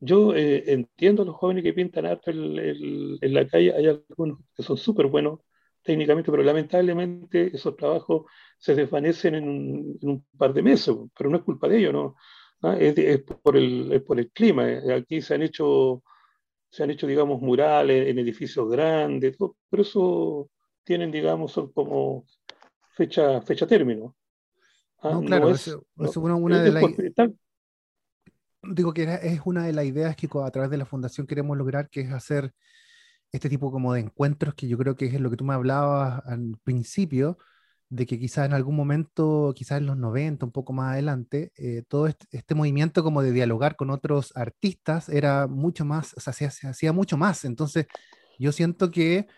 Yo 0.00 0.34
eh, 0.34 0.64
entiendo 0.72 1.22
a 1.22 1.26
los 1.26 1.36
jóvenes 1.36 1.64
que 1.64 1.72
pintan 1.72 2.06
arte 2.06 2.30
el, 2.30 2.58
el, 2.58 3.18
en 3.20 3.34
la 3.34 3.46
calle, 3.48 3.74
hay 3.74 3.86
algunos 3.86 4.38
que 4.56 4.62
son 4.62 4.76
súper 4.76 5.06
buenos 5.06 5.40
técnicamente, 5.82 6.30
pero 6.30 6.42
lamentablemente 6.42 7.50
esos 7.54 7.76
trabajos 7.76 8.26
se 8.58 8.74
desvanecen 8.74 9.34
en 9.36 9.48
un, 9.48 9.98
en 10.02 10.08
un, 10.10 10.26
par 10.36 10.52
de 10.52 10.62
meses, 10.62 10.94
pero 11.16 11.30
no 11.30 11.38
es 11.38 11.42
culpa 11.44 11.68
de 11.68 11.78
ellos, 11.78 11.92
¿no? 11.92 12.16
¿Ah? 12.62 12.76
Es, 12.78 12.96
es, 12.98 13.22
por 13.22 13.56
el, 13.56 13.92
es 13.92 14.02
por 14.02 14.18
el 14.18 14.30
clima. 14.30 14.66
Aquí 14.96 15.20
se 15.22 15.34
han 15.34 15.42
hecho, 15.42 16.02
se 16.70 16.82
han 16.82 16.90
hecho, 16.90 17.06
digamos, 17.06 17.40
murales 17.40 18.08
en 18.08 18.18
edificios 18.18 18.68
grandes, 18.70 19.36
todo, 19.36 19.56
pero 19.70 19.82
eso 19.82 20.50
tienen, 20.84 21.10
digamos, 21.10 21.52
son 21.52 21.72
como 21.72 22.26
fecha, 22.98 23.40
fecha 23.42 23.66
término. 23.66 24.16
Ah, 25.00 25.12
no, 25.12 25.22
claro, 25.22 25.48
no 25.48 25.54
es, 25.54 25.68
eso, 25.68 25.86
no, 25.96 26.10
una, 26.20 26.34
una 26.34 26.62
de 26.62 26.72
las... 26.72 26.84
Digo 28.62 28.92
que 28.92 29.04
es 29.22 29.40
una 29.44 29.64
de 29.64 29.72
las 29.72 29.84
ideas 29.84 30.16
que 30.16 30.28
a 30.42 30.50
través 30.50 30.68
de 30.70 30.78
la 30.78 30.84
fundación 30.84 31.28
queremos 31.28 31.56
lograr, 31.56 31.88
que 31.88 32.00
es 32.00 32.12
hacer 32.12 32.52
este 33.30 33.48
tipo 33.48 33.70
como 33.70 33.94
de 33.94 34.00
encuentros, 34.00 34.54
que 34.54 34.66
yo 34.66 34.76
creo 34.76 34.96
que 34.96 35.06
es 35.06 35.20
lo 35.20 35.30
que 35.30 35.36
tú 35.36 35.44
me 35.44 35.54
hablabas 35.54 36.22
al 36.26 36.56
principio, 36.64 37.38
de 37.88 38.04
que 38.04 38.18
quizás 38.18 38.46
en 38.46 38.52
algún 38.52 38.74
momento, 38.74 39.52
quizás 39.54 39.78
en 39.78 39.86
los 39.86 39.96
90, 39.96 40.44
un 40.44 40.52
poco 40.52 40.72
más 40.72 40.92
adelante, 40.92 41.52
eh, 41.56 41.84
todo 41.86 42.08
este, 42.08 42.26
este, 42.32 42.56
movimiento 42.56 43.04
como 43.04 43.22
de 43.22 43.30
dialogar 43.30 43.76
con 43.76 43.90
otros 43.90 44.32
artistas 44.36 45.08
era 45.08 45.46
mucho 45.46 45.84
más, 45.84 46.14
o 46.16 46.20
sea, 46.20 46.32
se, 46.32 46.50
se 46.50 46.66
hacía 46.66 46.92
mucho 46.92 47.16
más. 47.16 47.44
Entonces, 47.44 47.86
yo 48.38 48.50
siento 48.50 48.90
que 48.90 49.28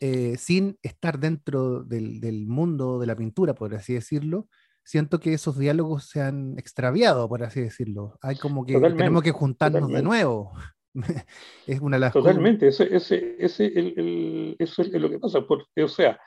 eh, 0.00 0.36
sin 0.38 0.78
estar 0.82 1.18
dentro 1.18 1.82
del, 1.82 2.20
del, 2.20 2.46
mundo 2.46 2.98
de 2.98 3.06
la 3.06 3.16
pintura, 3.16 3.54
por 3.54 3.74
así 3.74 3.94
decirlo, 3.94 4.48
siento 4.84 5.20
que 5.20 5.34
esos 5.34 5.58
diálogos 5.58 6.08
se 6.08 6.22
han 6.22 6.58
extraviado, 6.58 7.28
por 7.28 7.42
así 7.42 7.60
decirlo. 7.60 8.18
Hay 8.22 8.36
como 8.36 8.64
que 8.64 8.80
tenemos 8.80 9.22
que 9.22 9.32
juntarnos 9.32 9.90
de 9.90 10.02
nuevo. 10.02 10.52
es 11.66 11.80
una 11.80 11.96
de 11.96 12.00
las 12.00 12.12
Totalmente, 12.12 12.68
ese, 12.68 12.94
ese, 12.94 13.36
ese 13.38 13.66
el, 13.66 14.56
eso 14.58 14.82
es 14.82 14.92
lo 14.92 15.10
que 15.10 15.18
pasa. 15.18 15.46
Porque, 15.46 15.84
o 15.84 15.88
sea, 15.88 16.18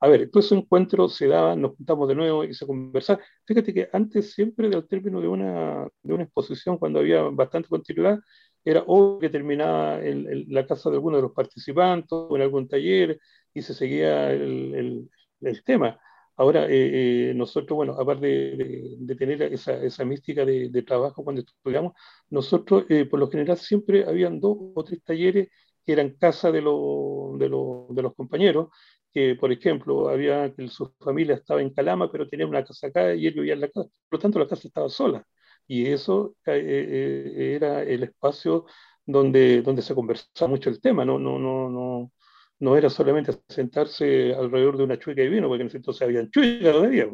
a 0.00 0.08
ver, 0.08 0.30
todo 0.30 0.40
ese 0.40 0.56
encuentro 0.56 1.08
se 1.08 1.28
daba, 1.28 1.54
nos 1.54 1.76
juntamos 1.76 2.08
de 2.08 2.14
nuevo 2.14 2.44
y 2.44 2.54
se 2.54 2.66
conversaba. 2.66 3.20
Fíjate 3.46 3.72
que 3.72 3.88
antes 3.92 4.32
siempre 4.32 4.68
del 4.68 4.86
término 4.86 5.20
de 5.20 5.28
una, 5.28 5.88
de 6.02 6.14
una 6.14 6.24
exposición, 6.24 6.78
cuando 6.78 6.98
había 6.98 7.22
bastante 7.22 7.68
continuidad, 7.68 8.18
era 8.64 8.82
obvio 8.86 9.18
que 9.20 9.30
terminaba 9.30 10.04
en 10.04 10.46
la 10.48 10.66
casa 10.66 10.90
de 10.90 10.96
alguno 10.96 11.16
de 11.16 11.22
los 11.22 11.32
participantes 11.32 12.08
o 12.12 12.36
en 12.36 12.42
algún 12.42 12.68
taller 12.68 13.18
y 13.54 13.62
se 13.62 13.74
seguía 13.74 14.30
el, 14.32 14.74
el, 14.74 15.10
el 15.40 15.64
tema. 15.64 15.98
Ahora, 16.36 16.66
eh, 16.66 17.30
eh, 17.30 17.34
nosotros, 17.34 17.76
bueno, 17.76 17.94
aparte 17.98 18.26
de, 18.26 18.96
de, 18.98 19.14
tener 19.16 19.42
esa, 19.42 19.74
esa 19.82 20.04
mística 20.04 20.44
de, 20.44 20.68
de, 20.70 20.82
trabajo 20.82 21.24
cuando 21.24 21.40
estudiamos, 21.42 21.94
nosotros, 22.30 22.84
eh, 22.88 23.06
por 23.06 23.18
lo 23.18 23.28
general, 23.28 23.56
siempre 23.58 24.04
habían 24.06 24.38
dos 24.38 24.56
o 24.74 24.84
tres 24.84 25.02
talleres 25.02 25.48
que 25.84 25.92
eran 25.92 26.10
casa 26.16 26.52
de, 26.52 26.60
lo, 26.62 27.32
de, 27.38 27.46
de 27.46 28.02
los 28.02 28.14
compañeros, 28.14 28.68
que, 29.12 29.34
por 29.34 29.50
ejemplo, 29.50 30.08
había 30.08 30.54
que 30.54 30.68
su 30.68 30.94
familia 31.00 31.34
estaba 31.34 31.60
en 31.60 31.70
Calama, 31.74 32.10
pero 32.10 32.28
tenía 32.28 32.46
una 32.46 32.64
casa 32.64 32.86
acá 32.88 33.14
y 33.14 33.26
él 33.26 33.34
vivía 33.34 33.54
en 33.54 33.60
la 33.62 33.68
casa. 33.68 33.88
Por 34.08 34.18
lo 34.18 34.22
tanto, 34.22 34.38
la 34.38 34.46
casa 34.46 34.68
estaba 34.68 34.88
sola. 34.88 35.26
Y 35.68 35.86
eso 35.86 36.34
era 36.44 37.82
el 37.82 38.02
espacio 38.02 38.66
donde, 39.04 39.62
donde 39.62 39.82
se 39.82 39.94
conversaba 39.94 40.48
mucho 40.48 40.70
el 40.70 40.80
tema, 40.80 41.04
no, 41.04 41.18
no, 41.18 41.38
no, 41.38 41.70
no, 41.70 42.12
no 42.60 42.76
era 42.76 42.90
solamente 42.90 43.32
sentarse 43.48 44.34
alrededor 44.34 44.76
de 44.76 44.84
una 44.84 44.98
chueca 44.98 45.22
de 45.22 45.28
vino, 45.28 45.48
porque 45.48 45.62
en 45.62 45.68
ese 45.68 45.76
entonces 45.76 46.02
habían 46.02 46.30
chuecas 46.30 46.72
todavía. 46.72 47.06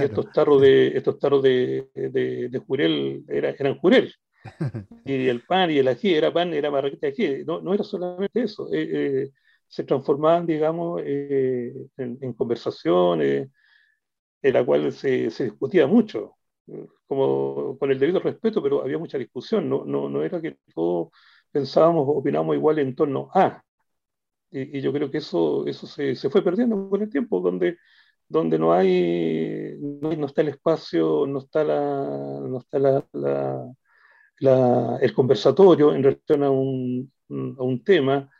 Estos 0.00 0.32
tarros 0.32 0.60
de, 0.62 0.88
estos 0.96 1.18
tarros 1.18 1.42
de, 1.42 1.90
de, 1.94 2.48
de 2.48 2.58
jurel 2.60 3.24
era, 3.28 3.50
eran 3.50 3.78
jurel. 3.78 4.14
y 5.04 5.28
el 5.28 5.42
pan 5.42 5.70
y 5.70 5.78
el 5.78 5.88
ají 5.88 6.14
era 6.14 6.32
pan, 6.32 6.54
era 6.54 6.70
marraqueta 6.70 7.08
de 7.08 7.12
ají. 7.12 7.44
No, 7.44 7.60
no 7.60 7.74
era 7.74 7.84
solamente 7.84 8.42
eso. 8.42 8.68
Eh, 8.72 8.88
eh, 9.24 9.30
se 9.68 9.84
transformaban, 9.84 10.46
digamos, 10.46 11.00
eh, 11.04 11.72
en, 11.96 12.32
conversaciones 12.32 13.48
en 14.42 14.52
la 14.52 14.64
cual 14.64 14.92
se, 14.92 15.30
se, 15.30 15.44
discutía 15.44 15.86
mucho, 15.86 16.36
como 17.06 17.78
con 17.78 17.90
el 17.90 17.98
debido 17.98 18.20
respeto, 18.20 18.62
pero 18.62 18.82
había 18.82 18.98
mucha 18.98 19.18
discusión. 19.18 19.68
No, 19.68 19.84
no, 19.84 20.08
no 20.08 20.22
era 20.22 20.40
que 20.40 20.58
todos 20.74 21.08
pensábamos, 21.50 22.06
opinábamos 22.08 22.56
igual 22.56 22.78
en 22.78 22.94
torno 22.94 23.28
a 23.34 23.62
y, 24.50 24.80
yo 24.80 24.92
creo 24.92 25.10
que 25.10 25.18
eso, 25.18 25.66
eso 25.66 25.86
se, 25.86 26.16
se, 26.16 26.30
fue 26.30 26.42
perdiendo 26.42 26.88
con 26.90 27.02
el 27.02 27.10
tiempo, 27.10 27.40
donde, 27.40 27.78
donde 28.28 28.58
no, 28.58 28.72
hay, 28.72 29.76
no, 29.80 30.26
está 30.26 30.42
el 30.42 30.48
espacio, 30.48 31.26
no 31.26 31.40
está, 31.40 31.64
la, 31.64 31.80
no 32.40 32.58
está 32.58 32.78
la, 32.78 33.06
la, 34.38 34.98
el 35.00 35.14
conversatorio 35.14 35.94
en 35.94 36.02
relación 36.02 36.42
a 36.44 36.50
un, 36.50 37.12
a 37.30 37.62
un 37.62 37.84
tema, 37.84 38.30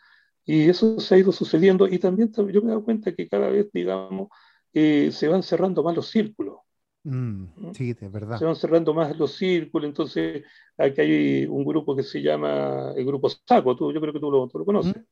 y 0.44 0.68
eso 0.68 0.98
se 1.00 1.14
ha 1.14 1.18
ido 1.18 1.32
sucediendo, 1.32 1.86
y 1.88 1.98
también 1.98 2.32
yo 2.32 2.44
me 2.62 2.68
he 2.68 2.70
dado 2.70 2.84
cuenta 2.84 3.14
que 3.14 3.28
cada 3.28 3.48
vez, 3.48 3.68
digamos, 3.72 4.28
eh, 4.72 5.10
se 5.12 5.28
van 5.28 5.42
cerrando 5.42 5.82
más 5.82 5.96
los 5.96 6.08
círculos. 6.08 6.58
Mm, 7.02 7.72
sí, 7.72 7.94
de 7.94 8.08
verdad. 8.08 8.38
Se 8.38 8.44
van 8.44 8.56
cerrando 8.56 8.92
más 8.92 9.18
los 9.18 9.32
círculos, 9.32 9.88
entonces 9.88 10.44
aquí 10.76 11.00
hay 11.00 11.46
un 11.46 11.64
grupo 11.64 11.96
que 11.96 12.02
se 12.02 12.20
llama 12.20 12.92
el 12.94 13.04
Grupo 13.06 13.28
Saco, 13.28 13.74
tú, 13.74 13.92
yo 13.92 14.00
creo 14.00 14.12
que 14.12 14.20
tú 14.20 14.30
lo, 14.30 14.46
tú 14.48 14.58
lo 14.58 14.64
conoces. 14.64 14.96
¿Mm? 14.96 15.04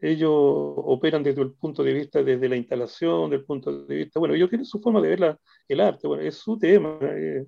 Ellos 0.00 0.32
operan 0.32 1.22
desde 1.22 1.42
el 1.42 1.52
punto 1.52 1.82
de 1.82 1.92
vista, 1.92 2.22
desde 2.22 2.48
la 2.48 2.56
instalación, 2.56 3.30
del 3.30 3.44
punto 3.44 3.84
de 3.84 3.96
vista, 3.96 4.18
bueno, 4.18 4.34
ellos 4.34 4.48
tienen 4.48 4.64
su 4.64 4.80
forma 4.80 5.00
de 5.00 5.08
ver 5.08 5.38
el 5.68 5.80
arte, 5.80 6.08
bueno, 6.08 6.22
es 6.22 6.36
su 6.36 6.58
tema, 6.58 6.98
eh, 7.02 7.44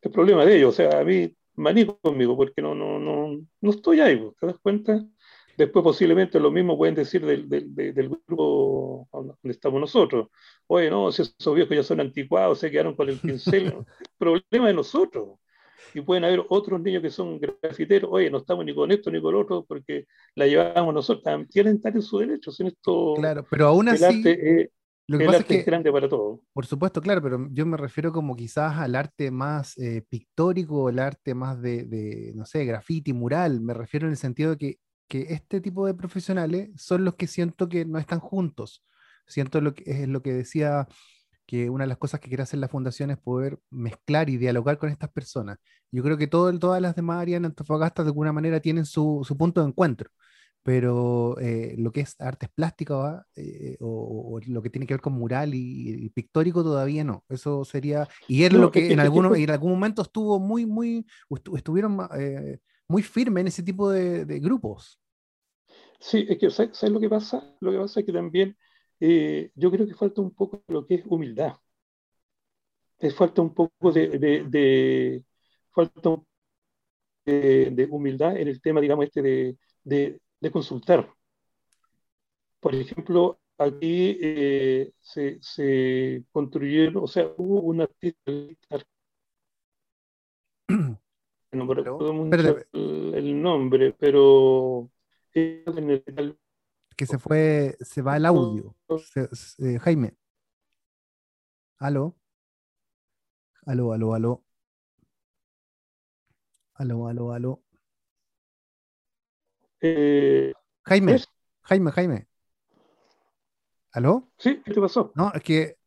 el 0.00 0.10
problema 0.10 0.44
de 0.46 0.56
ellos, 0.56 0.70
o 0.70 0.76
sea, 0.76 1.00
a 1.00 1.04
mí 1.04 1.30
maní 1.56 1.84
conmigo, 1.84 2.36
porque 2.36 2.62
no, 2.62 2.74
no, 2.74 2.98
no, 2.98 3.38
no 3.60 3.70
estoy 3.70 4.00
ahí, 4.00 4.18
¿te 4.40 4.46
das 4.46 4.56
cuenta? 4.62 5.04
Después 5.56 5.82
posiblemente 5.82 6.40
lo 6.40 6.50
mismo 6.50 6.76
pueden 6.76 6.94
decir 6.94 7.24
del, 7.24 7.48
del, 7.48 7.74
del 7.74 8.08
grupo 8.08 9.08
donde 9.12 9.34
estamos 9.44 9.80
nosotros. 9.80 10.28
Oye, 10.66 10.90
no, 10.90 11.10
si 11.12 11.22
esos 11.22 11.54
viejos 11.54 11.76
ya 11.76 11.82
son 11.82 12.00
anticuados, 12.00 12.58
se 12.58 12.70
quedaron 12.70 12.94
con 12.94 13.08
el 13.08 13.18
pincel. 13.18 13.66
el 13.66 13.74
problema 14.18 14.68
de 14.68 14.74
nosotros 14.74 15.38
y 15.94 16.00
pueden 16.00 16.24
haber 16.24 16.44
otros 16.48 16.80
niños 16.80 17.02
que 17.02 17.10
son 17.10 17.40
grafiteros, 17.40 18.10
oye, 18.12 18.30
no 18.30 18.38
estamos 18.38 18.64
ni 18.64 18.74
con 18.74 18.90
esto 18.90 19.10
ni 19.10 19.20
con 19.20 19.34
lo 19.34 19.40
otro 19.40 19.64
porque 19.66 20.06
la 20.34 20.46
llevamos 20.46 20.94
nosotros, 20.94 21.24
también 21.24 21.48
tienen 21.48 21.76
estar 21.76 21.94
en 21.94 22.02
sus 22.02 22.20
derechos 22.20 22.58
en 22.60 22.68
esto. 22.68 23.14
Claro, 23.16 23.44
pero 23.50 23.68
aún 23.68 23.88
así... 23.88 24.04
El 24.04 24.16
arte, 24.16 24.72
lo 25.08 25.18
que 25.18 25.24
pasa 25.24 25.38
es, 25.38 25.44
que, 25.46 25.62
grande 25.62 25.90
para 25.90 26.08
todos. 26.08 26.38
Por 26.52 26.66
supuesto, 26.66 27.00
claro, 27.00 27.20
pero 27.20 27.48
yo 27.50 27.66
me 27.66 27.76
refiero 27.76 28.12
como 28.12 28.36
quizás 28.36 28.78
al 28.78 28.94
arte 28.94 29.32
más 29.32 29.76
eh, 29.76 30.04
pictórico, 30.08 30.88
el 30.88 31.00
arte 31.00 31.34
más 31.34 31.60
de, 31.60 31.82
de, 31.82 32.32
no 32.36 32.46
sé, 32.46 32.64
graffiti, 32.64 33.12
mural, 33.12 33.60
me 33.60 33.74
refiero 33.74 34.06
en 34.06 34.12
el 34.12 34.16
sentido 34.16 34.52
de 34.52 34.56
que, 34.56 34.78
que 35.10 35.26
este 35.34 35.60
tipo 35.60 35.86
de 35.86 35.94
profesionales 35.94 36.70
son 36.76 37.04
los 37.04 37.16
que 37.16 37.26
siento 37.26 37.68
que 37.68 37.84
no 37.84 37.98
están 37.98 38.20
juntos. 38.20 38.84
Siento 39.26 39.60
lo 39.60 39.74
que 39.74 39.82
es 39.86 40.08
lo 40.08 40.22
que 40.22 40.32
decía 40.32 40.86
que 41.46 41.68
una 41.68 41.82
de 41.82 41.88
las 41.88 41.98
cosas 41.98 42.20
que 42.20 42.28
quiere 42.28 42.44
hacer 42.44 42.60
la 42.60 42.68
fundación 42.68 43.10
es 43.10 43.18
poder 43.18 43.58
mezclar 43.70 44.30
y 44.30 44.36
dialogar 44.36 44.78
con 44.78 44.88
estas 44.88 45.10
personas. 45.10 45.58
Yo 45.90 46.04
creo 46.04 46.16
que 46.16 46.28
todo, 46.28 46.56
todas 46.60 46.80
las 46.80 46.94
demás 46.94 47.22
áreas 47.22 47.38
en 47.38 47.46
Antofagasta 47.46 48.04
de 48.04 48.10
alguna 48.10 48.32
manera 48.32 48.60
tienen 48.60 48.86
su, 48.86 49.22
su 49.26 49.36
punto 49.36 49.60
de 49.60 49.66
encuentro, 49.70 50.10
pero 50.62 51.36
eh, 51.40 51.74
lo 51.76 51.90
que 51.90 52.02
es 52.02 52.14
artes 52.20 52.48
plásticas 52.54 53.24
eh, 53.34 53.76
o, 53.80 54.38
lo 54.46 54.62
que 54.62 54.70
tiene 54.70 54.86
que 54.86 54.94
ver 54.94 55.00
con 55.00 55.14
mural 55.14 55.54
y, 55.54 56.08
pictórico 56.10 56.62
todavía 56.62 57.02
no. 57.02 57.24
Eso 57.28 57.64
sería, 57.64 58.08
y 58.28 58.44
es 58.44 58.52
lo 58.52 58.70
que, 58.70 58.92
en, 58.92 59.00
algunos, 59.00 59.36
en 59.36 59.50
algún 59.50 59.72
momento 59.72 60.02
estuvo 60.02 60.38
muy, 60.38 60.66
muy, 60.66 61.04
estuvieron 61.56 61.98
eh, 62.16 62.60
muy 62.90 63.02
firmes 63.02 63.42
en 63.42 63.46
ese 63.48 63.62
tipo 63.62 63.90
de, 63.90 64.24
de, 64.24 64.40
grupos. 64.40 64.98
Sí, 66.00 66.26
es 66.28 66.38
que, 66.38 66.50
¿sabes 66.50 66.90
lo 66.90 66.98
que 66.98 67.08
pasa? 67.08 67.56
Lo 67.60 67.70
que 67.70 67.78
pasa 67.78 68.00
es 68.00 68.06
que 68.06 68.12
también 68.12 68.56
eh, 68.98 69.50
yo 69.54 69.70
creo 69.70 69.86
que 69.86 69.94
falta 69.94 70.20
un 70.20 70.34
poco 70.34 70.62
lo 70.68 70.86
que 70.86 70.96
es 70.96 71.06
humildad. 71.06 71.54
Es 72.98 73.14
falta 73.14 73.42
un 73.42 73.54
poco 73.54 73.92
de, 73.92 74.08
de, 74.18 75.24
falta 75.70 76.16
de, 77.24 77.88
humildad 77.90 78.36
en 78.36 78.48
el 78.48 78.60
tema, 78.60 78.80
digamos, 78.80 79.06
este 79.06 79.56
de, 79.84 80.20
de 80.40 80.50
consultar. 80.50 81.08
Por 82.60 82.74
ejemplo, 82.74 83.40
aquí 83.58 84.18
eh, 84.20 84.92
se, 85.00 85.38
se, 85.40 86.24
construyeron, 86.32 87.04
o 87.04 87.06
sea, 87.06 87.30
hubo 87.36 87.60
un 87.62 87.82
artista, 87.82 88.32
no 91.52 91.64
me 91.64 91.74
recuerdo 91.74 92.12
mucho 92.12 92.66
el, 92.72 93.14
el, 93.14 93.42
nombre, 93.42 93.92
pero 93.98 94.90
en 95.34 95.90
el, 95.90 96.38
que 96.96 97.06
se 97.06 97.18
fue, 97.18 97.76
se 97.80 98.02
va 98.02 98.16
el 98.16 98.26
audio. 98.26 98.76
Eh, 99.58 99.78
Jaime. 99.78 100.14
Aló. 101.78 102.14
Aló, 103.64 103.92
aló, 103.92 104.14
aló. 104.14 104.44
Aló, 106.74 107.08
aló, 107.08 107.32
aló. 107.32 107.62
Eh, 109.80 110.52
Jaime, 110.84 111.16
Jaime, 111.62 111.90
Jaime. 111.90 112.28
¿Aló? 113.92 114.30
Sí, 114.36 114.60
¿qué 114.64 114.72
te 114.72 114.80
pasó? 114.80 115.12
No, 115.14 115.32
es 115.32 115.42
que 115.42 115.78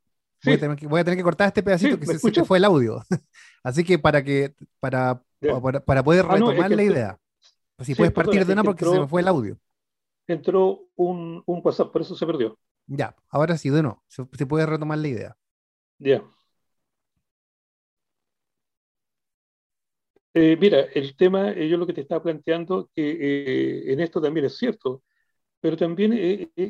voy, 0.44 0.54
a 0.54 0.60
tener 1.04 1.18
que, 1.18 1.24
cortar 1.24 1.48
este 1.48 1.64
pedacito 1.64 2.00
que 2.00 2.08
se, 2.08 2.44
fue 2.44 2.58
el 2.58 2.66
audio. 2.66 3.04
Así 3.64 3.84
que 3.84 3.98
para 3.98 4.24
que 4.24 4.54
para, 4.80 5.24
para, 5.86 6.04
poder 6.04 6.26
ah, 6.28 6.34
retomar 6.34 6.72
la 6.72 6.84
idea. 6.84 7.20
Si 7.80 7.96
puedes 7.96 8.14
partir 8.14 8.46
de 8.46 8.54
una 8.54 8.64
porque 8.64 8.86
se 8.86 9.00
me 9.00 9.08
fue 9.08 9.22
el 9.22 9.28
audio 9.28 9.58
entró 10.28 10.88
un, 10.96 11.44
un, 11.46 11.62
WhatsApp, 11.64 11.92
por 11.92 12.02
eso 12.02 12.16
se 12.16 12.26
perdió. 12.26 12.58
Ya, 12.88 13.16
ahora 13.30 13.58
sí, 13.58 13.70
de 13.70 13.82
nuevo, 13.82 14.04
se, 14.08 14.26
puede 14.46 14.66
retomar 14.66 14.98
la 14.98 15.08
idea. 15.08 15.38
Ya. 16.00 16.24
Eh, 20.34 20.58
mira, 20.60 20.82
el 20.94 21.16
tema, 21.16 21.52
eh, 21.52 21.70
yo 21.70 21.78
lo 21.78 21.86
que 21.86 21.94
te 21.94 22.02
estaba 22.02 22.24
planteando, 22.24 22.90
que 22.96 23.12
eh, 23.12 23.94
en 23.94 24.00
esto 24.00 24.20
también 24.20 24.48
es 24.48 24.58
cierto, 24.58 25.04
pero 25.60 25.78
también 25.78 26.12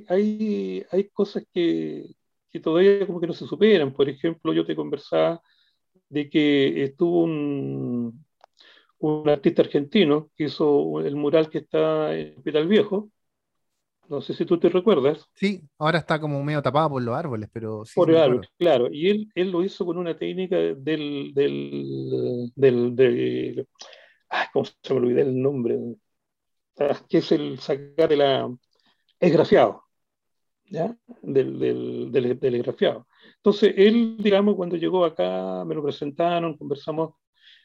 hay, 0.10 0.86
hay 0.92 1.10
cosas 1.10 1.46
que, 1.52 2.16
que, 2.52 2.60
todavía 2.60 3.08
como 3.08 3.20
que 3.20 3.28
no 3.28 3.34
se 3.34 3.48
superan. 3.48 3.94
Por 3.94 4.10
ejemplo, 4.10 4.54
yo 4.54 4.66
te 4.66 4.76
conversaba 4.76 5.42
de 6.10 6.30
que 6.30 6.84
estuvo 6.84 7.24
un, 7.24 8.26
un 9.00 9.30
artista 9.30 9.62
argentino 9.62 10.32
que 10.36 10.46
hizo 10.46 11.02
el 11.02 11.16
mural 11.16 11.50
que 11.50 11.60
está 11.60 12.16
en 12.16 12.38
Hospital 12.38 12.68
Viejo, 12.68 13.10
no 14.10 14.22
sé 14.22 14.34
si 14.34 14.46
tú 14.46 14.60
te 14.60 14.70
recuerdas. 14.70 15.28
Sí, 15.34 15.62
ahora 15.78 16.00
está 16.00 16.20
como 16.20 16.44
medio 16.44 16.62
tapado 16.62 16.92
por 16.92 17.02
los 17.02 17.16
árboles, 17.16 17.50
pero 17.52 17.86
sí. 17.86 17.94
Por 17.96 18.12
el 18.12 18.18
árbol, 18.18 18.48
claro. 18.58 18.90
Y 18.92 19.10
él, 19.10 19.32
él 19.34 19.52
lo 19.52 19.64
hizo 19.64 19.86
con 19.86 19.98
una 19.98 20.18
técnica 20.18 20.58
del. 20.58 21.32
del, 21.34 22.54
del, 22.56 23.68
¿Cómo 24.52 24.66
se 24.66 24.94
me 24.94 25.00
olvidó 25.00 25.22
el 25.22 25.42
nombre? 25.42 25.80
Ah, 26.78 27.00
que 27.08 27.20
es 27.20 27.32
el 27.32 27.60
sacar 27.60 28.10
de 28.10 28.18
la. 28.18 28.56
Es 29.20 29.32
grafiado. 29.32 29.84
¿Ya? 30.66 30.96
Del, 31.22 31.60
del, 31.60 32.12
del, 32.12 32.40
del 32.40 32.64
grafiado. 32.64 33.08
Entonces, 33.38 33.74
él, 33.78 34.18
digamos, 34.20 34.56
cuando 34.56 34.78
llegó 34.78 35.06
acá, 35.06 35.64
me 35.66 35.76
lo 35.76 35.84
presentaron, 35.84 36.58
conversamos, 36.58 37.16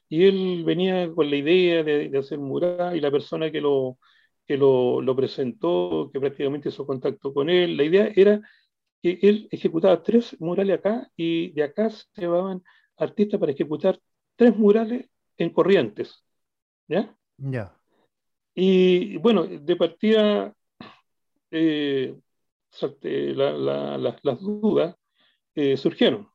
y 0.09 0.25
él 0.25 0.65
venía 0.65 1.11
con 1.13 1.31
la 1.31 1.37
idea 1.37 1.83
de, 1.85 2.09
de 2.09 2.19
hacer 2.19 2.39
mural, 2.39 2.97
y 2.97 3.01
la 3.01 3.11
persona 3.11 3.51
que 3.51 3.61
lo, 3.61 3.99
que 4.47 4.57
lo, 4.57 5.01
lo, 5.01 5.15
presentó, 5.15 6.11
que 6.13 6.21
prácticamente 6.21 6.71
hizo 6.71 6.87
contacto 6.87 7.33
con 7.33 7.51
él, 7.51 7.77
la 7.77 7.85
idea 7.85 8.11
era 8.15 8.41
que 9.03 9.19
él 9.23 9.49
ejecutaba 9.51 10.03
tres 10.03 10.37
murales 10.41 10.79
acá, 10.79 11.11
y 11.17 11.51
de 11.53 11.63
acá 11.63 11.91
se 11.91 12.07
llevaban 12.17 12.63
artistas 12.97 13.39
para 13.39 13.53
ejecutar 13.53 14.01
tres 14.37 14.57
murales 14.57 15.09
en 15.37 15.51
Corrientes. 15.51 16.25
¿Ya? 16.89 17.15
Ya. 17.37 17.77
Y 18.55 19.19
bueno, 19.19 19.45
de 19.47 19.77
partida, 19.77 20.53
eh, 21.51 22.17
la, 23.01 23.53
la, 23.53 23.99
la, 23.99 24.19
las 24.23 24.41
dudas 24.41 24.97
eh, 25.59 25.77
surgieron. 25.77 26.29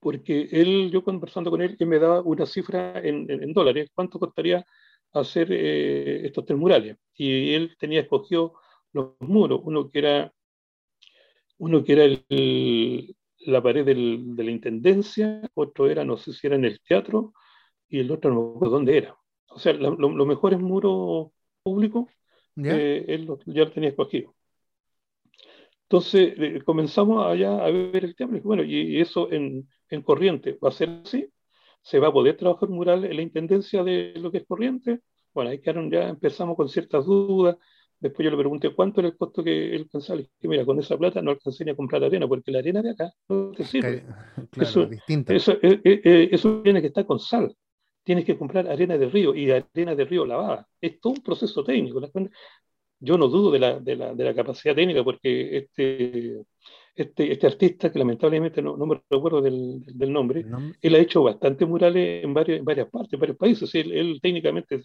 Porque 0.00 0.48
él, 0.52 0.90
yo 0.92 1.02
conversando 1.02 1.50
con 1.50 1.62
él, 1.62 1.76
él 1.78 1.86
me 1.86 1.98
daba 1.98 2.20
una 2.22 2.46
cifra 2.46 2.98
en, 3.00 3.30
en, 3.30 3.42
en 3.42 3.52
dólares, 3.52 3.90
cuánto 3.94 4.18
costaría 4.20 4.64
hacer 5.12 5.48
eh, 5.50 6.26
estos 6.26 6.44
tres 6.46 6.58
murales. 6.58 6.96
Y 7.14 7.54
él 7.54 7.76
tenía 7.78 8.00
escogido 8.02 8.54
los 8.92 9.14
muros, 9.20 9.60
uno 9.64 9.90
que 9.90 9.98
era, 9.98 10.32
uno 11.58 11.82
que 11.84 11.92
era 11.92 12.04
el, 12.04 13.16
la 13.40 13.62
pared 13.62 13.84
del, 13.84 14.36
de 14.36 14.44
la 14.44 14.50
intendencia, 14.50 15.42
otro 15.54 15.88
era, 15.88 16.04
no 16.04 16.16
sé 16.16 16.32
si 16.32 16.46
era 16.46 16.56
en 16.56 16.64
el 16.66 16.80
teatro, 16.82 17.32
y 17.88 18.00
el 18.00 18.10
otro 18.12 18.32
no 18.32 18.58
me 18.60 18.68
dónde 18.68 18.96
era. 18.98 19.16
O 19.48 19.58
sea, 19.58 19.72
los 19.72 19.98
lo, 19.98 20.10
lo 20.10 20.26
mejores 20.26 20.60
muros 20.60 21.32
públicos. 21.64 22.06
Eh, 22.68 23.04
él 23.08 23.28
ya 23.46 23.64
lo 23.64 23.72
tenía 23.72 23.90
escogido. 23.90 24.35
Entonces 25.88 26.34
eh, 26.36 26.62
comenzamos 26.64 27.26
allá 27.26 27.64
a 27.64 27.70
ver 27.70 28.04
el 28.04 28.16
tema, 28.16 28.36
y 28.36 28.40
bueno, 28.40 28.64
y 28.64 29.00
eso 29.00 29.30
en, 29.30 29.68
en, 29.88 30.02
corriente 30.02 30.58
va 30.62 30.70
a 30.70 30.72
ser 30.72 31.02
así, 31.04 31.28
se 31.82 32.00
va 32.00 32.08
a 32.08 32.12
poder 32.12 32.36
trabajar 32.36 32.68
mural 32.68 33.04
en 33.04 33.16
la 33.16 33.22
intendencia 33.22 33.84
de 33.84 34.14
lo 34.16 34.32
que 34.32 34.38
es 34.38 34.46
corriente. 34.46 35.00
Bueno, 35.32 35.50
ahí 35.50 35.60
quedaron 35.60 35.90
ya, 35.90 36.08
empezamos 36.08 36.56
con 36.56 36.68
ciertas 36.68 37.04
dudas, 37.04 37.56
Después 37.98 38.24
yo 38.24 38.30
le 38.30 38.36
pregunté 38.36 38.74
cuánto 38.74 39.00
era 39.00 39.08
el 39.08 39.16
costo 39.16 39.42
que 39.42 39.74
él 39.74 39.88
pensaba. 39.88 40.20
Y 40.20 40.24
dije, 40.24 40.48
mira, 40.48 40.64
con 40.64 40.78
esa 40.78 40.98
plata 40.98 41.22
no 41.22 41.30
alcancé 41.30 41.64
ni 41.64 41.70
a 41.70 41.76
comprar 41.76 42.04
arena, 42.04 42.28
porque 42.28 42.50
la 42.50 42.58
arena 42.58 42.82
de 42.82 42.90
acá 42.90 43.12
no 43.28 43.52
te 43.52 43.64
sirve. 43.64 44.04
Claro, 44.50 44.68
eso, 44.68 44.86
distinta. 44.86 45.34
Eso, 45.34 45.52
eh, 45.62 45.80
eh, 45.82 46.28
eso 46.30 46.60
tiene 46.62 46.80
que 46.80 46.88
estar 46.88 47.06
con 47.06 47.18
sal. 47.18 47.54
Tienes 48.04 48.24
que 48.24 48.36
comprar 48.36 48.68
arena 48.68 48.98
de 48.98 49.08
río 49.08 49.34
y 49.34 49.50
arena 49.50 49.94
de 49.94 50.04
río 50.04 50.26
lavada. 50.26 50.68
Es 50.80 51.00
todo 51.00 51.14
un 51.14 51.22
proceso 51.22 51.64
técnico. 51.64 52.00
Yo 52.98 53.18
no 53.18 53.28
dudo 53.28 53.50
de 53.50 53.58
la, 53.58 53.78
de 53.78 53.96
la, 53.96 54.14
de 54.14 54.24
la 54.24 54.34
capacidad 54.34 54.74
técnica, 54.74 55.04
porque 55.04 55.58
este, 55.58 56.42
este, 56.94 57.32
este, 57.32 57.46
artista, 57.46 57.92
que 57.92 57.98
lamentablemente 57.98 58.62
no, 58.62 58.76
no 58.76 58.86
me 58.86 59.02
recuerdo 59.10 59.42
del, 59.42 59.82
del 59.84 60.12
nombre, 60.12 60.44
¿No? 60.44 60.72
él 60.80 60.94
ha 60.94 60.98
hecho 60.98 61.22
bastantes 61.22 61.68
murales 61.68 62.24
en, 62.24 62.32
varios, 62.32 62.58
en 62.58 62.64
varias 62.64 62.88
partes, 62.88 63.12
en 63.14 63.20
varios 63.20 63.38
países. 63.38 63.74
Él, 63.74 63.92
él 63.92 64.18
técnicamente 64.22 64.82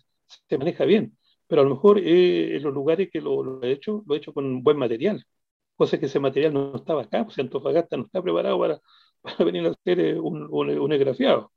se 0.48 0.58
maneja 0.58 0.86
bien 0.86 1.16
pero 1.52 1.64
a 1.64 1.66
lo 1.66 1.72
mejor 1.72 2.00
eh, 2.00 2.56
en 2.56 2.64
los 2.64 2.74
lugares 2.74 3.10
que 3.12 3.20
lo, 3.20 3.44
lo, 3.44 3.62
he 3.62 3.74
hecho, 3.74 4.06
lo 4.08 4.16
he 4.16 4.20
hecho 4.20 4.34
con 4.34 4.64
buen 4.64 4.78
material, 4.78 5.26
cosa 5.76 6.00
que 6.00 6.06
ese 6.06 6.18
material 6.18 6.54
no 6.54 6.78
estaba 6.78 7.02
acá, 7.02 7.26
pues 7.26 7.38
Antofagasta 7.40 7.98
no 7.98 8.06
está 8.06 8.22
preparado 8.22 8.58
para, 8.58 8.80
para 9.22 9.44
venir 9.44 9.68
a 9.68 9.72
hacer 9.72 10.00
eh, 10.00 10.18
un, 10.18 10.48
un, 10.50 10.70
un 10.80 10.94
esgrafiado. 10.94 11.52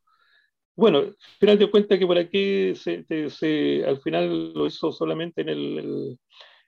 Bueno, 0.76 0.98
al 0.98 1.16
final 1.38 1.58
de 1.58 1.70
cuentas 1.70 1.98
que 1.98 2.06
por 2.06 2.18
aquí 2.18 2.74
se, 2.74 3.04
se, 3.30 3.84
al 3.86 4.00
final 4.00 4.52
lo 4.54 4.66
hizo 4.66 4.90
solamente 4.92 5.42
en 5.42 5.48
el, 5.48 6.18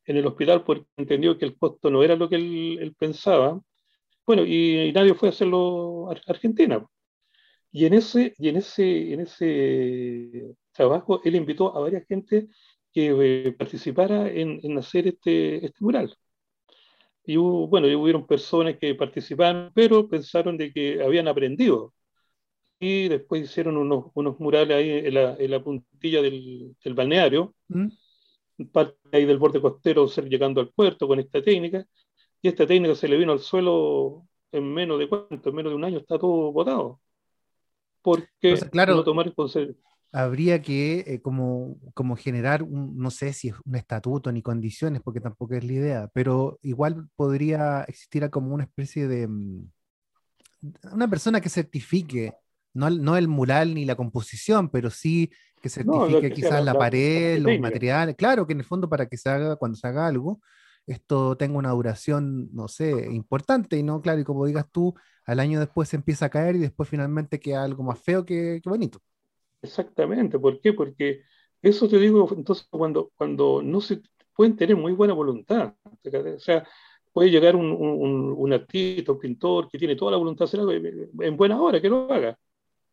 en 0.05 0.17
el 0.17 0.27
hospital 0.27 0.65
porque 0.65 0.87
entendió 0.97 1.39
que 1.39 1.47
el 1.47 1.59
costo 1.59 1.91
no 1.91 2.03
era 2.03 2.17
lo 2.17 2.29
que 2.29 2.37
él, 2.37 2.95
pensaba. 2.99 3.61
Bueno, 4.27 4.45
y, 4.47 4.93
nadie 4.93 5.15
fue 5.15 5.29
a 5.29 5.33
hacerlo 5.33 6.11
a 6.11 6.17
Argentina. 6.29 6.87
Y 7.73 7.87
en 7.87 7.95
ese, 7.95 8.35
y 8.39 8.49
en 8.49 8.57
ese, 8.57 9.13
en 9.15 9.21
ese 9.21 10.55
trabajo 10.73 11.21
él 11.25 11.37
invitó 11.37 11.77
a 11.77 11.81
varias 11.81 12.07
gente 12.07 12.49
que 12.93 13.47
eh, 13.49 13.53
participara 13.53 14.29
en, 14.31 14.61
en, 14.63 14.79
hacer 14.79 15.09
este, 15.09 15.65
este 15.67 15.79
mural. 15.85 16.17
Y 17.25 17.37
hubo, 17.39 17.67
bueno, 17.69 17.89
hubieron 18.01 18.27
personas 18.27 18.77
que 18.79 18.95
participaron, 18.95 19.73
pero 19.75 20.09
pensaron 20.09 20.57
de 20.57 20.73
que 20.73 21.03
habían 21.03 21.29
aprendido. 21.29 21.93
Y 22.79 23.09
después 23.09 23.45
hicieron 23.45 23.77
unos, 23.77 24.07
unos 24.15 24.39
murales 24.39 24.77
ahí 24.77 24.91
en 24.91 25.15
la, 25.15 25.35
en 25.39 25.51
la 25.51 25.63
puntilla 25.63 26.21
del, 26.21 26.77
del 26.83 26.95
balneario, 26.95 27.55
¿Mm? 27.69 27.89
parte 28.73 28.97
ahí 29.13 29.25
del 29.25 29.39
borde 29.39 29.61
costero, 29.61 30.07
llegando 30.07 30.61
al 30.61 30.71
puerto 30.71 31.09
con 31.09 31.19
esta 31.19 31.43
técnica. 31.43 31.87
Y 32.43 32.49
esta 32.49 32.67
técnica 32.67 32.95
se 32.95 33.09
le 33.09 33.17
vino 33.17 33.33
al 33.33 33.41
suelo 33.41 34.27
en 34.53 34.73
menos 34.73 34.99
de 34.99 35.09
cuánto, 35.09 35.49
en 35.49 35.55
menos 35.55 35.73
de 35.73 35.77
un 35.77 35.85
año 35.85 35.99
está 35.99 36.19
todo 36.19 36.53
botado. 36.53 37.01
Porque 38.03 38.29
Entonces, 38.43 38.71
claro, 38.71 38.95
no 38.95 39.05
tomar 39.05 39.33
habría 40.13 40.63
que 40.63 41.01
eh, 41.01 41.21
como, 41.21 41.77
como 41.93 42.17
generar, 42.17 42.63
un, 42.63 42.97
no 42.97 43.11
sé 43.11 43.33
si 43.33 43.49
es 43.49 43.55
un 43.65 43.77
estatuto 43.77 44.33
ni 44.33 44.41
condiciones, 44.41 45.03
porque 45.03 45.21
tampoco 45.21 45.55
es 45.55 45.65
la 45.65 45.73
idea, 45.73 46.11
pero 46.15 46.59
igual 46.63 47.09
podría 47.17 47.83
existir 47.83 48.29
como 48.31 48.55
una 48.55 48.65
especie 48.65 49.09
de... 49.09 49.29
Mm, 49.29 49.71
una 50.93 51.09
persona 51.09 51.41
que 51.41 51.51
certifique, 51.51 52.33
no, 52.77 52.91
no 52.91 53.17
el 53.17 53.29
mural 53.29 53.75
ni 53.75 53.85
la 53.85 53.97
composición, 53.97 54.69
pero 54.69 54.91
sí 54.91 55.31
que 55.61 55.69
certifique 55.69 56.13
no, 56.13 56.21
que 56.21 56.33
quizás 56.33 56.65
la, 56.65 56.73
la 56.73 56.79
pared, 56.79 57.39
la 57.39 57.51
los 57.51 57.61
materiales, 57.61 58.15
claro 58.17 58.47
que 58.47 58.53
en 58.53 58.61
el 58.61 58.65
fondo 58.65 58.89
para 58.89 59.07
que 59.07 59.17
se 59.17 59.29
haga, 59.29 59.57
cuando 59.57 59.77
se 59.77 59.87
haga 59.87 60.07
algo, 60.07 60.41
esto 60.87 61.37
tenga 61.37 61.59
una 61.59 61.71
duración, 61.71 62.49
no 62.53 62.69
sé, 62.69 63.09
importante 63.11 63.77
y 63.77 63.83
no, 63.83 64.01
claro, 64.01 64.21
y 64.21 64.25
como 64.25 64.47
digas 64.47 64.67
tú, 64.71 64.95
al 65.25 65.41
año 65.41 65.59
después 65.59 65.89
se 65.89 65.97
empieza 65.97 66.27
a 66.27 66.31
caer 66.31 66.57
y 66.57 66.61
después 66.61 66.89
finalmente 66.89 67.41
queda 67.41 67.65
algo 67.65 67.83
más 67.83 67.99
feo 67.99 68.25
que, 68.25 68.61
que 68.63 68.71
bonito. 68.71 69.01
Exactamente, 69.63 70.39
¿por 70.39 70.61
qué? 70.61 70.73
Porque 70.73 71.23
eso 71.61 71.89
te 71.89 71.99
digo, 71.99 72.29
entonces 72.37 72.67
cuando, 72.71 73.11
cuando 73.17 73.63
no 73.63 73.81
se 73.81 74.01
pueden 74.35 74.55
tener 74.55 74.77
muy 74.77 74.93
buena 74.93 75.15
voluntad, 75.15 75.75
o 75.85 76.39
sea, 76.39 76.65
puede 77.13 77.31
llegar 77.31 77.57
un, 77.57 77.73
un, 77.73 78.35
un 78.37 78.53
artista, 78.53 79.11
un 79.11 79.19
pintor 79.19 79.69
que 79.69 79.79
tiene 79.79 79.97
toda 79.97 80.13
la 80.13 80.19
voluntad 80.19 80.45
de 80.45 80.45
hacer 80.45 80.61
algo 80.61 80.73
en 80.73 81.37
buena 81.37 81.61
hora, 81.61 81.81
que 81.81 81.89
lo 81.89 82.13
haga, 82.13 82.39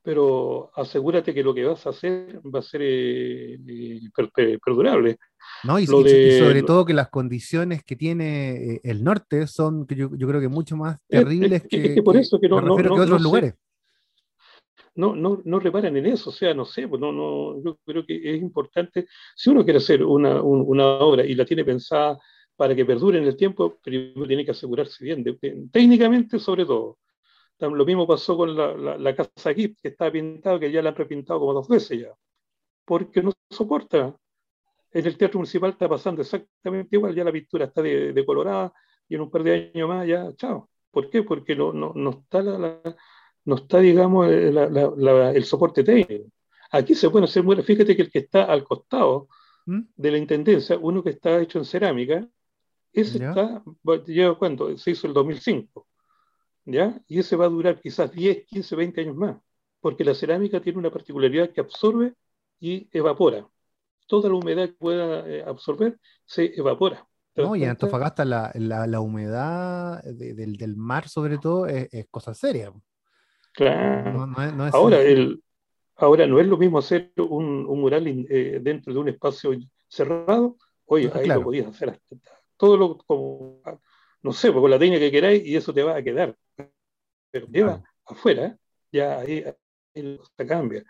pero 0.04 0.72
asegúrate 0.76 1.34
que 1.34 1.44
lo 1.44 1.54
que 1.54 1.64
vas 1.66 1.88
a 1.88 1.92
hacer 1.92 2.40
va 2.44 2.60
a 2.60 2.64
ser 2.64 2.82
eh, 2.84 3.56
eh 3.56 4.60
perdurable. 4.64 5.18
No, 5.64 5.80
y, 5.80 5.86
de, 5.86 6.28
y, 6.28 6.40
sobre 6.40 6.64
todo 6.64 6.86
que 6.86 6.94
las 6.94 7.10
condiciones 7.10 7.84
que 7.84 7.96
tiene 7.96 8.76
eh, 8.76 8.82
el 8.84 9.04
norte 9.04 9.48
son, 9.48 9.88
yo, 9.88 10.10
yo 10.16 10.28
creo 10.28 10.42
que 10.42 10.50
mucho 10.50 10.76
más 10.76 11.00
terribles 11.08 11.64
es, 11.64 11.70
que, 11.70 11.86
es 11.86 11.96
que, 11.96 12.04
por 12.04 12.18
eso 12.18 12.40
que 12.40 12.50
no, 12.50 12.62
no, 12.62 12.76
que 12.76 12.88
otros 12.88 13.22
lugares 13.22 13.56
no, 14.96 15.16
no, 15.16 15.42
no 15.44 15.60
reparan 15.60 15.96
en 15.98 16.06
eso, 16.06 16.30
o 16.30 16.34
sea, 16.34 16.54
no 16.54 16.66
sé, 16.66 16.88
pues 16.88 17.02
no, 17.02 17.12
no, 17.12 17.64
yo 17.64 17.78
creo 17.86 18.06
que 18.06 18.36
es 18.36 18.42
importante, 18.42 19.08
si 19.36 19.50
uno 19.50 19.64
quiere 19.64 19.78
hacer 19.78 20.04
una, 20.04 20.42
un, 20.42 20.64
una 20.68 20.86
obra 20.86 21.26
y 21.26 21.34
la 21.36 21.46
tiene 21.46 21.66
pensada 21.66 22.20
para 22.56 22.76
que 22.76 22.86
perdure 22.86 23.18
en 23.18 23.26
el 23.26 23.36
tiempo, 23.36 23.80
primero 23.84 24.28
tiene 24.28 24.46
que 24.46 24.52
asegurarse 24.52 25.04
bien, 25.04 25.24
de, 25.24 25.38
de, 25.42 25.68
técnicamente 25.72 26.38
sobre 26.38 26.66
todo. 26.66 26.98
Lo 27.60 27.86
mismo 27.86 28.06
pasó 28.06 28.36
con 28.36 28.56
la, 28.56 28.74
la, 28.76 28.98
la 28.98 29.16
casa 29.16 29.50
aquí, 29.50 29.74
que 29.76 29.90
está 29.90 30.12
pintada, 30.12 30.60
que 30.60 30.72
ya 30.72 30.82
la 30.82 30.90
han 30.90 30.96
repintado 30.96 31.40
como 31.40 31.54
dos 31.54 31.68
veces 31.68 32.02
ya, 32.02 32.14
porque 32.86 33.22
no 33.22 33.32
soporta. 33.50 34.16
En 34.92 35.06
el 35.06 35.18
Teatro 35.18 35.40
Municipal 35.40 35.72
está 35.72 35.90
pasando 35.90 36.22
exactamente 36.22 36.96
igual, 36.96 37.16
ya 37.16 37.24
la 37.24 37.32
pintura 37.32 37.66
está 37.66 37.82
decolorada 37.82 38.66
de 38.68 38.72
y 39.10 39.16
en 39.16 39.22
un 39.22 39.32
par 39.32 39.44
de 39.44 39.72
años 39.74 39.90
más 39.90 40.08
ya, 40.08 40.34
chao. 40.36 40.70
¿Por 40.92 41.10
qué? 41.10 41.24
Porque 41.24 41.56
no, 41.56 41.74
no, 41.74 41.94
no 41.96 42.10
está 42.12 42.42
la, 42.44 42.80
no 43.46 43.56
está, 43.56 43.80
digamos, 43.80 44.28
eh, 44.30 44.54
el 45.36 45.44
soporte 45.46 45.84
técnico. 45.84 46.30
Aquí 46.72 46.96
se 46.96 47.10
puede 47.10 47.26
hacer 47.26 47.44
muy, 47.44 47.56
fíjate 47.62 47.96
que 47.96 48.04
el 48.04 48.12
que 48.12 48.20
está 48.20 48.46
al 48.46 48.64
costado 48.64 49.28
¿Mm? 49.66 49.82
de 49.96 50.12
la 50.12 50.18
intendencia, 50.18 50.78
uno 50.78 51.04
que 51.04 51.12
está 51.12 51.42
hecho 51.42 51.60
en 51.60 51.66
cerámica, 51.66 52.28
ese 52.92 53.20
¿Ya? 53.20 53.30
está, 53.30 53.64
lleva 54.06 54.38
cuánto, 54.38 54.78
se 54.78 54.92
hizo 54.92 55.08
el 55.08 55.14
2005, 55.14 55.88
¿ya? 56.66 57.00
Y 57.08 57.20
ese 57.20 57.36
va 57.36 57.46
a 57.46 57.50
durar 57.50 57.80
quizás 57.80 58.12
10, 58.12 58.46
15, 58.46 58.76
20 58.76 59.02
años 59.02 59.16
más, 59.16 59.38
porque 59.80 60.04
la 60.04 60.14
cerámica 60.14 60.62
tiene 60.62 60.80
una 60.80 60.92
particularidad 60.92 61.52
que 61.52 61.62
absorbe 61.62 62.14
y 62.60 62.88
evapora. 62.92 63.48
Toda 64.08 64.30
la 64.30 64.36
humedad 64.36 64.68
que 64.68 64.74
pueda 64.74 65.28
eh, 65.28 65.44
absorber 65.46 66.00
se 66.26 66.54
evapora. 66.56 67.08
No, 67.36 67.56
y 67.56 67.64
en 67.64 67.72
Antofagasta 67.72 68.26
la, 68.26 68.52
la, 68.56 68.86
la 68.86 69.00
humedad 69.00 70.04
de, 70.04 70.34
del, 70.36 70.56
del, 70.56 70.76
mar, 70.76 71.10
sobre 71.10 71.40
todo, 71.40 71.66
es, 71.66 71.92
es 71.92 72.06
cosa 72.12 72.34
seria. 72.34 72.72
Claro. 73.54 74.12
No, 74.14 74.28
no 74.28 74.44
es, 74.44 74.54
no 74.54 74.68
es 74.68 74.74
ahora, 74.74 75.02
el, 75.02 75.44
ahora, 75.96 76.28
no 76.28 76.40
es 76.40 76.48
lo 76.48 76.58
mismo 76.58 76.78
hacer 76.78 77.12
un, 77.18 77.66
un 77.66 77.82
mural 77.82 78.08
eh, 78.08 78.60
dentro 78.62 78.94
de 78.94 79.00
un 79.00 79.10
espacio 79.10 79.52
cerrado. 79.88 80.58
Oye, 80.86 81.12
ahí 81.14 81.24
claro. 81.24 81.42
lo 81.42 81.46
podías 81.46 81.68
hacer 81.68 81.90
hasta, 81.90 82.16
todo 82.58 82.78
lo 82.78 82.98
como, 82.98 83.62
no 84.24 84.34
sé, 84.34 84.52
pues, 84.52 84.62
con 84.62 84.72
la 84.72 84.80
técnica 84.80 85.00
que 85.00 85.12
queráis 85.12 85.46
y 85.46 85.56
eso 85.56 85.74
te 85.74 85.84
va 85.84 85.98
a 85.98 86.04
quedar. 86.04 86.36
Pero 87.32 87.48
lleva 87.48 87.74
claro. 87.74 87.84
afuera, 88.06 88.58
ya 88.92 89.20
ahí, 89.20 89.44
ahí 89.96 90.20
se 90.38 90.48
cambia. 90.48 90.84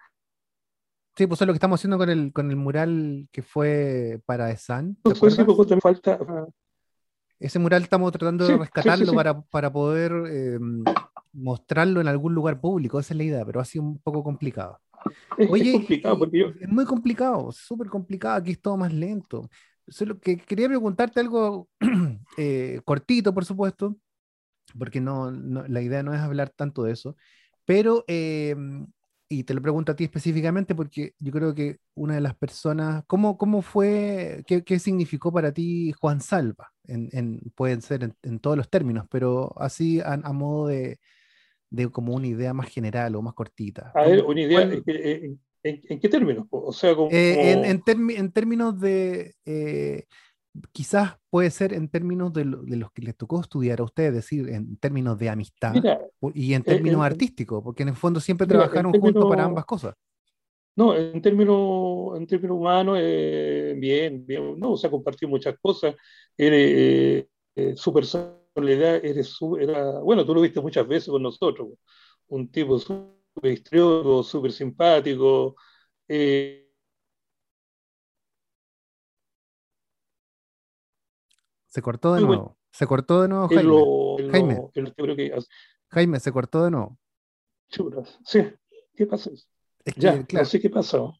Sí, 1.15 1.27
pues 1.27 1.41
es 1.41 1.47
lo 1.47 1.53
que 1.53 1.57
estamos 1.57 1.79
haciendo 1.79 1.97
con 1.97 2.09
el, 2.09 2.33
con 2.33 2.49
el 2.49 2.55
mural 2.55 3.27
que 3.31 3.43
fue 3.43 4.21
para 4.25 4.49
ESAN. 4.49 4.97
Entonces, 5.03 5.45
poco 5.45 5.65
te 5.65 5.79
falta 5.79 6.17
ese 7.43 7.59
mural 7.59 7.83
estamos 7.83 8.09
tratando 8.13 8.47
de 8.47 8.57
rescatarlo 8.57 9.13
Para, 9.13 9.41
para, 9.41 9.71
poder 9.71 10.13
em, 10.13 10.83
mostrarlo 11.33 11.99
en 11.99 12.07
algún 12.07 12.33
lugar 12.33 12.61
público, 12.61 12.99
esa 12.99 13.13
es 13.13 13.17
la 13.17 13.23
idea, 13.23 13.45
pero 13.45 13.59
ha 13.59 13.65
sido 13.65 13.83
un 13.83 13.99
poco 13.99 14.23
complicado. 14.23 14.79
Oye, 15.49 15.71
es 15.71 15.73
complicado 15.73 16.19
porque 16.19 16.39
yo... 16.39 16.47
Es 16.61 16.69
muy 16.69 16.85
complicado, 16.85 17.51
súper 17.51 17.87
complicado, 17.89 18.35
aquí 18.35 18.51
es 18.51 18.61
todo 18.61 18.77
más 18.77 18.93
lento. 18.93 19.49
Solo 19.87 20.19
que 20.19 20.37
quería 20.37 20.67
preguntarte 20.67 21.19
algo 21.19 21.69
eh, 22.37 22.81
cortito, 22.85 23.33
por 23.33 23.45
supuesto, 23.45 23.97
porque 24.77 25.01
no, 25.01 25.31
la 25.31 25.81
idea 25.81 26.03
no 26.03 26.13
es 26.13 26.21
hablar 26.21 26.49
tanto 26.49 26.83
de 26.83 26.93
eso, 26.93 27.15
pero, 27.65 28.03
em, 28.07 28.87
y 29.29 29.43
te 29.43 29.53
lo 29.53 29.61
pregunto 29.61 29.91
a 29.91 29.95
ti 29.95 30.03
específicamente, 30.03 30.75
porque 30.75 31.13
yo 31.19 31.31
creo 31.31 31.55
que 31.55 31.77
una 31.95 32.15
de 32.15 32.21
las 32.21 32.35
personas, 32.35 33.03
¿cómo, 33.07 33.37
cómo 33.37 33.61
fue, 33.61 34.43
qué, 34.47 34.63
qué 34.63 34.79
significó 34.79 35.31
para 35.31 35.51
ti 35.51 35.91
Juan 35.93 36.21
Salva? 36.21 36.71
En, 36.85 37.09
en 37.13 37.39
pueden 37.55 37.81
ser 37.81 38.13
en, 38.21 38.39
todos 38.39 38.57
los 38.57 38.69
términos, 38.69 39.05
pero 39.09 39.53
así 39.57 40.01
a, 40.01 40.17
modo 40.33 40.67
de, 40.67 40.99
de, 41.69 41.89
como 41.89 42.13
una 42.13 42.27
idea 42.27 42.53
más 42.53 42.69
general 42.69 43.15
o 43.15 43.21
más 43.21 43.33
cortita. 43.33 43.91
A 43.95 44.03
ver, 44.03 44.23
una 44.23 44.41
idea, 44.41 44.69
¿en, 45.63 45.99
qué 45.99 46.09
términos? 46.09 46.45
O 46.49 46.71
sea, 46.73 46.95
como, 46.95 47.09
eh, 47.11 47.51
en, 47.51 47.65
en, 47.65 48.31
términos 48.31 48.79
de... 48.79 49.35
Eh, 49.45 50.05
quizás 50.71 51.17
puede 51.29 51.49
ser 51.49 51.73
en 51.73 51.89
términos 51.89 52.31
de, 52.33 52.45
los 52.45 52.91
que 52.91 53.01
les 53.01 53.15
tocó 53.15 53.41
estudiar 53.41 53.79
a 53.79 53.83
ustedes, 53.83 54.09
es 54.09 54.15
decir, 54.15 54.49
en 54.49 54.77
términos 54.77 55.17
de 55.17 55.29
amistad 55.29 55.73
y 56.33 56.53
en 56.53 56.61
eh, 56.61 56.63
términos 56.63 57.01
artísticos, 57.01 57.63
porque 57.63 57.83
en 57.83 57.89
el 57.89 57.95
fondo 57.95 58.19
siempre 58.19 58.47
trabajaron 58.47 58.93
juntos 58.93 59.25
para 59.27 59.45
ambas 59.45 59.65
cosas. 59.65 59.95
No, 60.75 60.95
en 60.95 61.21
términos, 61.21 62.17
en 62.17 62.25
términos 62.25 62.57
humanos, 62.57 62.97
eh, 62.99 63.75
bien, 63.77 64.25
bien, 64.25 64.59
no, 64.59 64.71
o 64.71 64.77
sea, 64.77 64.89
compartió 64.89 65.27
muchas 65.27 65.55
cosas. 65.59 65.95
Eh, 66.37 67.27
su 67.75 67.93
personalidad 67.93 69.03
era, 69.03 69.99
bueno, 69.99 70.25
tú 70.25 70.33
lo 70.33 70.41
viste 70.41 70.61
muchas 70.61 70.87
veces 70.87 71.09
con 71.09 71.21
nosotros, 71.21 71.69
un 72.27 72.49
tipo 72.49 72.79
súper 72.79 73.22
histriónico, 73.41 74.23
súper 74.23 74.51
simpático. 74.51 75.55
Se 81.73 81.81
cortó 81.81 82.13
de 82.13 82.21
nuevo. 82.21 82.57
Se 82.71 82.87
cortó 82.87 83.21
de 83.21 83.27
nuevo, 83.27 83.47
Jaime. 83.47 84.61
Jaime. 84.75 85.33
Jaime, 85.89 86.19
se 86.19 86.31
cortó 86.31 86.63
de 86.63 86.71
nuevo. 86.71 86.97
Churas. 87.69 88.19
Sí, 88.23 88.43
¿qué 88.95 89.05
pasó? 89.05 89.31
ya, 89.97 90.25
no 90.31 90.45
sé 90.45 90.59
qué 90.59 90.69
pasó. 90.69 91.15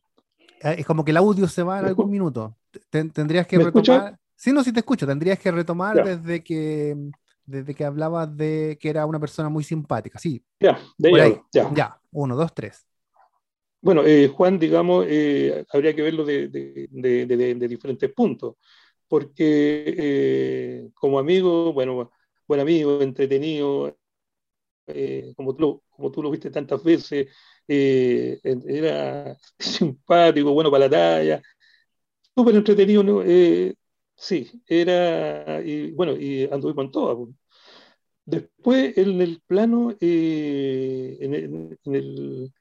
Ah, 0.62 0.74
es 0.74 0.86
como 0.86 1.04
que 1.04 1.12
el 1.12 1.18
audio 1.18 1.48
se 1.48 1.64
va 1.64 1.80
en 1.80 1.86
algún 1.86 2.10
minuto. 2.10 2.56
tendrías 2.90 3.48
que 3.48 3.58
retomar. 3.58 4.20
Sí, 4.36 4.52
no, 4.52 4.64
sí 4.64 4.72
te 4.72 4.80
escucho. 4.80 5.06
Tendrías 5.06 5.40
que 5.40 5.52
retomar 5.52 6.04
desde 6.04 6.44
que 6.44 6.96
desde 7.46 7.74
que 7.76 7.86
hablabas 7.86 8.36
de 8.36 8.78
que 8.80 8.90
era 8.90 9.06
una 9.06 9.20
persona 9.20 9.50
muy 9.50 9.64
simpática. 9.64 10.20
Sí. 10.20 10.44
Ya, 10.60 10.80
de 10.98 11.22
ahí, 11.22 11.42
ya. 11.52 11.72
Ya, 11.74 12.02
uno, 12.14 12.36
dos, 12.36 12.54
tres. 12.54 12.86
Bueno, 13.82 14.06
eh, 14.06 14.30
Juan, 14.30 14.60
digamos, 14.60 15.06
eh, 15.10 15.66
habría 15.74 15.94
que 15.94 16.02
verlo 16.02 16.24
de, 16.24 16.48
de, 16.48 17.68
diferentes 17.68 18.14
puntos 18.14 18.56
porque 19.10 19.84
eh, 19.98 20.90
como 20.96 21.20
amigo, 21.20 21.74
bueno, 21.74 22.12
buen 22.48 22.62
amigo, 22.62 23.02
entretenido, 23.02 23.98
eh, 24.88 25.34
como, 25.36 25.56
tú, 25.56 25.84
como 25.90 26.12
tú 26.12 26.24
lo 26.24 26.32
viste 26.32 26.50
tantas 26.52 26.84
veces, 26.84 27.28
era 27.68 29.38
simpático, 29.60 30.54
bueno 30.54 30.72
para 30.72 30.86
la 30.86 30.90
talla, 30.90 31.42
súper 32.36 32.56
entretenido, 32.56 33.04
sí, 34.16 34.64
era, 34.68 35.62
y 35.64 35.92
bueno, 35.92 36.14
y 36.18 36.46
anduve 36.52 36.76
con 36.76 36.92
todas. 36.92 37.18
Después, 38.26 38.98
en 38.98 39.22
el 39.22 39.42
plano, 39.46 39.92
en 40.00 41.34
el, 41.34 41.78
en, 41.84 42.54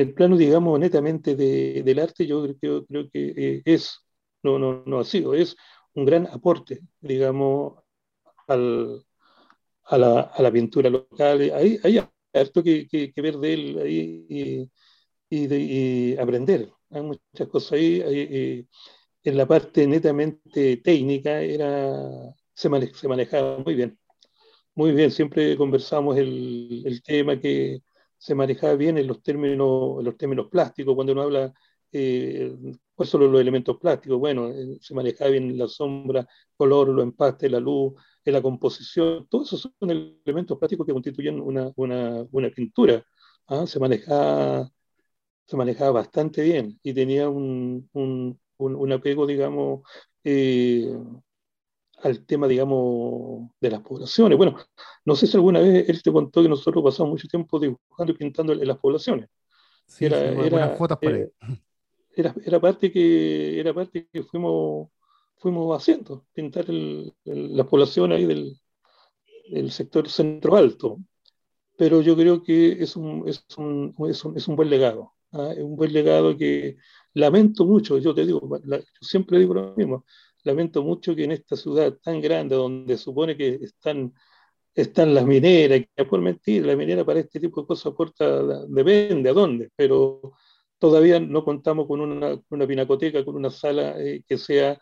el, 0.00 0.14
plano, 0.14 0.36
digamos, 0.36 0.78
netamente 0.80 1.36
del 1.36 1.98
arte, 2.00 2.26
yo 2.26 2.44
creo, 2.58 2.84
que 3.10 3.62
es, 3.64 4.00
no, 4.42 4.58
no, 4.58 4.82
no 4.86 5.00
ha 5.00 5.04
sido, 5.04 5.34
es 5.34 5.56
un 5.94 6.04
gran 6.04 6.26
aporte, 6.26 6.80
digamos, 7.00 7.74
al, 8.48 9.04
a, 9.84 9.98
la, 9.98 10.20
a, 10.20 10.42
la, 10.42 10.52
pintura 10.52 10.90
local. 10.90 11.40
Hay, 11.54 11.78
hay 11.82 12.00
harto 12.32 12.62
que, 12.62 12.88
que, 12.88 13.12
ver 13.22 13.38
de 13.38 13.54
él 13.54 13.78
ahí 13.78 14.26
y, 14.28 14.70
y, 15.30 15.46
de, 15.46 16.18
aprender. 16.20 16.72
Hay 16.90 17.02
muchas 17.02 17.48
cosas 17.48 17.72
ahí. 17.72 18.66
en 19.24 19.36
la 19.36 19.46
parte 19.46 19.86
netamente 19.86 20.78
técnica 20.78 21.40
era, 21.42 22.34
se, 22.54 22.68
se, 22.94 23.08
manejaba 23.08 23.58
muy 23.58 23.74
bien. 23.74 23.98
Muy 24.76 24.92
bien, 24.92 25.10
siempre 25.10 25.56
conversamos 25.56 26.16
el, 26.16 26.82
el, 26.84 27.02
tema 27.02 27.38
que 27.38 27.80
se 28.18 28.34
manejaba 28.34 28.74
bien 28.74 28.98
en 28.98 29.06
los 29.06 29.22
términos, 29.22 30.00
en 30.00 30.04
los 30.04 30.16
términos 30.16 30.48
plásticos, 30.50 30.94
cuando 30.96 31.12
uno 31.12 31.22
habla 31.22 31.52
eh, 31.92 32.52
pues 32.96 33.08
solo 33.08 33.28
los 33.28 33.40
elementos 33.40 33.78
plásticos, 33.78 34.18
bueno, 34.18 34.48
eh, 34.50 34.78
se 34.80 34.94
manejaba 34.94 35.30
bien 35.30 35.56
la 35.56 35.68
sombra, 35.68 36.26
color, 36.56 36.88
los 36.88 37.04
empastes, 37.04 37.50
la 37.50 37.60
luz, 37.60 37.94
en 38.24 38.32
la 38.32 38.42
composición, 38.42 39.28
todos 39.28 39.52
esos 39.52 39.72
son 39.78 39.90
elementos 39.90 40.58
plásticos 40.58 40.86
que 40.86 40.92
constituyen 40.92 41.40
una, 41.40 41.70
una, 41.76 42.26
una 42.32 42.50
pintura. 42.50 43.04
¿ah? 43.46 43.66
Se, 43.66 43.78
manejaba, 43.78 44.68
se 45.46 45.56
manejaba 45.56 45.92
bastante 45.92 46.42
bien 46.42 46.78
y 46.82 46.94
tenía 46.94 47.28
un, 47.28 47.88
un, 47.92 48.40
un, 48.58 48.92
apego, 48.92 49.26
digamos, 49.26 49.82
eh, 50.24 50.96
al 52.04 52.24
tema, 52.26 52.46
digamos, 52.46 53.50
de 53.60 53.70
las 53.70 53.80
poblaciones. 53.80 54.36
Bueno, 54.36 54.56
no 55.04 55.16
sé 55.16 55.26
si 55.26 55.36
alguna 55.36 55.60
vez 55.60 55.88
él 55.88 56.02
te 56.02 56.12
contó 56.12 56.42
que 56.42 56.48
nosotros 56.48 56.84
pasamos 56.84 57.12
mucho 57.12 57.28
tiempo 57.28 57.58
dibujando 57.58 58.12
y 58.12 58.16
pintando 58.16 58.52
en 58.52 58.68
las 58.68 58.78
poblaciones. 58.78 59.28
Sí, 59.86 60.04
era, 60.06 60.18
era, 60.20 60.76
fotos 60.76 60.98
por 60.98 61.12
ahí 61.12 61.24
era, 62.16 62.34
era, 62.44 62.60
parte 62.60 62.92
que, 62.92 63.58
era 63.58 63.74
parte 63.74 64.08
que 64.12 64.22
fuimos, 64.22 64.88
fuimos 65.36 65.76
haciendo, 65.76 66.26
pintar 66.32 66.66
la 66.68 67.64
población 67.64 68.12
ahí 68.12 68.24
del, 68.24 68.56
del, 69.50 69.70
sector 69.70 70.08
centro 70.08 70.56
alto. 70.56 70.98
Pero 71.76 72.00
yo 72.02 72.16
creo 72.16 72.42
que 72.42 72.72
es 72.82 72.94
un, 72.96 73.24
es 73.26 73.44
un, 73.56 73.94
es 74.08 74.24
un, 74.24 74.36
es 74.36 74.46
un 74.46 74.54
buen 74.56 74.70
legado, 74.70 75.12
¿ah? 75.32 75.52
es 75.52 75.62
un 75.62 75.74
buen 75.74 75.92
legado 75.92 76.36
que 76.36 76.76
lamento 77.14 77.64
mucho, 77.64 77.98
yo 77.98 78.14
te 78.14 78.24
digo, 78.24 78.48
yo 78.64 78.78
siempre 79.00 79.40
digo 79.40 79.54
lo 79.54 79.74
mismo, 79.74 80.04
lamento 80.44 80.82
mucho 80.82 81.16
que 81.16 81.24
en 81.24 81.32
esta 81.32 81.56
ciudad 81.56 81.94
tan 82.02 82.20
grande, 82.20 82.54
donde 82.56 82.96
supone 82.96 83.36
que 83.36 83.58
están 83.62 84.14
están 84.74 85.14
las 85.14 85.24
mineras, 85.24 85.82
que 85.94 86.04
por 86.04 86.20
mentir, 86.20 86.66
la 86.66 86.76
minera 86.76 87.04
para 87.04 87.20
este 87.20 87.38
tipo 87.40 87.60
de 87.60 87.66
cosas 87.66 87.86
aporta, 87.92 88.42
depende 88.66 89.30
a 89.30 89.32
dónde, 89.32 89.70
pero 89.76 90.34
todavía 90.78 91.20
no 91.20 91.44
contamos 91.44 91.86
con 91.86 92.00
una, 92.00 92.40
una 92.50 92.66
pinacoteca, 92.66 93.24
con 93.24 93.36
una 93.36 93.50
sala 93.50 93.94
eh, 94.00 94.24
que 94.26 94.36
sea 94.36 94.78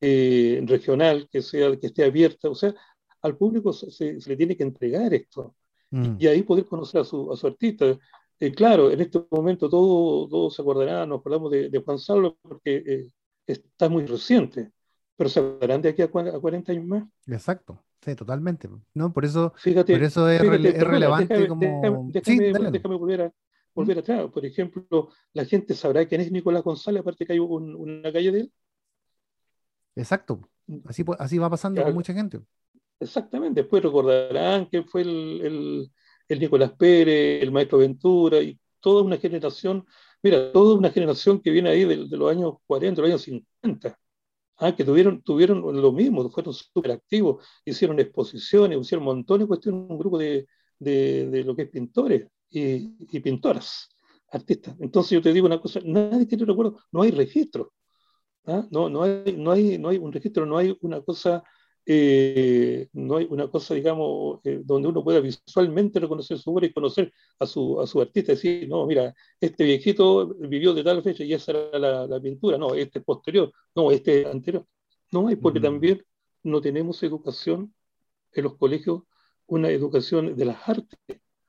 eh, 0.00 0.62
regional, 0.64 1.28
que, 1.30 1.42
sea, 1.42 1.76
que 1.76 1.88
esté 1.88 2.04
abierta. 2.04 2.48
O 2.48 2.54
sea, 2.54 2.74
al 3.22 3.36
público 3.36 3.72
se, 3.72 4.18
le 4.26 4.36
tiene 4.36 4.56
que 4.56 4.62
entregar 4.62 5.12
esto 5.12 5.54
mm. 5.90 6.16
y 6.18 6.26
ahí 6.26 6.42
poder 6.42 6.64
conocer 6.64 7.02
a 7.02 7.04
su, 7.04 7.30
a 7.30 7.36
su 7.36 7.46
artista. 7.46 7.98
Eh, 8.40 8.52
claro, 8.52 8.90
en 8.90 9.00
este 9.00 9.22
momento 9.30 9.68
todos 9.68 10.30
todo 10.30 10.50
se 10.50 10.62
acordarán, 10.62 11.08
nos 11.08 11.20
acordamos 11.20 11.50
de, 11.50 11.68
de 11.68 11.78
Juan 11.78 11.98
Salvo 11.98 12.38
porque 12.42 13.08
está 13.46 13.88
muy 13.88 14.06
reciente, 14.06 14.72
pero 15.16 15.30
se 15.30 15.40
acordarán 15.40 15.82
de 15.82 15.88
aquí 15.88 16.02
a, 16.02 16.08
40 16.08 16.72
años 16.72 16.84
más. 16.84 17.04
Exacto. 17.26 17.82
Sí, 18.04 18.14
totalmente. 18.14 18.68
No, 18.94 19.12
por 19.12 19.24
eso, 19.24 19.52
por 19.52 20.02
eso 20.02 20.28
es, 20.28 20.40
relevante 20.40 21.48
como... 21.48 22.10
déjame 22.12 22.96
volver 22.96 23.22
a, 23.22 23.32
volver 23.74 23.98
atrás. 23.98 24.30
Por 24.30 24.44
ejemplo, 24.44 25.08
la 25.32 25.44
gente 25.44 25.74
sabrá 25.74 26.06
quién 26.06 26.20
es 26.20 26.30
Nicolás 26.30 26.62
González, 26.62 27.00
aparte 27.00 27.26
que 27.26 27.32
hay 27.32 27.38
una 27.38 28.12
calle 28.12 28.32
de 28.32 28.40
él. 28.40 28.52
Exacto. 29.96 30.40
Mm. 30.66 30.78
Así, 30.84 31.04
así 31.18 31.38
va 31.38 31.50
pasando 31.50 31.82
con 31.82 31.94
mucha 31.94 32.12
gente. 32.12 32.40
Exactamente. 33.00 33.62
Después 33.62 33.82
recordarán 33.82 34.66
que 34.66 34.82
fue 34.82 35.02
el, 35.02 35.90
Nicolás 36.28 36.72
Pérez, 36.72 37.42
el 37.42 37.52
Maestro 37.52 37.78
Ventura 37.78 38.40
y 38.40 38.58
toda 38.80 39.02
una 39.02 39.16
generación, 39.16 39.86
mira, 40.22 40.52
toda 40.52 40.76
una 40.78 40.90
generación 40.90 41.40
que 41.40 41.50
viene 41.50 41.70
ahí 41.70 41.84
de, 41.84 41.96
los 41.96 42.30
años 42.30 42.54
40, 42.66 43.02
de 43.02 43.08
los 43.08 43.10
años 43.10 43.42
50. 43.62 43.98
Ah, 44.58 44.74
que 44.74 44.84
tuvieron, 44.84 45.22
tuvieron 45.22 45.60
lo 45.60 45.92
mismo, 45.92 46.28
fueron 46.30 46.54
súper 46.54 46.92
activos, 46.92 47.46
hicieron 47.64 48.00
exposiciones, 48.00 48.78
hicieron 48.80 49.04
montones 49.04 49.44
de 49.44 49.48
cuestiones, 49.48 49.90
un 49.90 49.98
grupo 49.98 50.16
de, 50.18 50.46
de, 50.78 51.44
lo 51.44 51.54
que 51.54 51.62
es 51.62 51.68
pintores 51.68 52.28
y, 52.48 53.20
pintoras, 53.20 53.88
artistas. 54.30 54.74
Entonces 54.80 55.10
yo 55.12 55.22
te 55.22 55.32
digo 55.32 55.46
una 55.46 55.60
cosa, 55.60 55.80
nadie 55.84 56.26
tiene 56.26 56.44
recuerdo, 56.46 56.80
no 56.90 57.02
hay 57.02 57.10
registro. 57.10 57.72
¿ah? 58.46 58.66
No, 58.70 58.88
no, 58.88 59.02
hay, 59.02 59.36
no, 59.36 59.52
hay, 59.52 59.78
no 59.78 59.90
hay 59.90 59.98
un 59.98 60.12
registro, 60.12 60.46
no 60.46 60.56
hay 60.56 60.76
una 60.80 61.02
cosa, 61.02 61.42
eh, 61.86 62.88
no 62.94 63.16
hay 63.16 63.26
una 63.30 63.48
cosa, 63.48 63.74
digamos, 63.74 64.40
eh, 64.44 64.60
donde 64.64 64.88
uno 64.88 65.04
pueda 65.04 65.20
visualmente 65.20 66.00
reconocer 66.00 66.38
su 66.38 66.52
obra 66.52 66.66
y 66.66 66.72
conocer 66.72 67.12
a 67.38 67.46
su, 67.46 67.80
a 67.80 67.86
su 67.86 68.00
artista, 68.00 68.32
decir, 68.32 68.68
no, 68.68 68.86
mira, 68.86 69.14
este 69.40 69.64
viejito 69.64 70.26
vivió 70.26 70.74
de 70.74 70.82
tal 70.82 71.02
fecha 71.02 71.22
y 71.24 71.32
esa 71.32 71.52
era 71.52 71.78
la, 71.78 72.06
la 72.06 72.20
pintura, 72.20 72.58
no, 72.58 72.74
este 72.74 73.00
posterior, 73.00 73.52
no, 73.74 73.90
este 73.92 74.26
anterior. 74.26 74.66
No 75.12 75.28
hay, 75.28 75.36
porque 75.36 75.60
también 75.60 76.02
no 76.42 76.60
tenemos 76.60 77.02
educación 77.02 77.72
en 78.32 78.44
los 78.44 78.56
colegios, 78.56 79.02
una 79.46 79.70
educación 79.70 80.36
de 80.36 80.44
las 80.44 80.68
artes, 80.68 80.98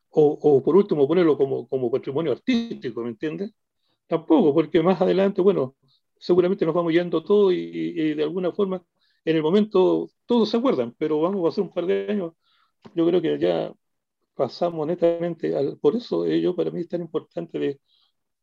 o, 0.10 0.38
o 0.42 0.64
por 0.64 0.76
último 0.76 1.08
ponerlo 1.08 1.38
como, 1.38 1.68
como 1.68 1.92
patrimonio 1.92 2.32
artístico, 2.32 3.02
¿me 3.02 3.10
entiendes? 3.10 3.52
Tampoco, 4.08 4.54
porque 4.54 4.82
más 4.82 5.02
adelante, 5.02 5.42
bueno, 5.42 5.76
seguramente 6.20 6.66
nos 6.66 6.74
vamos 6.76 6.94
yendo 6.94 7.24
todo 7.24 7.52
y, 7.52 7.58
y, 7.58 8.14
de 8.14 8.24
alguna 8.24 8.52
forma, 8.52 8.84
en 9.26 9.36
el 9.36 9.44
momento, 9.44 10.10
todos 10.26 10.50
se 10.50 10.58
acuerdan, 10.58 10.96
pero 10.98 11.22
vamos 11.22 11.42
a 11.42 11.44
pasar 11.50 11.64
un 11.64 11.74
par 11.74 11.86
de 11.86 12.08
años, 12.10 12.34
yo 12.96 13.08
creo 13.08 13.22
que 13.22 13.40
ya 13.40 13.74
pasamos 14.36 14.88
netamente, 14.88 15.56
al, 15.56 15.78
por 15.80 15.96
eso 15.96 16.26
ello 16.26 16.56
para 16.56 16.72
mí 16.72 16.82
es 16.82 16.88
tan 16.88 17.02
importante 17.02 17.60
de, 17.60 17.80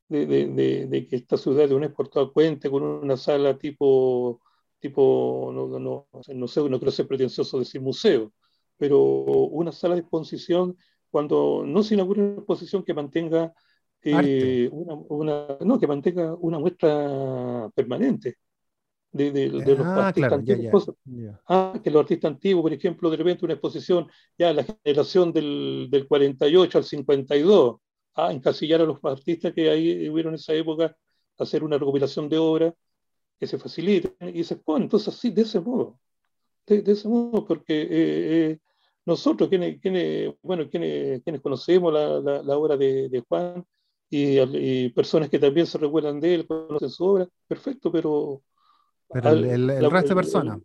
de, 0.08 0.26
de, 0.26 0.86
de, 0.86 1.06
que 1.06 1.16
esta 1.16 1.36
ciudad 1.36 1.68
de 1.68 1.74
un 1.74 1.84
exportador 1.84 2.32
cuente 2.32 2.70
con 2.70 2.82
una 2.82 3.16
sala 3.16 3.56
tipo, 3.58 4.40
tipo 4.80 5.50
no, 5.54 5.78
no, 5.78 6.08
no, 6.34 6.48
sé, 6.48 6.68
no 6.68 6.78
quiero 6.78 6.92
ser 6.92 7.06
pretencioso 7.06 7.58
decir 7.58 7.80
museo, 7.80 8.32
pero 8.76 9.00
una 9.00 9.72
sala 9.72 9.94
de 9.94 10.02
exposición, 10.02 10.76
cuando 11.10 11.64
no 11.66 11.82
se 11.82 11.94
inaugura 11.94 12.22
una 12.22 12.34
exposición 12.38 12.84
que 12.84 12.94
mantenga 12.94 13.54
eh, 14.02 14.68
una, 14.72 14.94
una, 14.94 15.58
no, 15.60 15.78
que 15.78 15.86
mantenga 15.86 16.34
una 16.34 16.58
muestra 16.58 17.70
permanente 17.74 18.36
de, 19.14 19.30
de, 19.30 19.48
de 19.48 19.76
los 19.76 19.86
ah, 19.86 20.08
artistas 20.08 20.14
claro, 20.14 20.34
antiguos. 20.34 20.86
Ya, 21.04 21.22
ya. 21.22 21.40
Ah, 21.46 21.80
que 21.82 21.90
los 21.90 22.00
artistas 22.02 22.32
antiguos, 22.32 22.62
por 22.62 22.72
ejemplo, 22.72 23.10
de 23.10 23.16
repente 23.16 23.44
una 23.44 23.54
exposición, 23.54 24.08
ya 24.36 24.52
la 24.52 24.64
generación 24.64 25.32
del, 25.32 25.86
del 25.88 26.08
48 26.08 26.78
al 26.78 26.84
52, 26.84 27.76
a 28.16 28.32
encasillar 28.32 28.80
a 28.80 28.84
los 28.84 28.98
artistas 29.04 29.52
que 29.52 29.70
ahí 29.70 30.08
hubieron 30.08 30.34
en 30.34 30.40
esa 30.40 30.52
época, 30.52 30.96
hacer 31.38 31.62
una 31.62 31.78
recopilación 31.78 32.28
de 32.28 32.38
obras 32.38 32.74
que 33.38 33.46
se 33.46 33.56
faciliten 33.56 34.14
y 34.34 34.42
se 34.42 34.54
exponen. 34.54 34.84
Entonces, 34.84 35.14
así, 35.14 35.30
de 35.30 35.42
ese 35.42 35.60
modo, 35.60 36.00
de, 36.66 36.82
de 36.82 36.92
ese 36.92 37.06
modo, 37.08 37.44
porque 37.46 37.82
eh, 37.82 37.88
eh, 37.90 38.58
nosotros, 39.06 39.48
quienes, 39.48 39.80
quienes, 39.80 40.34
bueno, 40.42 40.68
quienes, 40.68 41.22
quienes 41.22 41.40
conocemos 41.40 41.92
la, 41.92 42.20
la, 42.20 42.42
la 42.42 42.58
obra 42.58 42.76
de, 42.76 43.08
de 43.08 43.20
Juan 43.20 43.64
y, 44.10 44.40
y, 44.40 44.88
personas 44.88 45.28
que 45.28 45.38
también 45.38 45.66
se 45.66 45.78
recuerdan 45.78 46.18
de 46.18 46.34
él, 46.34 46.46
conocen 46.48 46.90
su 46.90 47.04
obra, 47.04 47.28
perfecto, 47.46 47.92
pero... 47.92 48.42
Pero 49.14 49.30
el, 49.30 49.44
el, 49.44 49.70
el 49.70 49.90
resto 49.90 50.10
de 50.10 50.14
personas. 50.16 50.58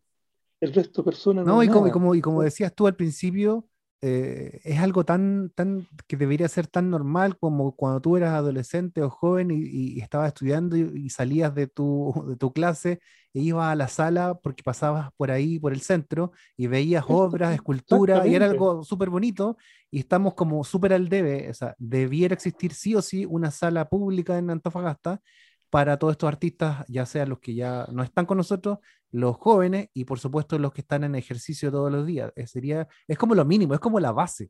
El, 0.59 0.73
resto 0.73 1.01
de 1.01 1.05
personas. 1.05 1.45
No, 1.45 1.55
no 1.55 1.63
y, 1.63 1.69
como, 1.69 1.87
y, 1.87 1.91
como, 1.91 2.15
y 2.15 2.21
como 2.21 2.41
decías 2.41 2.73
tú 2.75 2.87
al 2.87 2.95
principio, 2.95 3.65
eh, 4.01 4.61
es 4.63 4.79
algo 4.79 5.03
tan, 5.03 5.51
tan 5.55 5.85
que 6.07 6.17
debería 6.17 6.47
ser 6.47 6.67
tan 6.67 6.89
normal 6.89 7.37
como 7.37 7.75
cuando 7.75 8.01
tú 8.01 8.17
eras 8.17 8.33
adolescente 8.33 9.01
o 9.01 9.09
joven 9.09 9.51
y, 9.51 9.59
y 9.65 9.99
estabas 9.99 10.29
estudiando 10.29 10.77
y, 10.77 10.89
y, 10.95 11.09
salías 11.09 11.53
de 11.53 11.67
tu, 11.67 12.13
de 12.27 12.37
tu 12.37 12.53
clase 12.53 12.99
e 13.33 13.41
ibas 13.41 13.71
a 13.71 13.75
la 13.75 13.87
sala 13.87 14.35
porque 14.35 14.63
pasabas 14.63 15.09
por 15.17 15.31
ahí, 15.31 15.59
por 15.59 15.73
el 15.73 15.81
centro, 15.81 16.31
y 16.57 16.67
veías 16.67 17.05
obras, 17.07 17.53
esculturas, 17.53 18.25
y 18.25 18.35
era 18.35 18.45
algo 18.47 18.83
súper 18.83 19.09
bonito, 19.09 19.57
y 19.91 19.99
estamos 19.99 20.33
como 20.33 20.63
súper 20.63 20.93
al 20.93 21.09
debe, 21.09 21.49
o 21.49 21.53
sea, 21.53 21.75
debiera 21.77 22.33
existir 22.33 22.73
sí 22.73 22.95
o 22.95 23.01
sí 23.01 23.25
una 23.25 23.51
sala 23.51 23.87
pública 23.87 24.37
en 24.37 24.49
Antofagasta 24.49 25.21
para 25.69 25.97
todos 25.97 26.13
estos 26.13 26.27
artistas, 26.27 26.85
ya 26.87 27.05
sean 27.05 27.29
los 27.29 27.39
que 27.39 27.53
ya 27.53 27.87
no 27.91 28.03
están 28.03 28.25
con 28.25 28.37
nosotros, 28.37 28.79
los 29.11 29.37
jóvenes 29.37 29.89
y 29.93 30.05
por 30.05 30.19
supuesto 30.19 30.57
los 30.59 30.73
que 30.73 30.81
están 30.81 31.03
en 31.03 31.15
ejercicio 31.15 31.71
todos 31.71 31.91
los 31.91 32.05
días. 32.05 32.31
Es, 32.35 32.51
sería, 32.51 32.87
es 33.07 33.17
como 33.17 33.35
lo 33.35 33.45
mínimo, 33.45 33.73
es 33.73 33.79
como 33.79 33.99
la 33.99 34.11
base. 34.11 34.49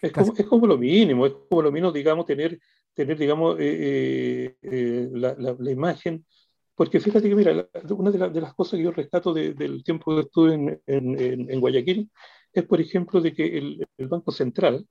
Es 0.00 0.12
como, 0.12 0.34
es 0.36 0.46
como, 0.46 0.66
lo 0.66 0.76
mínimo, 0.76 1.26
es 1.26 1.32
como 1.48 1.62
lo 1.62 1.72
mínimo, 1.72 1.92
digamos, 1.92 2.26
tener, 2.26 2.58
tener 2.92 3.16
digamos, 3.16 3.58
eh, 3.58 3.62
eh, 3.62 4.56
eh, 4.62 5.08
la, 5.12 5.34
la, 5.38 5.56
la, 5.58 5.70
imagen. 5.70 6.26
Porque 6.74 7.00
fíjate 7.00 7.28
que, 7.28 7.34
mira, 7.34 7.68
una 7.90 8.10
de, 8.10 8.18
la, 8.18 8.28
de 8.28 8.40
las 8.40 8.54
cosas 8.54 8.76
que 8.76 8.84
yo 8.84 8.90
rescato 8.90 9.32
de, 9.32 9.54
del 9.54 9.82
tiempo 9.82 10.14
que 10.14 10.22
estuve 10.22 10.54
en, 10.54 10.82
en, 10.86 11.50
en, 11.50 11.60
Guayaquil 11.60 12.10
es, 12.52 12.64
por 12.64 12.80
ejemplo, 12.80 13.20
de 13.20 13.32
que 13.32 13.58
el, 13.58 13.86
el, 13.96 14.08
Banco 14.08 14.32
Central, 14.32 14.86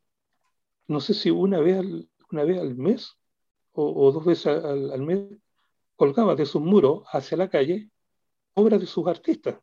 no 0.88 1.00
sé 1.00 1.14
si 1.14 1.30
una 1.30 1.60
vez 1.60 1.78
al, 1.78 2.10
una 2.32 2.44
vez 2.44 2.60
al 2.60 2.76
mes 2.76 3.14
o, 3.74 4.08
o 4.08 4.12
dos 4.12 4.26
veces 4.26 4.48
al, 4.48 4.92
al 4.92 5.02
mes, 5.02 5.20
colgaba 6.00 6.34
de 6.36 6.46
sus 6.46 6.62
muros 6.62 7.04
hacia 7.12 7.38
la 7.38 7.50
calle 7.50 7.90
obras 8.56 8.80
de 8.80 8.88
sus 8.88 9.06
artistas. 9.08 9.60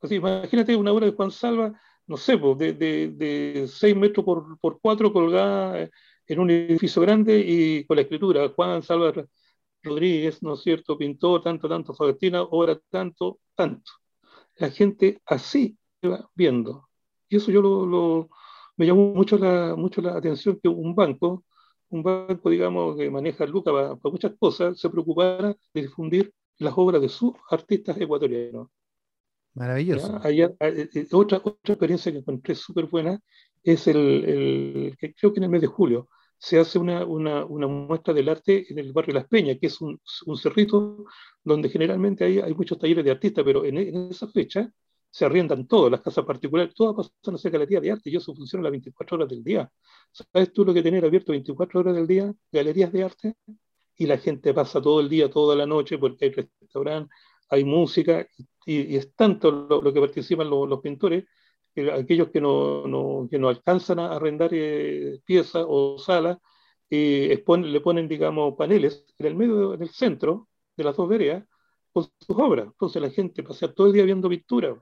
Así, 0.00 0.16
imagínate 0.16 0.76
una 0.76 0.92
obra 0.92 1.06
de 1.06 1.12
Juan 1.12 1.30
Salva, 1.30 1.72
no 2.06 2.16
sé, 2.16 2.36
de, 2.36 2.72
de, 2.72 3.08
de 3.08 3.68
6 3.68 3.96
metros 3.96 4.24
por, 4.24 4.58
por 4.60 4.80
4 4.80 5.12
colgada 5.12 5.90
en 6.28 6.38
un 6.40 6.50
edificio 6.50 7.02
grande 7.02 7.38
y 7.40 7.84
con 7.84 7.96
la 7.96 8.02
escritura, 8.02 8.48
Juan 8.50 8.82
Salva 8.82 9.12
Rodríguez, 9.82 10.42
¿no 10.42 10.54
es 10.54 10.62
cierto?, 10.62 10.96
pintor, 10.96 11.42
tanto, 11.42 11.68
tanto, 11.68 11.92
Faustina, 11.94 12.42
obra 12.42 12.78
tanto, 12.90 13.40
tanto. 13.56 13.90
La 14.56 14.70
gente 14.70 15.20
así 15.26 15.76
va 16.04 16.30
viendo. 16.34 16.88
Y 17.28 17.36
eso 17.38 17.50
yo 17.50 17.60
lo, 17.60 17.86
lo, 17.86 18.30
me 18.76 18.86
llamó 18.86 19.14
mucho 19.14 19.36
la, 19.38 19.74
mucho 19.76 20.00
la 20.00 20.16
atención 20.16 20.60
que 20.62 20.68
un 20.68 20.94
banco 20.94 21.44
un 21.90 22.02
banco, 22.02 22.50
digamos, 22.50 22.96
que 22.96 23.10
maneja 23.10 23.46
Luca 23.46 23.72
para, 23.72 23.96
para, 23.96 24.12
muchas 24.12 24.32
cosas, 24.38 24.78
se 24.78 24.90
preocupara 24.90 25.54
de 25.72 25.82
difundir 25.82 26.32
las 26.58 26.74
obras 26.76 27.00
de 27.00 27.08
sus 27.08 27.32
artistas 27.50 27.98
ecuatorianos. 28.00 28.68
Maravilloso. 29.54 30.20
Allá, 30.22 30.52
eh, 30.60 30.88
eh, 30.94 31.06
otra, 31.12 31.38
otra 31.38 31.74
experiencia 31.74 32.12
que 32.12 32.18
encontré 32.18 32.54
súper 32.54 32.86
buena 32.86 33.18
es 33.62 33.86
el, 33.86 34.24
el, 34.24 34.96
que 34.98 35.14
creo 35.14 35.32
que 35.32 35.40
en 35.40 35.44
el 35.44 35.50
mes 35.50 35.62
de 35.62 35.66
julio 35.66 36.08
se 36.38 36.58
hace 36.58 36.78
una, 36.78 37.04
una, 37.06 37.46
una, 37.46 37.66
muestra 37.66 38.12
del 38.12 38.28
arte 38.28 38.66
en 38.68 38.78
el 38.78 38.92
barrio 38.92 39.14
Las 39.14 39.26
Peñas, 39.26 39.56
que 39.58 39.68
es 39.68 39.80
un, 39.80 39.98
un 40.26 40.36
cerrito 40.36 41.06
donde 41.42 41.70
generalmente 41.70 42.24
hay, 42.24 42.38
hay 42.40 42.54
muchos 42.54 42.78
talleres 42.78 43.04
de 43.04 43.10
artistas, 43.10 43.42
pero 43.44 43.64
en, 43.64 43.78
en 43.78 44.10
esa 44.10 44.28
fecha 44.28 44.70
se 45.16 45.24
arriendan 45.24 45.66
todas 45.66 45.90
las 45.90 46.02
casas 46.02 46.26
particulares, 46.26 46.74
todas 46.74 47.08
pasan 47.08 47.36
a 47.36 47.38
ser 47.38 47.50
galerías 47.50 47.80
de 47.80 47.90
arte 47.90 48.10
y 48.10 48.16
eso 48.16 48.34
funciona 48.34 48.64
las 48.64 48.72
24 48.72 49.16
horas 49.16 49.30
del 49.30 49.42
día. 49.42 49.72
¿Sabes 50.12 50.52
tú 50.52 50.62
lo 50.62 50.74
que 50.74 50.82
tener 50.82 51.06
abierto 51.06 51.32
24 51.32 51.80
horas 51.80 51.96
del 51.96 52.06
día? 52.06 52.34
Galerías 52.52 52.92
de 52.92 53.02
arte 53.02 53.34
y 53.96 54.04
la 54.04 54.18
gente 54.18 54.52
pasa 54.52 54.78
todo 54.82 55.00
el 55.00 55.08
día, 55.08 55.30
toda 55.30 55.56
la 55.56 55.64
noche, 55.64 55.96
porque 55.96 56.26
hay 56.26 56.32
restaurantes, 56.32 57.16
hay 57.48 57.64
música 57.64 58.28
y, 58.66 58.94
es 58.94 59.14
tanto 59.14 59.50
lo, 59.50 59.90
que 59.90 60.00
participan 60.00 60.50
los, 60.50 60.80
pintores, 60.80 61.24
que 61.74 61.90
aquellos 61.90 62.28
que 62.28 62.42
no, 62.42 63.26
que 63.30 63.38
no 63.38 63.48
alcanzan 63.48 64.00
a 64.00 64.16
arrendar 64.16 64.50
eh, 64.52 65.18
piezas 65.24 65.64
o 65.66 65.96
salas, 65.98 66.36
eh, 66.90 67.42
le 67.62 67.80
ponen, 67.80 68.06
digamos, 68.06 68.54
paneles 68.54 69.06
en 69.16 69.26
el 69.26 69.34
medio, 69.34 69.72
en 69.72 69.80
el 69.80 69.88
centro 69.88 70.50
de 70.76 70.84
las 70.84 70.94
dos 70.94 71.08
veredas 71.08 71.42
con 71.90 72.04
sus 72.04 72.36
obras. 72.36 72.66
Entonces 72.66 73.00
la 73.00 73.08
gente 73.08 73.42
pasa 73.42 73.72
todo 73.72 73.86
el 73.86 73.94
día 73.94 74.04
viendo 74.04 74.28
pintura. 74.28 74.76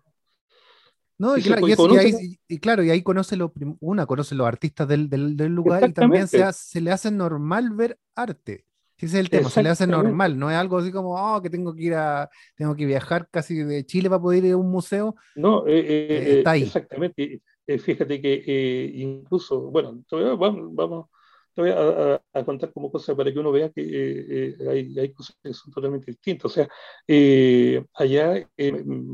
No, 1.18 1.36
y, 1.36 1.42
claro, 1.42 1.68
y, 1.68 1.72
eso, 1.72 1.94
y, 1.94 1.98
ahí, 1.98 2.38
y, 2.48 2.58
claro, 2.58 2.82
y 2.82 2.90
ahí 2.90 3.02
conoce 3.02 3.36
lo, 3.36 3.52
una 3.80 4.06
conoce 4.06 4.34
los 4.34 4.46
artistas 4.46 4.88
del, 4.88 5.08
del, 5.08 5.36
del 5.36 5.52
lugar 5.52 5.88
y 5.88 5.92
también 5.92 6.26
se, 6.26 6.42
hace, 6.42 6.72
se, 6.72 6.80
le 6.80 6.90
hace 6.90 7.10
normal 7.10 7.70
ver 7.70 7.98
arte. 8.14 8.64
Ese 8.96 9.18
es 9.18 9.24
el 9.24 9.30
tema, 9.30 9.50
se 9.50 9.62
le 9.62 9.68
hace 9.68 9.86
normal, 9.86 10.38
no 10.38 10.50
es 10.50 10.56
algo 10.56 10.78
así 10.78 10.90
como, 10.90 11.14
oh, 11.14 11.42
que 11.42 11.50
tengo 11.50 11.74
que 11.74 11.82
ir 11.82 11.94
a, 11.94 12.30
tengo 12.56 12.74
que 12.74 12.86
viajar 12.86 13.28
casi 13.30 13.54
de 13.56 13.84
Chile 13.84 14.08
para 14.08 14.22
poder 14.22 14.44
ir 14.44 14.52
a 14.52 14.56
un 14.56 14.70
museo. 14.70 15.14
No, 15.36 15.66
eh, 15.66 15.78
eh, 15.78 16.06
eh 16.10 16.38
está 16.38 16.52
ahí. 16.52 16.62
Exactamente. 16.62 17.42
fíjate 17.66 18.20
que 18.20 18.90
incluso, 18.94 19.60
bueno, 19.70 20.02
vamos, 20.38 20.74
vamos 20.74 21.06
te 21.54 21.62
voy 21.62 21.70
a, 21.70 22.14
a, 22.14 22.22
a, 22.32 22.44
contar 22.44 22.72
como 22.72 22.90
cosas 22.90 23.16
para 23.16 23.32
que 23.32 23.38
uno 23.38 23.52
vea 23.52 23.70
que 23.70 23.82
eh, 23.82 24.56
eh, 24.58 24.68
hay, 24.68 24.98
hay, 24.98 25.12
cosas 25.12 25.36
que 25.42 25.54
son 25.54 25.72
totalmente 25.72 26.10
distintas. 26.10 26.46
O 26.46 26.54
sea, 26.54 26.68
eh, 27.06 27.84
allá, 27.94 28.48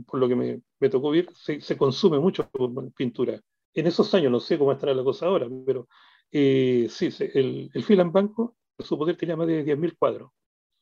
por 0.07 0.20
lo 0.20 0.28
que 0.28 0.36
me, 0.36 0.61
me 0.78 0.88
tocó 0.88 1.11
ver, 1.11 1.28
se, 1.34 1.61
se, 1.61 1.76
consume 1.76 2.18
mucho 2.18 2.49
pintura. 2.97 3.41
En 3.74 3.86
esos 3.86 4.12
años, 4.14 4.32
no 4.32 4.41
sé 4.41 4.59
cómo 4.59 4.72
estará 4.72 4.95
la 4.95 5.05
cosa 5.05 5.26
ahora, 5.26 5.47
pero 5.66 5.86
sí, 6.30 7.11
el, 7.34 7.70
el 7.72 7.84
fil 7.84 8.01
en 8.01 8.11
banco, 8.11 8.57
su 8.78 8.97
poder 8.97 9.16
tenía 9.16 9.36
más 9.36 9.47
de 9.47 9.62
10.000 9.62 9.97
cuadros. 9.99 10.30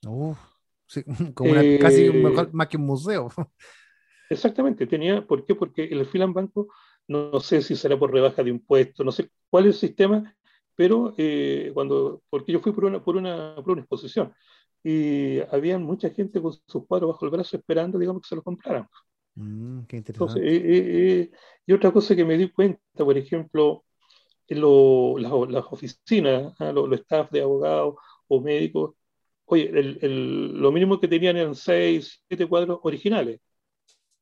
Uf, 0.07 0.39
sí, 0.87 1.03
como 1.35 1.51
una, 1.51 1.63
casi 1.81 2.09
mejor, 2.11 2.53
más 2.55 2.69
que 2.69 2.77
un 2.77 2.87
museo. 2.87 3.31
Exactamente, 4.31 4.87
tenía, 4.87 5.27
¿por 5.27 5.45
qué? 5.45 5.55
Porque 5.55 5.85
el 5.85 6.07
fil 6.07 6.23
en 6.23 6.35
banco, 6.35 6.69
no, 7.09 7.31
no 7.31 7.41
sé 7.41 7.63
si 7.63 7.75
será 7.75 7.99
por 7.99 8.13
rebaja 8.13 8.45
de 8.45 8.51
impuestos, 8.51 9.05
no 9.05 9.11
sé 9.11 9.31
cuál 9.51 9.67
es 9.67 9.75
el 9.75 9.89
sistema, 9.89 10.37
pero 10.79 11.13
eh, 11.19 11.73
cuando, 11.75 12.23
porque 12.31 12.53
yo 12.53 12.61
fui 12.61 12.71
por 12.71 12.85
una, 12.85 13.03
por, 13.03 13.17
una, 13.17 13.57
por 13.57 13.73
una 13.73 13.81
exposición 13.81 14.33
y 14.85 15.41
había 15.51 15.77
mucha 15.77 16.09
gente 16.11 16.41
con 16.41 16.53
sus 16.53 16.87
cuadros 16.87 17.11
bajo 17.11 17.25
el 17.25 17.33
brazo 17.33 17.57
esperando, 17.57 17.99
digamos, 17.99 18.23
que 18.23 18.29
se 18.29 18.37
los 18.37 18.45
compraran. 18.45 18.87
Mm, 19.35 19.81
qué 19.89 19.97
interesante. 19.97 20.39
Entonces, 20.39 20.63
eh, 20.63 21.21
eh, 21.21 21.31
y 21.67 21.73
otra 21.73 21.91
cosa 21.91 22.15
que 22.15 22.25
me 22.25 22.39
di 22.39 22.49
cuenta, 22.51 22.81
por 22.95 23.19
ejemplo, 23.19 23.85
en 24.47 24.61
lo, 24.61 25.19
las, 25.19 25.33
las, 25.51 25.65
oficinas, 25.69 26.55
¿eh? 26.61 26.73
los, 26.73 26.89
los 26.89 27.01
staff 27.01 27.29
de 27.33 27.43
abogados 27.43 27.97
o 28.29 28.41
médicos, 28.41 28.95
oye, 29.47 29.69
el, 29.71 29.99
el, 30.01 30.61
lo 30.61 30.71
mínimo 30.71 31.01
que 31.01 31.09
tenían 31.09 31.39
eran 31.39 31.57
seis, 31.57 32.23
siete 32.29 32.47
cuadros 32.47 32.79
originales, 32.85 33.41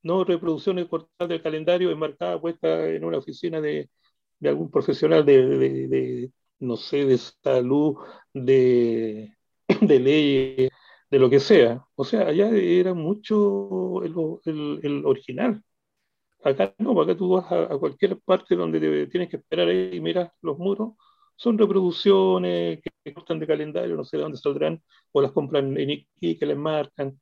no 0.01 0.23
reproducciones 0.23 0.87
cortadas 0.87 1.29
del 1.29 1.43
calendario 1.43 1.91
enmarcadas, 1.91 2.41
puestas 2.41 2.87
en 2.89 3.05
una 3.05 3.19
oficina 3.19 3.61
de, 3.61 3.91
de 4.39 4.49
algún 4.49 4.71
profesional 4.71 5.23
de, 5.23 5.45
de, 5.87 6.31
no 6.59 6.77
sé, 6.77 7.05
de 7.05 7.17
salud, 7.17 7.97
de, 8.33 9.35
de 9.81 9.99
ley, 9.99 10.69
de 11.09 11.19
lo 11.19 11.29
que 11.29 11.39
sea. 11.39 11.85
O 11.95 12.05
sea, 12.05 12.27
allá 12.27 12.49
era 12.49 12.93
mucho 12.93 14.03
el, 14.03 14.13
el, 14.45 14.79
el 14.83 15.05
original. 15.05 15.63
Acá 16.43 16.73
no, 16.77 16.99
acá 17.01 17.15
tú 17.17 17.29
vas 17.29 17.51
a, 17.51 17.77
cualquier 17.77 18.19
parte 18.21 18.55
donde 18.55 19.07
tienes 19.07 19.29
que 19.29 19.37
esperar 19.37 19.67
ahí 19.67 19.95
y 19.95 19.99
miras 20.01 20.31
los 20.41 20.57
muros, 20.57 20.93
son 21.35 21.57
reproducciones 21.57 22.79
que 22.81 23.13
cortan 23.13 23.39
de 23.39 23.47
calendario, 23.47 23.95
no 23.95 24.05
sé 24.05 24.17
de 24.17 24.23
dónde 24.23 24.37
saldrán, 24.37 24.81
o 25.11 25.21
las 25.21 25.31
compran 25.31 25.77
en 25.77 25.89
Iki, 25.91 26.37
que 26.37 26.45
les 26.45 26.57
marcan, 26.57 27.19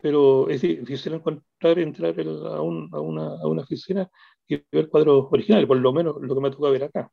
pero 0.00 0.48
es 0.48 0.62
difícil 0.62 1.14
encontrar, 1.14 1.78
entrar 1.78 2.14
a, 2.20 2.62
una, 2.62 2.96
a, 2.96 3.00
una, 3.46 3.62
oficina 3.62 4.08
y 4.46 4.62
ver 4.72 4.88
cuadros 4.88 5.26
originales, 5.30 5.66
por 5.66 5.78
lo 5.78 5.92
menos 5.92 6.16
lo 6.20 6.34
que 6.34 6.40
me 6.40 6.50
toca 6.50 6.70
ver 6.70 6.84
acá. 6.84 7.10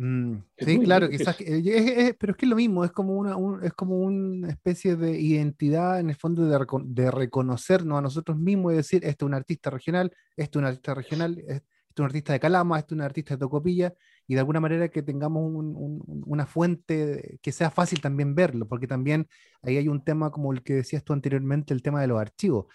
Mm, 0.00 0.36
sí, 0.56 0.78
claro, 0.78 1.10
quizás, 1.10 1.36
pero 1.36 2.30
es 2.30 2.36
que 2.36 2.46
es 2.46 2.48
lo 2.48 2.54
mismo, 2.54 2.84
es 2.84 2.92
como 2.92 3.14
una, 3.16 3.36
es 3.66 3.72
como 3.72 3.98
una 3.98 4.48
especie 4.48 4.94
de 4.94 5.20
identidad 5.20 5.98
en 5.98 6.08
el 6.08 6.14
fondo 6.14 6.46
de, 6.46 6.66
de, 6.84 7.10
reconocernos 7.10 7.98
a 7.98 8.02
nosotros 8.02 8.38
mismos 8.38 8.72
y 8.72 8.76
decir, 8.76 9.04
este 9.04 9.24
es 9.24 9.26
un 9.26 9.34
artista 9.34 9.70
regional, 9.70 10.12
este 10.36 10.56
es 10.56 10.60
un 10.60 10.66
artista 10.66 10.94
regional, 10.94 11.38
este 11.40 11.54
es 11.56 11.98
un 11.98 12.04
artista 12.04 12.32
de 12.32 12.38
Calama, 12.38 12.78
este 12.78 12.94
es 12.94 12.96
un 12.96 13.02
artista 13.02 13.34
de 13.34 13.38
Tocopilla, 13.38 13.92
y 14.28 14.34
de 14.34 14.40
alguna 14.40 14.60
manera 14.60 14.88
que 14.88 15.02
tengamos 15.02 15.42
una 16.26 16.46
fuente 16.46 17.40
que 17.42 17.50
sea 17.50 17.72
fácil 17.72 18.00
también 18.00 18.36
verlo, 18.36 18.68
porque 18.68 18.86
también 18.86 19.26
ahí 19.62 19.78
hay 19.78 19.88
un 19.88 20.04
tema 20.04 20.30
como 20.30 20.52
el 20.52 20.62
que 20.62 20.74
decías 20.74 21.02
tú 21.02 21.12
anteriormente, 21.12 21.74
el 21.74 21.82
tema 21.82 22.00
de 22.00 22.06
los 22.06 22.20
archivos. 22.20 22.66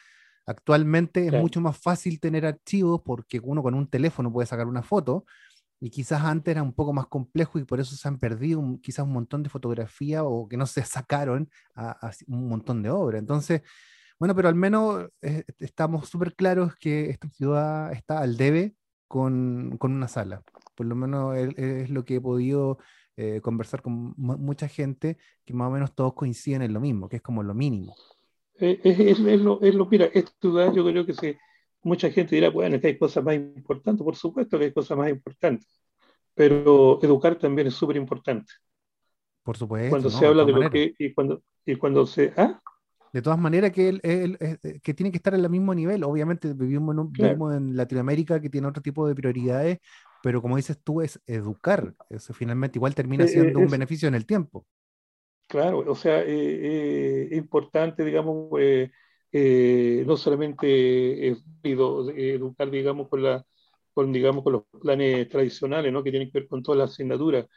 Actualmente 0.45 1.26
es 1.26 1.32
mucho 1.32 1.61
más 1.61 1.78
fácil 1.78 2.19
tener 2.19 2.45
archivos 2.45 3.01
porque 3.05 3.39
uno 3.41 3.63
con 3.63 3.76
un 3.76 3.88
teléfono 3.88 4.30
puede 4.30 4.45
sacar 4.45 4.67
una 4.67 4.84
foto, 4.84 5.26
y 5.84 5.89
quizás 5.89 6.21
antes 6.23 6.53
era 6.53 6.63
un 6.63 6.71
poco 6.71 6.93
más 6.93 7.07
complejo 7.07 7.59
y 7.59 7.65
por 7.65 7.81
eso 7.81 7.93
se 7.97 8.07
han 8.07 8.17
perdido 8.17 8.63
quizás 8.81 9.05
un 9.05 9.11
montón 9.11 9.43
de 9.43 9.49
fotografías 9.49 10.23
o 10.25 10.47
que 10.47 10.55
no 10.55 10.65
se 10.65 10.81
sacaron 10.86 11.49
a, 11.75 12.09
un 12.27 12.47
montón 12.47 12.81
de 12.81 12.89
obras. 12.89 13.19
Entonces, 13.19 13.63
bueno, 14.17 14.34
pero 14.34 14.47
al 14.47 14.55
menos 14.55 15.09
eh, 15.21 15.43
estamos 15.59 16.07
súper 16.07 16.36
claros 16.36 16.73
que 16.77 17.09
esta 17.09 17.27
ciudad 17.27 17.91
está 17.91 18.19
al 18.19 18.38
debe 18.38 18.75
con, 19.09 19.77
con 19.77 19.91
una 19.91 20.07
sala. 20.07 20.41
Por 20.73 20.86
lo 20.86 20.95
menos 20.95 21.36
es, 21.36 21.89
lo 21.89 22.05
que 22.05 22.15
he 22.15 22.21
podido 22.21 22.77
eh, 23.17 23.41
conversar 23.41 23.81
con 23.81 24.13
mucha 24.15 24.69
gente 24.69 25.17
que 25.43 25.53
más 25.53 25.67
o 25.67 25.71
menos 25.71 25.93
todos 25.93 26.13
coinciden 26.13 26.61
en 26.61 26.71
lo 26.71 26.79
mismo, 26.79 27.09
que 27.09 27.17
es 27.17 27.21
como 27.21 27.43
lo 27.43 27.53
mínimo. 27.53 27.93
Eh, 28.57 28.79
es, 28.86 29.19
lo, 29.19 29.61
es, 29.61 29.75
lo, 29.75 29.86
mira, 29.88 30.05
esta 30.05 30.31
ciudad 30.39 30.71
yo 30.71 30.86
creo 30.86 31.05
que 31.05 31.13
se 31.13 31.38
mucha 31.84 32.09
gente 32.09 32.36
dirá, 32.36 32.49
bueno, 32.49 32.79
que 32.79 32.88
hay 32.88 32.97
cosas 32.97 33.23
más 33.23 33.36
importantes, 33.36 34.03
por 34.03 34.15
supuesto 34.15 34.57
que 34.57 34.65
hay 34.65 34.73
cosas 34.73 34.97
más 34.97 35.09
importantes, 35.09 35.67
pero 36.34 36.99
educar 37.01 37.38
también 37.38 37.67
es 37.67 37.75
súper 37.75 37.97
importante. 37.97 38.51
Por 39.43 39.57
supuesto. 39.57 39.89
Cuando 39.89 40.09
se 40.09 40.25
habla 40.25 40.45
de, 40.45 40.51
lo 40.53 40.69
que, 40.69 40.93
y 40.97 41.13
cuando, 41.13 41.43
y 41.65 41.75
cuando 41.75 42.05
se... 42.05 42.34
¿ah? 42.38 42.59
De 43.11 43.21
todas 43.21 43.38
maneras, 43.38 43.71
que, 43.71 43.89
él, 43.89 44.01
eh, 44.03 44.79
que 44.81 44.93
tiene 44.95 45.11
que 45.11 45.17
estar 45.17 45.36
en 45.36 45.41
el 45.41 45.49
mismo 45.49 45.75
nivel. 45.75 46.03
Obviamente 46.03 46.51
vivimos 46.53 46.97
en, 46.97 47.11
vivimos 47.11 47.53
en 47.55 47.77
Latinoamérica 47.77 48.41
que 48.41 48.49
tiene 48.49 48.67
otro 48.67 48.81
tipo 48.81 49.07
de 49.07 49.13
prioridades, 49.13 49.77
pero 50.23 50.41
como 50.41 50.55
dices 50.55 50.79
tú, 50.84 51.01
es 51.01 51.21
educar. 51.27 51.93
Eso 52.09 52.34
finalmente 52.34 52.79
igual 52.79 52.95
termina 52.95 53.25
eh, 53.25 53.27
siendo 53.27 53.59
un 53.59 53.67
beneficio 53.67 54.07
en 54.07 54.15
el 54.15 54.25
tiempo. 54.25 54.65
Claro, 55.47 55.84
o 55.86 55.93
sea, 55.93 56.23
eh, 56.25 57.27
es 57.29 57.38
importante, 57.38 58.03
digamos, 58.03 58.49
eh, 59.34 60.03
no 60.05 60.15
solamente 60.15 61.29
es 61.29 61.43
educar, 61.63 62.69
digamos, 62.69 63.09
con, 63.09 63.23
la, 63.23 63.43
con, 63.93 64.13
digamos, 64.13 64.43
con 64.43 64.53
los 64.53 64.63
planes 64.79 65.27
tradicionales, 65.27 65.91
¿no? 65.91 66.03
que 66.03 66.11
tienen 66.11 66.31
que 66.31 66.39
ver 66.41 66.47
con 66.47 66.61
todas 66.61 66.77
las 66.79 66.91
asignaturas, 66.91 67.47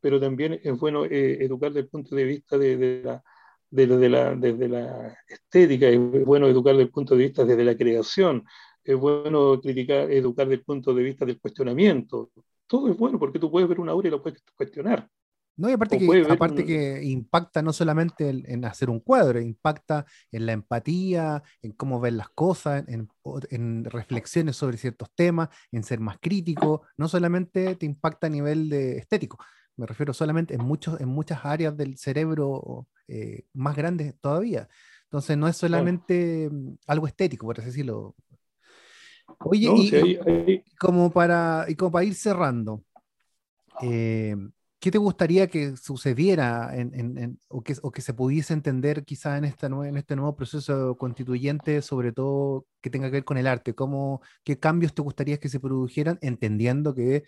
pero 0.00 0.18
también 0.18 0.58
es 0.62 0.78
bueno 0.78 1.04
eh, 1.04 1.44
educar 1.44 1.70
desde 1.70 1.80
el 1.80 1.88
punto 1.88 2.16
de 2.16 2.24
vista 2.24 2.56
de, 2.56 3.02
la, 3.04 3.22
desde, 3.70 4.08
la, 4.08 4.34
desde 4.34 4.68
la 4.68 5.16
estética, 5.28 5.88
es 5.88 6.24
bueno 6.24 6.46
educar 6.46 6.72
desde 6.74 6.84
el 6.84 6.90
punto 6.90 7.14
de 7.14 7.24
vista 7.24 7.44
desde 7.44 7.64
la 7.64 7.76
creación, 7.76 8.44
es 8.82 8.96
bueno 8.96 9.60
criticar, 9.60 10.10
educar 10.10 10.46
desde 10.46 10.60
el 10.60 10.64
punto 10.64 10.94
de 10.94 11.02
vista 11.02 11.26
del 11.26 11.40
cuestionamiento. 11.40 12.30
Todo 12.66 12.88
es 12.88 12.96
bueno 12.96 13.18
porque 13.18 13.38
tú 13.38 13.50
puedes 13.50 13.68
ver 13.68 13.80
una 13.80 13.92
obra 13.94 14.08
y 14.08 14.10
la 14.12 14.22
puedes 14.22 14.42
cuestionar. 14.56 15.08
No, 15.56 15.70
y 15.70 15.72
aparte, 15.72 15.98
que, 15.98 16.26
aparte 16.28 16.64
que 16.66 17.02
impacta 17.02 17.62
no 17.62 17.72
solamente 17.72 18.28
en, 18.28 18.64
hacer 18.66 18.90
un 18.90 19.00
cuadro, 19.00 19.40
impacta 19.40 20.04
en 20.30 20.44
la 20.44 20.52
empatía, 20.52 21.42
en 21.62 21.72
cómo 21.72 21.98
ver 21.98 22.12
las 22.12 22.28
cosas, 22.28 22.84
en, 22.88 23.84
reflexiones 23.84 24.56
sobre 24.56 24.76
ciertos 24.76 25.10
temas, 25.14 25.48
en 25.72 25.82
ser 25.82 26.00
más 26.00 26.18
crítico, 26.20 26.82
no 26.98 27.08
solamente 27.08 27.74
te 27.76 27.86
impacta 27.86 28.26
a 28.26 28.30
nivel 28.30 28.68
de 28.68 28.98
estético, 28.98 29.38
me 29.76 29.86
refiero 29.86 30.12
solamente 30.12 30.54
en, 30.54 30.62
muchos, 30.62 31.00
en 31.00 31.08
muchas 31.08 31.44
áreas 31.44 31.76
del 31.76 31.96
cerebro 31.96 32.86
eh, 33.08 33.44
más 33.52 33.76
grandes 33.76 34.14
todavía. 34.20 34.68
Entonces 35.04 35.36
no 35.36 35.48
es 35.48 35.56
solamente 35.56 36.50
mm, 36.50 36.78
algo 36.86 37.06
estético, 37.06 37.46
por 37.46 37.58
así 37.58 37.66
decirlo. 37.66 38.14
Oye, 39.40 39.70
y, 39.74 40.62
Como 40.78 41.10
para, 41.10 41.66
y 41.68 41.74
como 41.74 41.92
para 41.92 42.04
ir 42.04 42.14
cerrando, 42.14 42.82
eh, 43.82 44.36
¿qué 44.80 44.90
te 44.90 44.98
gustaría 44.98 45.48
que 45.48 45.76
sucediera 45.76 46.72
o, 47.48 47.62
que, 47.62 47.76
o, 47.82 47.90
que, 47.90 48.00
se 48.02 48.14
pudiese 48.14 48.52
entender 48.52 49.04
quizá 49.04 49.38
en, 49.38 49.44
en 49.44 49.96
este 49.96 50.16
nuevo 50.16 50.36
proceso 50.36 50.96
constituyente, 50.96 51.82
sobre 51.82 52.12
todo 52.12 52.66
que 52.80 52.90
tenga 52.90 53.08
que 53.08 53.12
ver 53.12 53.24
con 53.24 53.38
el 53.38 53.46
arte? 53.46 53.74
¿Cómo, 53.74 54.20
¿Qué 54.44 54.58
cambios 54.58 54.94
te 54.94 55.02
gustaría 55.02 55.38
que 55.38 55.48
se 55.48 55.60
produjeran 55.60 56.18
entendiendo 56.22 56.94
que 56.94 57.24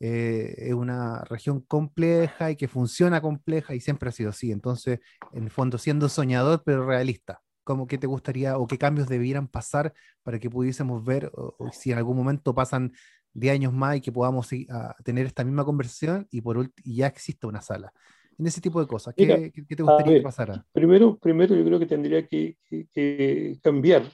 eh, 0.00 0.54
es 0.58 0.74
una 0.74 1.24
región 1.24 1.60
compleja 1.62 2.50
y 2.50 2.56
que 2.56 2.68
funciona 2.68 3.20
compleja 3.20 3.74
y 3.74 3.80
siempre 3.80 4.08
ha 4.08 4.12
sido 4.12 4.30
así? 4.30 4.52
Entonces, 4.52 5.00
en 5.32 5.44
el 5.44 5.50
fondo, 5.50 5.78
siendo 5.78 6.08
soñador 6.08 6.62
pero 6.64 6.86
realista. 6.86 7.40
¿Cómo 7.64 7.86
que 7.86 7.96
te 7.96 8.06
gustaría 8.06 8.58
o 8.58 8.66
qué 8.66 8.76
cambios 8.76 9.08
debieran 9.08 9.48
pasar 9.48 9.94
para 10.22 10.38
que 10.38 10.50
pudiésemos 10.50 11.02
ver 11.02 11.30
o 11.34 11.70
si 11.72 11.92
en 11.92 11.98
algún 11.98 12.14
momento 12.14 12.54
pasan 12.54 12.92
10 13.34 13.54
años 13.54 13.72
más 13.72 13.96
y 13.96 14.00
que 14.00 14.12
podamos 14.12 14.48
tener 15.04 15.26
esta 15.26 15.44
misma 15.44 15.64
conversación 15.64 16.26
y, 16.30 16.40
por 16.40 16.70
y 16.84 16.96
ya 16.96 17.08
existe 17.08 17.46
una 17.46 17.60
sala. 17.60 17.92
En 18.38 18.46
ese 18.46 18.60
tipo 18.60 18.80
de 18.80 18.86
cosas, 18.86 19.14
¿qué, 19.14 19.52
te 19.52 19.82
gustaría 19.82 20.18
que 20.18 20.22
pasara? 20.22 20.64
Primero, 20.72 21.18
primero 21.18 21.54
yo 21.54 21.64
creo 21.64 21.78
que 21.78 21.86
tendría 21.86 22.26
que, 22.26 22.56
cambiar, 23.62 24.10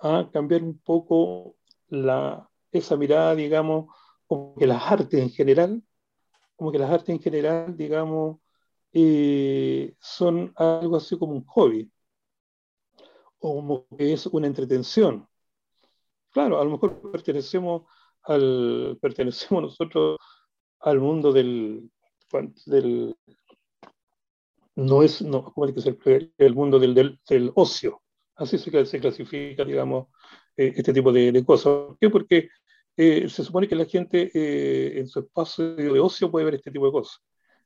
¿ah? 0.00 0.28
cambiar 0.32 0.62
un 0.62 0.78
poco 0.78 1.56
la, 1.88 2.48
esa 2.72 2.96
mirada, 2.96 3.34
digamos, 3.34 3.94
como 4.26 4.54
que 4.56 4.66
las 4.66 4.82
artes 4.90 5.20
en 5.20 5.30
general, 5.30 5.82
como 6.56 6.72
que 6.72 6.78
las 6.78 6.90
artes 6.90 7.10
en 7.10 7.20
general, 7.20 7.76
digamos, 7.76 8.38
eh, 8.92 9.94
son 10.00 10.52
algo 10.56 10.96
así 10.96 11.16
como 11.18 11.34
un 11.34 11.44
hobby, 11.44 11.90
o 13.38 13.54
como 13.56 13.86
que 13.96 14.12
es 14.12 14.26
una 14.26 14.46
entretención. 14.48 15.28
Claro, 16.30 16.60
a 16.60 16.64
lo 16.64 16.70
mejor 16.72 17.10
pertenecemos 17.12 17.82
al, 18.26 18.98
pertenecemos 19.00 19.62
nosotros 19.62 20.18
al 20.80 21.00
mundo 21.00 21.32
del, 21.32 21.90
del 22.66 23.16
no 24.76 25.02
es, 25.02 25.22
no, 25.22 25.44
¿cómo 25.52 25.72
que 25.72 25.80
ser? 25.80 25.98
El 26.36 26.54
mundo 26.54 26.78
del, 26.78 26.94
del, 26.94 27.18
del, 27.28 27.50
ocio. 27.54 28.02
Así 28.34 28.58
se, 28.58 28.84
se 28.84 29.00
clasifica, 29.00 29.64
digamos, 29.64 30.08
eh, 30.56 30.74
este 30.76 30.92
tipo 30.92 31.10
de, 31.12 31.32
de, 31.32 31.44
cosas. 31.44 31.64
¿Por 31.64 31.98
qué? 31.98 32.10
Porque 32.10 32.48
eh, 32.96 33.28
se 33.28 33.44
supone 33.44 33.68
que 33.68 33.74
la 33.74 33.86
gente 33.86 34.30
eh, 34.34 34.98
en 34.98 35.08
su 35.08 35.20
espacio 35.20 35.74
de 35.76 35.98
ocio 35.98 36.30
puede 36.30 36.44
ver 36.44 36.54
este 36.56 36.70
tipo 36.70 36.86
de 36.86 36.92
cosas. 36.92 37.20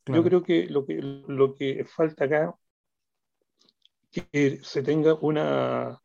Yo 0.06 0.24
creo 0.24 0.42
que 0.42 0.66
lo, 0.66 0.84
que 0.86 0.94
lo 1.02 1.54
que 1.54 1.84
falta 1.84 2.24
acá 2.24 2.54
que 4.10 4.60
se 4.62 4.82
tenga 4.82 5.14
una, 5.14 6.00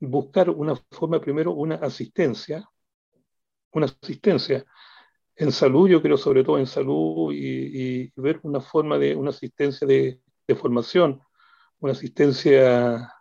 buscar 0.00 0.50
una 0.50 0.76
forma, 0.90 1.20
primero, 1.20 1.52
una 1.52 1.76
asistencia 1.76 2.68
una 3.76 3.86
asistencia. 3.86 4.64
En 5.36 5.52
salud, 5.52 5.88
yo 5.88 6.02
creo 6.02 6.16
sobre 6.16 6.42
todo 6.42 6.58
en 6.58 6.66
salud 6.66 7.32
y, 7.32 8.10
ver 8.16 8.40
una 8.42 8.60
forma 8.60 8.98
de 8.98 9.14
una 9.14 9.30
asistencia 9.30 9.86
de, 9.86 10.20
formación, 10.56 11.20
una 11.80 11.92
asistencia 11.92 13.12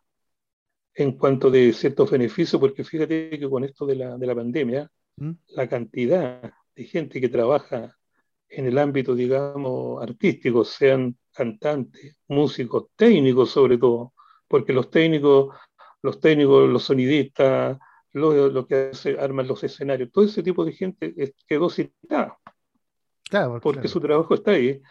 en 0.94 1.18
cuanto 1.18 1.52
de 1.52 1.74
ciertos 1.74 2.10
beneficios, 2.12 2.60
porque 2.60 2.84
fíjate 2.84 3.32
que 3.32 3.50
con 3.50 3.64
esto 3.64 3.86
de 3.86 3.96
la, 3.96 4.18
de 4.18 4.28
la 4.28 4.36
pandemia, 4.36 4.90
¿Mm? 5.18 5.32
la 5.50 5.68
cantidad 5.68 6.54
de 6.76 6.84
gente 6.86 7.20
que 7.20 7.30
trabaja 7.30 7.98
en 8.48 8.66
el 8.68 8.78
ámbito, 8.78 9.16
digamos, 9.16 10.02
artístico, 10.02 10.64
sean 10.64 11.18
cantantes, 11.32 12.16
músicos, 12.28 12.86
técnicos 12.96 13.50
sobre 13.52 13.78
todo, 13.78 14.14
porque 14.48 14.72
los 14.72 14.90
técnicos, 14.90 15.54
los 16.02 16.20
técnicos, 16.20 16.70
los 16.70 16.84
sonidistas, 16.84 17.78
lo, 18.16 18.50
lo 18.50 18.66
que 18.66 18.92
hace, 18.92 19.20
arman 19.20 19.48
los 19.48 19.64
escenarios. 19.64 20.10
Todo 20.12 20.24
ese 20.26 20.42
tipo 20.42 20.64
de 20.64 20.72
gente 20.72 21.34
quedó 21.48 21.70
citada. 21.70 22.38
Claro, 23.30 23.60
porque 23.62 23.88
su 23.90 24.00
trabajo 24.00 24.34
está 24.34 24.52
ahí. 24.52 24.82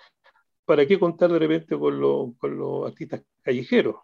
¿Para 0.66 0.86
qué 0.86 0.98
contar 0.98 1.32
de 1.32 1.38
repente 1.38 1.78
con, 1.78 2.34
con 2.34 2.58
los 2.58 2.86
artistas 2.86 3.22
callejeros? 3.42 3.96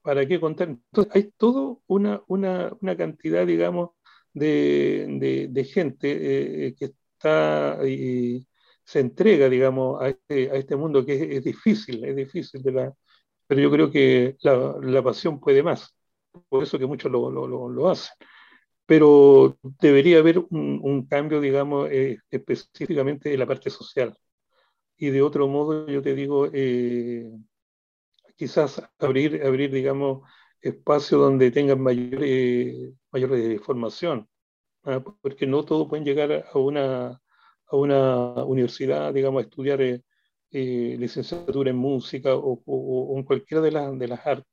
¿Para 0.00 0.26
qué 0.26 0.40
contar? 0.40 0.68
Entonces, 0.68 1.14
hay 1.14 1.30
toda 1.36 1.76
una, 1.86 2.22
una, 2.28 2.72
una, 2.80 2.96
cantidad, 2.96 3.46
digamos, 3.46 3.90
de, 4.32 5.48
de, 5.50 5.64
gente 5.64 6.68
eh, 6.68 6.74
que 6.74 6.86
está 6.86 7.86
y 7.86 8.46
se 8.84 9.00
entrega, 9.00 9.48
digamos, 9.50 10.00
a 10.00 10.08
este, 10.08 10.50
a 10.50 10.54
este 10.54 10.76
mundo 10.76 11.04
que 11.04 11.14
es, 11.16 11.22
es, 11.38 11.44
difícil, 11.44 12.02
es 12.04 12.16
difícil, 12.16 12.62
de 12.62 12.72
la, 12.72 12.94
pero 13.46 13.60
yo 13.60 13.70
creo 13.70 13.90
que 13.90 14.36
la, 14.40 14.76
la 14.80 15.02
pasión 15.02 15.40
puede 15.40 15.62
más 15.62 15.97
por 16.48 16.62
eso 16.62 16.78
que 16.78 16.86
muchos 16.86 17.10
lo, 17.10 17.30
lo, 17.30 17.68
lo, 17.68 17.88
hacen. 17.88 18.14
pero 18.86 19.58
debería 19.80 20.18
haber 20.18 20.38
un, 20.50 21.06
cambio, 21.06 21.40
digamos, 21.40 21.88
eh, 21.90 22.18
específicamente 22.30 23.32
en 23.32 23.40
la 23.40 23.46
parte 23.46 23.70
social. 23.70 24.16
Y 24.96 25.10
de 25.10 25.22
otro 25.22 25.48
modo, 25.48 25.86
yo 25.88 26.02
te 26.02 26.14
digo, 26.14 26.48
eh, 26.52 27.30
quizás 28.36 28.82
abrir, 28.98 29.42
abrir, 29.44 29.70
digamos, 29.72 30.28
espacios 30.60 31.20
donde 31.20 31.50
tengan 31.50 31.80
mayor, 31.80 32.20
mayor 33.12 33.60
formación, 33.60 34.28
¿ah? 34.84 35.02
porque 35.22 35.46
no 35.46 35.64
todos 35.64 35.88
pueden 35.88 36.04
llegar 36.04 36.46
a 36.52 36.58
una, 36.58 37.20
a 37.66 37.76
una 37.76 38.44
universidad, 38.44 39.12
digamos, 39.14 39.42
a 39.42 39.46
estudiar 39.46 39.80
eh, 40.50 40.96
licenciatura 40.98 41.70
en 41.70 41.76
música 41.76 42.34
o, 42.34 42.62
o, 42.64 43.18
en 43.18 43.22
cualquiera 43.24 43.62
de, 43.62 43.70
las 43.70 43.98
de 43.98 44.08
las 44.08 44.26
artes, 44.26 44.50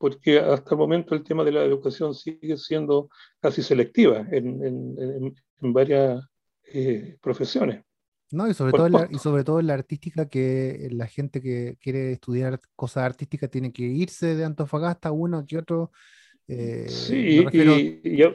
porque 0.00 0.38
hasta 0.38 0.70
el 0.70 0.78
momento 0.78 1.14
el 1.14 1.22
tema 1.22 1.44
de 1.44 1.52
la 1.52 1.62
educación 1.62 2.14
sigue 2.14 2.56
siendo 2.56 3.10
casi 3.38 3.62
selectiva 3.62 4.26
en, 4.32 4.64
en, 4.64 5.34
en 5.60 5.72
varias 5.74 6.24
eh, 6.72 7.18
profesiones. 7.20 7.84
No, 8.32 8.48
y 8.48 8.54
sobre, 8.54 8.72
todo 8.72 8.88
la, 8.88 9.08
y 9.10 9.18
sobre 9.18 9.44
todo 9.44 9.60
en 9.60 9.66
la 9.66 9.74
artística, 9.74 10.26
que 10.26 10.88
la 10.92 11.06
gente 11.06 11.42
que 11.42 11.76
quiere 11.82 12.12
estudiar 12.12 12.60
cosas 12.76 13.04
artísticas 13.04 13.50
tiene 13.50 13.74
que 13.74 13.82
irse 13.82 14.36
de 14.36 14.44
Antofagasta, 14.46 15.12
uno 15.12 15.44
que 15.44 15.58
otro. 15.58 15.92
Eh, 16.48 16.86
sí, 16.88 17.44
y, 17.52 18.16
yo, 18.16 18.30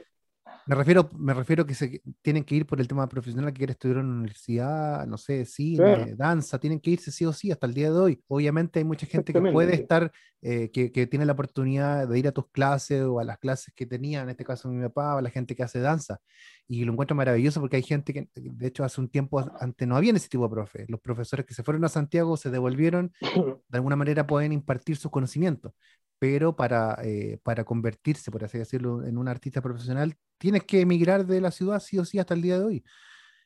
me 0.68 0.76
refiero, 0.76 1.10
me 1.16 1.34
refiero 1.34 1.66
que 1.66 1.76
se 1.76 2.02
tienen 2.22 2.44
que 2.44 2.56
ir 2.56 2.66
por 2.66 2.82
el 2.82 2.88
tema 2.88 3.08
profesional 3.08 3.54
que 3.54 3.60
quiere 3.60 3.74
estudiar 3.74 4.00
en 4.00 4.06
una 4.06 4.16
universidad, 4.16 5.06
no 5.06 5.18
sé, 5.18 5.46
cine, 5.46 6.16
danza, 6.16 6.60
tienen 6.60 6.80
que 6.80 6.90
irse 6.92 7.12
sí 7.12 7.24
o 7.26 7.34
sí 7.34 7.52
hasta 7.52 7.68
el 7.68 7.74
día 7.76 7.92
de 7.92 8.00
hoy. 8.00 8.24
Obviamente 8.28 8.80
hay 8.80 8.86
mucha 8.86 9.06
gente 9.06 9.32
que 9.32 9.42
puede 9.42 9.76
estar, 9.76 10.12
eh, 10.42 10.72
que, 10.72 10.92
que, 10.92 11.06
tiene 11.06 11.26
la 11.26 11.34
oportunidad 11.34 12.08
de 12.08 12.18
ir 12.18 12.28
a 12.28 12.32
tus 12.32 12.50
clases 12.50 13.04
o 13.04 13.20
a 13.20 13.24
las 13.24 13.38
clases 13.38 13.74
que 13.76 13.86
tenía, 13.86 14.24
en 14.24 14.30
este 14.30 14.44
caso 14.44 14.68
mi 14.68 14.82
papá, 14.84 15.16
o 15.16 15.22
la 15.22 15.30
gente 15.30 15.56
que 15.56 15.62
hace 15.62 15.80
danza. 15.80 16.20
Y 16.68 16.84
lo 16.84 16.94
encuentro 16.94 17.16
maravilloso 17.16 17.60
porque 17.60 17.76
hay 17.76 17.84
gente 17.84 18.12
que, 18.12 18.30
de 18.34 18.68
hecho, 18.68 18.84
hace 18.84 19.00
un 19.00 19.10
tiempo 19.10 19.46
antes 19.60 19.88
no 19.88 19.96
había 19.96 20.14
ese 20.14 20.30
tipo 20.30 20.46
de 20.46 20.50
profe. 20.50 20.86
Los 20.88 21.00
profesores 21.00 21.46
que 21.46 21.54
se 21.54 21.62
fueron 21.62 21.86
a 21.86 21.90
Santiago 21.90 22.38
se 22.38 22.50
devolvieron, 22.50 23.14
de 23.70 23.78
alguna 23.78 23.96
manera 23.96 24.26
pueden 24.26 24.52
impartir 24.52 24.98
sus 24.98 25.12
conocimientos 25.12 25.74
pero 26.20 26.56
para, 26.56 26.98
eh, 27.04 27.40
para 27.44 27.64
convertirse, 27.64 28.32
por 28.32 28.44
así 28.44 28.58
decirlo, 28.58 29.06
en 29.06 29.18
un 29.18 29.28
artista 29.28 29.62
profesional, 29.62 30.16
tienes 30.38 30.64
que 30.64 30.82
emigrar 30.82 31.26
de 31.26 31.42
la 31.42 31.52
ciudad 31.52 31.80
sí 31.80 31.98
o 31.98 32.06
sí 32.06 32.20
hasta 32.20 32.34
el 32.34 32.42
día 32.42 32.60
de 32.60 32.66
hoy. 32.66 32.84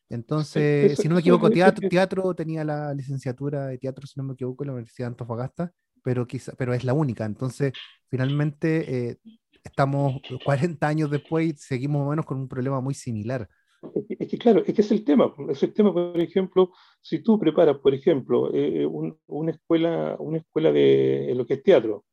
Entonces, 0.09 0.97
si 0.97 1.07
no 1.07 1.15
me 1.15 1.21
equivoco, 1.21 1.49
teatro, 1.51 1.87
teatro 1.87 2.33
tenía 2.33 2.63
la 2.63 2.93
licenciatura 2.93 3.67
de 3.67 3.77
teatro, 3.77 4.07
si 4.07 4.19
no 4.19 4.23
me 4.23 4.33
equivoco, 4.33 4.63
en 4.63 4.67
la 4.67 4.73
Universidad 4.73 5.07
de 5.07 5.11
Antofagasta, 5.11 5.71
pero, 6.03 6.25
quizá, 6.25 6.53
pero 6.57 6.73
es 6.73 6.83
la 6.83 6.93
única. 6.93 7.25
Entonces, 7.25 7.73
finalmente, 8.09 9.09
eh, 9.09 9.17
estamos 9.63 10.19
40 10.45 10.87
años 10.87 11.11
después 11.11 11.47
y 11.47 11.53
seguimos 11.57 11.99
más 11.99 12.07
o 12.07 12.09
menos 12.09 12.25
con 12.25 12.39
un 12.39 12.47
problema 12.47 12.81
muy 12.81 12.95
similar. 12.95 13.47
Es 14.19 14.27
que, 14.27 14.37
claro, 14.37 14.63
es 14.65 14.73
que 14.73 14.81
es 14.81 14.91
el 14.91 15.03
tema. 15.05 15.33
Es 15.49 15.61
el 15.63 15.73
tema, 15.73 15.93
por 15.93 16.19
ejemplo, 16.19 16.71
si 17.01 17.19
tú 17.19 17.39
preparas, 17.39 17.77
por 17.77 17.93
ejemplo, 17.93 18.51
eh, 18.53 18.85
una, 18.85 19.51
escuela, 19.51 20.15
una 20.19 20.39
escuela 20.39 20.71
de 20.71 21.33
lo 21.35 21.45
que 21.45 21.53
es 21.53 21.63
teatro, 21.63 22.03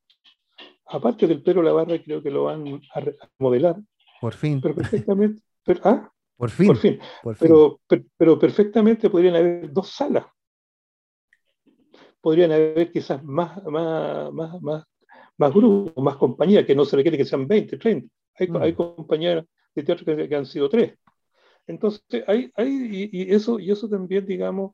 aparte 0.86 1.26
del 1.26 1.42
Pedro 1.42 1.62
Lavarra, 1.62 2.00
creo 2.02 2.22
que 2.22 2.30
lo 2.30 2.44
van 2.44 2.80
a 2.94 3.00
modelar. 3.38 3.76
Por 4.20 4.34
fin. 4.34 4.60
Pero 4.60 4.74
perfectamente. 4.74 5.42
¿ah? 5.84 6.10
Por 6.36 6.50
fin. 6.50 6.66
Por 6.66 6.76
fin. 6.76 7.00
Pero, 7.38 7.80
pero, 8.16 8.38
perfectamente 8.38 9.10
podrían 9.10 9.36
haber 9.36 9.72
dos 9.72 9.90
salas. 9.90 10.26
Podrían 12.20 12.52
haber 12.52 12.90
quizás 12.90 13.22
más, 13.22 13.62
más, 13.64 14.32
más, 14.32 14.60
más, 14.60 14.84
más 15.38 15.52
grupos, 15.52 16.02
más 16.02 16.16
compañías, 16.16 16.64
que 16.64 16.74
no 16.74 16.84
se 16.84 16.96
requiere 16.96 17.16
que 17.16 17.24
sean 17.24 17.46
20, 17.46 17.78
30. 17.78 18.08
Hay, 18.38 18.48
mm. 18.48 18.56
hay 18.56 18.72
compañías 18.74 19.44
de 19.74 19.82
teatro 19.82 20.04
que, 20.04 20.34
han 20.34 20.46
sido 20.46 20.68
tres. 20.68 20.94
Entonces, 21.66 22.24
hay, 22.26 22.50
hay 22.54 23.10
y, 23.12 23.32
eso, 23.32 23.58
y 23.58 23.70
eso 23.70 23.88
también, 23.88 24.24
digamos, 24.26 24.72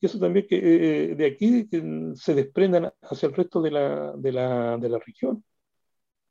y 0.00 0.06
eso 0.06 0.18
también 0.18 0.46
que 0.48 0.56
eh, 0.56 1.14
de 1.14 1.26
aquí 1.26 1.68
se 2.14 2.34
desprendan 2.34 2.92
hacia 3.02 3.28
el 3.28 3.34
resto 3.34 3.62
de 3.62 3.70
la, 3.70 4.12
de 4.16 4.32
la, 4.32 4.76
de 4.76 4.88
la 4.88 4.98
región. 4.98 5.44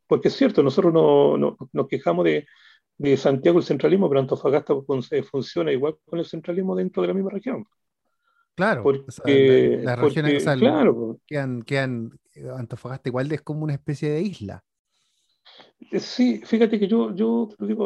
Porque 0.08 0.28
es 0.28 0.36
cierto, 0.36 0.62
nosotros 0.62 0.94
no, 0.94 1.38
no, 1.38 1.58
nos 1.72 1.88
quejamos 1.88 2.26
de, 2.26 2.46
de, 2.98 3.18
Santiago 3.18 3.60
el 3.60 3.66
centralismo, 3.66 4.10
pero 4.10 4.22
Antofagasta 4.22 4.74
funciona 5.30 5.72
igual 5.72 5.98
con 6.06 6.20
el 6.20 6.26
centralismo 6.26 6.76
dentro 6.76 7.02
de 7.02 7.08
la 7.08 7.14
misma 7.14 7.32
región. 7.32 7.66
Claro, 8.56 8.84
porque, 8.84 9.80
las 9.82 9.98
regiones 9.98 10.44
claro, 10.44 11.20
quedan, 11.26 11.64
quedan, 11.64 12.12
Antofagasta 12.56 13.10
igual 13.10 13.32
es 13.32 13.42
como 13.42 13.64
una 13.64 13.74
especie 13.74 14.12
de 14.12 14.22
isla. 14.22 14.64
Eh, 15.92 16.00
sí, 16.00 16.42
fíjate 16.46 16.80
que 16.80 16.88
yo, 16.88 17.14
yo 17.16 17.48
te 17.50 17.56
lo 17.60 17.68
digo 17.68 17.86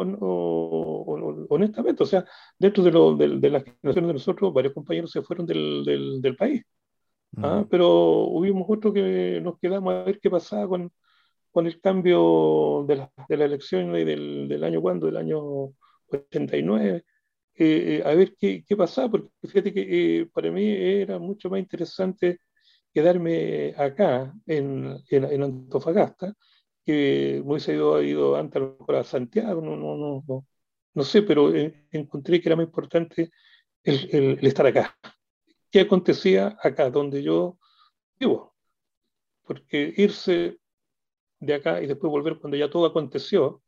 honestamente, 1.50 2.02
o 2.02 2.06
sea, 2.06 2.24
dentro 2.58 2.82
de, 2.84 2.90
lo, 2.90 3.16
de, 3.16 3.38
de, 3.38 3.50
las 3.50 3.64
generaciones 3.64 4.08
de 4.08 4.12
nosotros, 4.14 4.52
varios 4.52 4.74
compañeros 4.74 5.10
se 5.10 5.22
fueron 5.22 5.46
del, 5.46 5.84
del, 5.84 6.20
del 6.20 6.36
país, 6.36 6.62
¿ah? 7.38 7.60
mm. 7.60 7.68
pero 7.68 7.88
hubimos 8.28 8.66
otros 8.68 8.94
que 8.94 9.40
nos 9.42 9.58
quedamos 9.58 9.94
a 9.94 10.04
ver 10.04 10.20
qué 10.20 10.30
pasaba 10.30 10.68
con, 10.68 10.92
con 11.50 11.66
el 11.66 11.80
cambio 11.80 12.84
de 12.88 12.96
la, 12.96 13.12
de 13.28 13.36
la 13.36 13.44
elección 13.44 13.92
del, 13.92 14.48
del 14.48 14.64
año 14.64 14.80
cuando, 14.80 15.06
del 15.06 15.16
año 15.16 15.40
89, 16.08 17.04
eh, 17.60 17.98
eh, 17.98 18.02
a 18.04 18.14
ver 18.14 18.36
qué, 18.38 18.64
qué, 18.66 18.76
pasaba, 18.76 19.10
porque 19.10 19.30
fíjate 19.42 19.72
que 19.72 20.20
eh, 20.20 20.26
para 20.32 20.50
mí 20.50 20.64
era 20.70 21.18
mucho 21.18 21.50
más 21.50 21.60
interesante 21.60 22.40
quedarme 22.92 23.74
acá 23.76 24.32
en, 24.46 24.96
en, 25.10 25.24
en 25.24 25.42
Antofagasta, 25.42 26.34
que 26.88 27.42
Moisés 27.44 27.78
ha 27.78 28.02
ido 28.02 28.34
antes 28.34 28.62
a, 28.88 29.04
Santiago, 29.04 29.60
no, 29.60 29.76
no, 29.76 29.94
no, 29.98 30.24
no, 30.26 30.46
no 30.94 31.02
sé, 31.04 31.20
pero 31.20 31.52
encontré 31.92 32.40
que 32.40 32.48
era 32.48 32.56
más 32.56 32.64
importante 32.64 33.30
el, 33.82 34.08
el, 34.10 34.46
estar 34.46 34.66
acá. 34.66 34.96
¿Qué 35.70 35.80
acontecía 35.80 36.56
acá, 36.62 36.88
donde 36.88 37.22
yo 37.22 37.58
vivo? 38.18 38.54
Porque 39.44 39.92
irse 39.98 40.60
de 41.40 41.54
acá 41.54 41.82
y 41.82 41.86
después 41.86 42.10
volver 42.10 42.38
cuando 42.38 42.56
ya 42.56 42.70
todo 42.70 42.86
aconteció, 42.86 43.62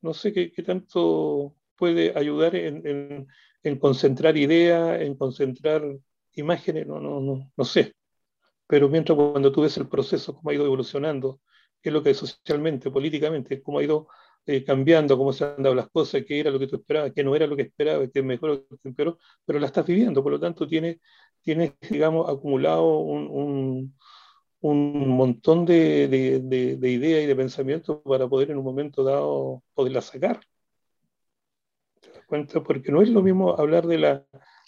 no 0.00 0.14
sé 0.14 0.32
qué, 0.32 0.50
qué 0.50 0.62
tanto 0.62 1.54
puede 1.76 2.16
ayudar 2.18 2.56
en, 2.56 2.86
en, 2.86 3.26
en, 3.62 3.78
concentrar 3.78 4.38
ideas, 4.38 5.02
en 5.02 5.16
concentrar 5.16 5.82
imágenes, 6.32 6.86
no, 6.86 6.98
no, 6.98 7.20
no, 7.20 7.52
no 7.54 7.64
sé. 7.66 7.94
Pero 8.66 8.88
mientras 8.88 9.18
cuando 9.18 9.52
tú 9.52 9.60
ves 9.60 9.76
el 9.76 9.86
proceso, 9.86 10.34
cómo 10.34 10.48
ha 10.48 10.54
ido 10.54 10.64
evolucionando, 10.64 11.40
qué 11.82 11.90
es 11.90 11.92
lo 11.92 12.02
que 12.02 12.14
socialmente, 12.14 12.90
políticamente, 12.90 13.62
cómo 13.62 13.78
ha 13.78 13.84
ido 13.84 14.08
eh, 14.46 14.64
cambiando, 14.64 15.18
cómo 15.18 15.32
se 15.32 15.44
han 15.44 15.62
dado 15.62 15.74
las 15.74 15.88
cosas, 15.90 16.24
qué 16.26 16.40
era 16.40 16.50
lo 16.50 16.58
que 16.58 16.66
tú 16.66 16.76
esperabas, 16.76 17.12
qué 17.14 17.22
no 17.22 17.36
era 17.36 17.46
lo 17.46 17.54
que 17.56 17.62
esperabas, 17.62 18.08
qué 18.12 18.22
mejor 18.22 18.66
qué 18.82 18.88
empeoró, 18.88 19.18
pero 19.44 19.58
la 19.58 19.66
estás 19.66 19.86
viviendo, 19.86 20.22
por 20.22 20.32
lo 20.32 20.40
tanto 20.40 20.66
tienes, 20.66 20.98
tienes 21.42 21.74
digamos, 21.90 22.28
acumulado 22.28 22.98
un, 22.98 23.28
un, 23.28 23.94
un 24.60 25.08
montón 25.08 25.66
de, 25.66 26.08
de, 26.08 26.76
de, 26.76 26.90
ideas 26.90 27.24
y 27.24 27.26
de 27.26 27.36
pensamientos 27.36 28.00
para 28.04 28.26
poder 28.26 28.50
en 28.50 28.58
un 28.58 28.64
momento 28.64 29.04
dado 29.04 29.62
poderlas 29.74 30.06
sacar. 30.06 30.40
¿Te 32.00 32.10
das 32.10 32.24
cuenta? 32.26 32.62
Porque 32.62 32.90
no 32.90 33.02
es 33.02 33.10
lo 33.10 33.22
mismo 33.22 33.54
hablar 33.58 33.86
de, 33.86 33.98
la, 33.98 34.24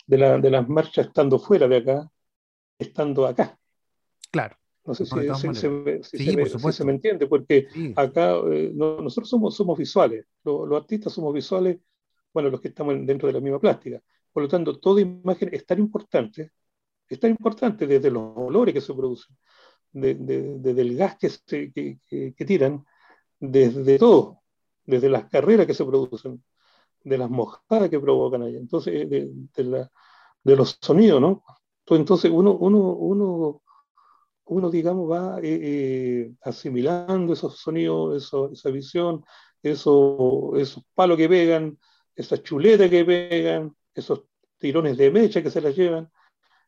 de, 0.07 0.19
la, 0.19 0.39
de 0.39 0.51
las 0.51 0.69
marchas 0.69 1.07
estando 1.07 1.39
fuera 1.39 1.67
de 1.67 1.79
acá, 1.79 2.11
estando 2.79 3.27
acá. 3.27 3.59
Claro. 4.31 4.60
No 4.85 4.95
sé 4.95 5.05
si, 5.05 5.11
se, 5.13 6.85
me, 6.85 6.93
entiende, 6.93 7.27
porque 7.27 7.67
acá 7.97 8.37
eh, 8.51 8.73
nosotros 8.75 9.29
somos, 9.29 9.55
somos 9.55 9.79
visuales, 9.79 10.25
los, 10.43 10.73
artistas 10.73 11.13
somos 11.13 11.35
visuales, 11.35 11.79
bueno, 12.33 12.49
los 12.49 12.61
que 12.61 12.69
estamos 12.69 12.95
dentro 13.05 13.27
de 13.27 13.35
la 13.35 13.41
misma 13.41 13.61
plástica. 13.61 14.01
Por 14.33 14.43
lo 14.45 14.49
tanto, 14.49 14.79
toda 14.79 15.03
imagen 15.03 15.51
es 15.53 15.67
tan 15.67 15.81
importante, 15.81 16.53
es 17.09 17.21
tan 17.21 17.31
importante 17.31 17.87
desde 17.87 18.11
los 18.11 18.33
olores 18.37 18.73
que 18.73 18.81
se 18.81 18.95
producen, 18.95 19.37
desde 19.93 20.81
el 20.81 20.97
gas 20.97 21.19
que, 21.19 21.29
se, 21.29 21.71
que, 21.73 21.99
que, 22.09 22.45
tiran, 22.47 22.85
desde 23.39 23.99
todo, 23.99 24.41
desde 24.87 25.11
las 25.11 25.27
carreras 25.27 25.67
que 25.67 25.75
se 25.75 25.85
producen, 25.85 26.43
de 27.05 27.19
las 27.19 27.29
mojadas 27.29 27.91
que 27.91 28.01
provocan 28.01 28.43
allá, 28.43 28.59
entonces, 28.59 29.09
de, 29.11 29.31
de, 29.55 29.65
la, 29.65 29.91
de 30.43 30.57
los 30.57 30.79
sonidos, 30.81 31.21
¿no? 31.21 31.45
Entonces, 31.87 32.31
uno, 32.31 32.53
uno, 32.53 32.79
uno 32.93 33.63
uno, 34.51 34.71
digamos, 34.71 35.09
va 35.11 35.39
eh, 35.41 35.61
eh, 35.63 36.35
asimilando 36.43 37.33
esos 37.33 37.59
sonidos, 37.59 38.33
esa 38.53 38.71
visión, 38.71 39.25
esos, 39.63 40.59
esos 40.59 40.85
palos 40.95 41.17
que 41.17 41.29
pegan, 41.29 41.79
esas 42.17 42.43
chuletas 42.43 42.91
que 42.91 43.05
pegan, 43.05 43.75
esos 43.95 44.25
tirones 44.59 44.97
de 44.97 45.11
mecha 45.11 45.43
que 45.43 45.51
se 45.51 45.61
las 45.61 45.77
llevan. 45.77 46.11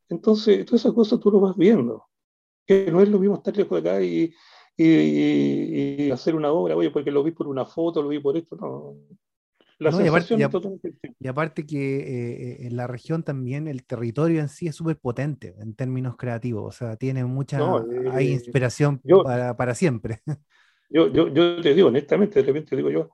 Entonces, 0.09 0.65
todas 0.65 0.83
esas 0.83 0.95
cosas 0.95 1.21
tú 1.21 1.31
lo 1.33 1.41
vas 1.41 1.57
viendo. 1.57 2.07
Que 2.67 2.91
no 2.93 3.03
es 3.03 3.09
lo 3.09 3.19
mismo 3.19 3.37
estar 3.37 3.57
lejos 3.57 3.83
de 3.83 3.91
acá 3.91 4.03
y, 4.03 4.33
y, 4.77 6.07
y, 6.07 6.11
hacer 6.13 6.37
una 6.37 6.53
obra, 6.53 6.77
oye, 6.77 6.91
porque 6.91 7.11
lo 7.11 7.25
vi 7.25 7.33
por 7.33 7.49
una 7.49 7.67
foto, 7.67 8.03
lo 8.03 8.09
vi 8.09 8.21
por 8.21 8.37
esto, 8.37 8.57
no 8.57 8.97
y, 9.91 11.27
aparte, 11.27 11.67
que 11.67 11.97
eh, 11.97 12.43
eh, 12.43 12.67
en 12.67 12.77
la 12.77 12.87
región 12.87 13.23
también 13.23 13.69
el 13.69 13.85
territorio 13.85 14.41
en 14.41 14.49
sí 14.49 14.67
es 14.67 14.77
súper 14.77 14.99
potente 14.99 15.55
en 15.59 15.75
términos 15.75 16.17
creativos, 16.17 16.65
o 16.65 16.73
sea, 16.73 16.97
tiene 16.97 17.25
mucha, 17.25 17.59
hay 18.13 18.29
eh, 18.29 18.33
inspiración 18.33 19.01
para, 19.25 19.57
para, 19.57 19.75
siempre. 19.75 20.21
Yo, 20.95 21.11
yo, 21.11 21.29
yo 21.29 21.59
te 21.63 21.73
digo, 21.73 21.89
honestamente, 21.89 22.41
de 22.41 22.47
repente 22.47 22.77
digo 22.77 22.91
yo, 22.91 23.09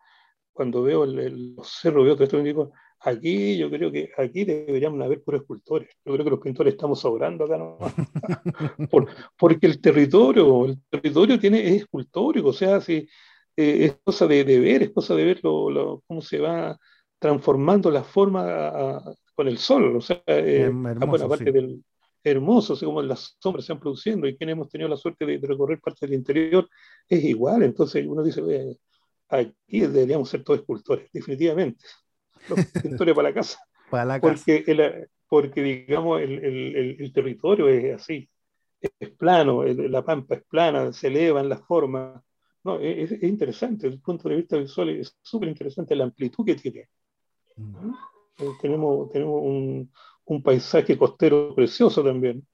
cuando 0.53 0.83
veo 0.83 1.05
el, 1.05 1.55
los 1.55 1.69
cerros, 1.81 2.05
veo 2.05 2.17
todo 2.17 2.25
esto, 2.25 2.43
digo, 2.43 2.73
aquí 2.99 3.57
yo 3.57 3.71
creo 3.71 3.93
que 3.93 4.11
aquí 4.19 4.45
deberíamos 4.45 5.01
haber 5.01 5.23
puros 5.23 5.43
escultores. 5.43 5.89
Yo 6.05 6.13
creo 6.15 6.25
que 6.25 6.31
los 6.31 6.41
pintores 6.41 6.75
estamos 6.75 6.99
sobrando 6.99 7.45
acá, 7.45 7.57
¿no? 7.57 7.79
porque 9.39 9.67
el 9.67 9.81
territorio, 9.81 10.67
el 10.67 10.83
territorio 10.91 11.39
tiene, 11.39 11.69
es 11.69 11.83
escultórico, 11.83 12.49
o 12.49 12.53
sea, 12.53 12.81
si, 12.81 13.09
eh, 13.61 13.87
es 13.87 13.99
cosa 14.05 14.29
de, 14.29 14.45
ver, 14.45 14.85
es 14.85 14.91
cosa 14.93 15.17
de 15.17 15.25
ver 15.25 15.41
lo, 15.43 16.01
cómo 16.07 16.23
se 16.23 16.39
va 16.39 16.79
transformando 17.19 17.91
la 17.91 18.05
forma 18.05 19.03
con 19.35 19.49
el 19.49 19.59
sol, 19.59 19.97
o 19.97 20.01
sea, 20.01 20.23
eh, 20.27 20.71
aparte 21.01 21.51
del 21.51 21.83
hermoso, 22.23 22.75
así 22.75 22.85
como 22.85 23.03
las 23.03 23.37
sombras 23.41 23.65
se 23.65 23.73
han 23.73 23.81
produciendo 23.81 24.29
y 24.29 24.37
quienes 24.37 24.53
hemos 24.53 24.69
tenido 24.69 24.89
la 24.89 24.97
suerte 24.97 25.27
de, 25.27 25.41
recorrer 25.43 25.81
parte 25.81 26.07
del 26.07 26.15
interior, 26.15 26.69
es 27.09 27.25
igual, 27.25 27.65
entonces 27.65 28.07
uno 28.07 28.23
dice, 28.23 28.43
aquí 29.29 29.81
deberíamos 29.81 30.29
ser 30.29 30.45
todos 30.45 30.61
escultores, 30.61 31.11
definitivamente, 31.13 31.85
los 32.49 32.65
pintores 32.81 33.13
para 33.13 33.31
la 33.31 33.35
casa. 33.35 33.59
Para 33.91 34.05
la 34.05 34.21
porque, 34.21 35.09
porque 35.29 35.63
digamos, 35.63 36.21
el, 36.21 37.11
territorio 37.13 37.67
es 37.69 37.97
así, 37.97 38.29
es 38.81 39.11
plano, 39.11 39.65
la 39.65 40.05
pampa 40.05 40.37
es 40.37 40.45
plana, 40.45 40.93
se 40.93 41.09
elevan 41.09 41.49
las 41.49 41.63
formas. 41.63 42.23
No, 42.69 42.79
es, 42.79 43.23
interesante, 43.23 43.87
desde 43.87 43.97
el 43.97 44.03
punto 44.03 44.29
de 44.29 44.37
vista 44.37 44.59
visual 44.59 44.91
es 44.91 45.17
súper 45.23 45.49
interesante 45.49 45.97
la 45.97 46.05
amplitud 46.05 46.45
que 46.45 46.55
tiene. 46.55 46.89
Eh, 48.39 48.51
tenemos, 48.61 49.11
tenemos 49.11 49.41
un, 49.43 49.91
un, 50.27 50.43
paisaje 50.43 50.99
costero 50.99 51.55
precioso 51.55 52.05
también, 52.05 52.47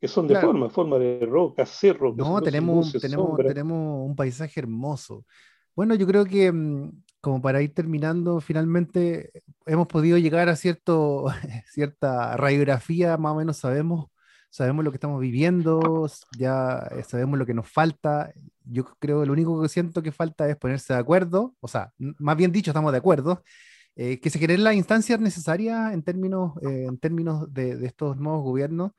que 0.00 0.08
son 0.08 0.26
de 0.26 0.40
forma, 0.40 0.70
forma 0.70 0.98
de 0.98 1.26
roca, 1.26 1.66
cerro. 1.66 2.14
No, 2.16 2.40
tenemos, 2.40 2.90
tenemos, 2.92 3.36
tenemos 3.36 4.08
un 4.08 4.16
paisaje 4.16 4.60
hermoso. 4.60 5.26
Bueno, 5.76 5.94
yo 5.94 6.06
creo 6.06 6.24
que 6.24 6.50
mm, 6.50 6.90
como 7.20 7.42
para 7.42 7.60
ir 7.60 7.74
terminando, 7.74 8.40
finalmente 8.40 9.30
hemos 9.66 9.88
podido 9.88 10.16
llegar 10.16 10.48
a 10.48 10.56
cierto, 10.56 11.26
cierta 11.70 12.34
radiografía, 12.38 13.18
más 13.18 13.32
o 13.32 13.36
menos 13.36 13.58
sabemos, 13.58 14.06
sabemos 14.48 14.86
lo 14.86 14.90
que 14.90 14.96
estamos 14.96 15.20
viviendo, 15.20 16.08
ya 16.38 16.88
eh, 16.92 17.02
sabemos 17.02 17.38
lo 17.38 17.44
que 17.44 17.52
nos 17.52 17.68
falta. 17.68 18.32
Yo 18.70 18.84
creo 18.98 19.20
que 19.20 19.26
lo 19.26 19.32
único 19.32 19.60
que 19.62 19.68
siento 19.68 20.02
que 20.02 20.12
falta 20.12 20.48
es 20.48 20.56
ponerse 20.56 20.92
de 20.92 20.98
acuerdo, 20.98 21.54
o 21.60 21.68
sea, 21.68 21.92
más 21.98 22.36
bien 22.36 22.52
dicho, 22.52 22.70
estamos 22.70 22.92
de 22.92 22.98
acuerdo, 22.98 23.42
eh, 23.96 24.20
que 24.20 24.30
se 24.30 24.38
generen 24.38 24.64
las 24.64 24.74
instancias 24.76 25.20
necesarias 25.20 25.92
en 25.92 26.02
términos, 26.02 26.52
eh, 26.62 26.86
en 26.88 26.98
términos 26.98 27.52
de, 27.52 27.76
de, 27.76 27.86
estos 27.86 28.16
nuevos 28.16 28.42
gobiernos, 28.44 28.92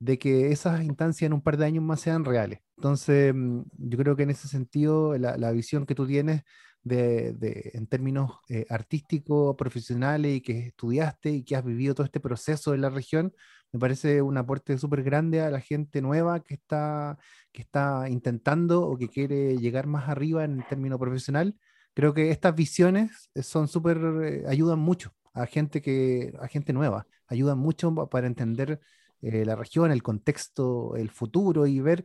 de 0.00 0.18
que 0.18 0.50
esas 0.52 0.82
instancias 0.84 1.26
en 1.28 1.34
un 1.34 1.42
par 1.42 1.56
de 1.56 1.66
años 1.66 1.84
más 1.84 2.00
sean 2.00 2.24
reales. 2.24 2.60
Entonces, 2.76 3.34
mm, 3.34 3.62
yo 3.78 3.98
creo 3.98 4.16
que 4.16 4.24
en 4.24 4.30
ese 4.30 4.48
sentido, 4.48 5.16
la, 5.18 5.36
la 5.36 5.52
visión 5.52 5.86
que 5.86 5.94
tú 5.94 6.06
tienes 6.06 6.42
de, 6.82 7.32
de 7.34 7.70
en 7.74 7.86
términos 7.86 8.32
eh, 8.48 8.66
artísticos, 8.70 9.56
profesionales 9.56 10.36
y 10.36 10.40
que 10.40 10.68
estudiaste 10.68 11.30
y 11.30 11.44
que 11.44 11.56
has 11.56 11.64
vivido 11.64 11.94
todo 11.94 12.04
este 12.06 12.20
proceso 12.20 12.74
en 12.74 12.80
la 12.82 12.90
región, 12.90 13.32
me 13.72 13.78
parece 13.80 14.22
un 14.22 14.36
aporte 14.36 14.76
súper 14.78 15.02
grande 15.02 15.40
a 15.40 15.50
la 15.50 15.60
gente 15.60 16.02
nueva 16.02 16.40
que 16.40 16.54
está, 16.54 17.18
que 17.52 17.62
está 17.62 18.08
intentando 18.08 18.82
o 18.82 18.96
que 18.96 19.08
quiere 19.08 19.56
llegar 19.58 19.86
más 19.86 20.08
arriba 20.08 20.44
en 20.44 20.58
el 20.58 20.66
término 20.66 20.98
profesional 20.98 21.56
creo 21.94 22.14
que 22.14 22.30
estas 22.30 22.54
visiones 22.54 23.30
eh, 23.34 23.42
son 23.42 23.68
súper, 23.68 23.98
eh, 24.22 24.44
ayudan 24.48 24.78
mucho 24.78 25.12
a 25.34 25.46
gente, 25.46 25.82
que, 25.82 26.32
a 26.40 26.48
gente 26.48 26.72
nueva, 26.72 27.06
ayudan 27.26 27.58
mucho 27.58 27.94
para 28.08 28.26
entender 28.26 28.80
eh, 29.22 29.44
la 29.44 29.56
región, 29.56 29.92
el 29.92 30.02
contexto, 30.02 30.96
el 30.96 31.10
futuro 31.10 31.66
y 31.66 31.80
ver, 31.80 32.04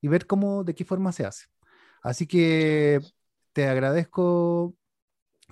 y 0.00 0.08
ver 0.08 0.26
cómo, 0.26 0.64
de 0.64 0.74
qué 0.74 0.84
forma 0.84 1.12
se 1.12 1.26
hace. 1.26 1.46
Así 2.02 2.26
que 2.26 3.00
te 3.52 3.68
agradezco, 3.68 4.74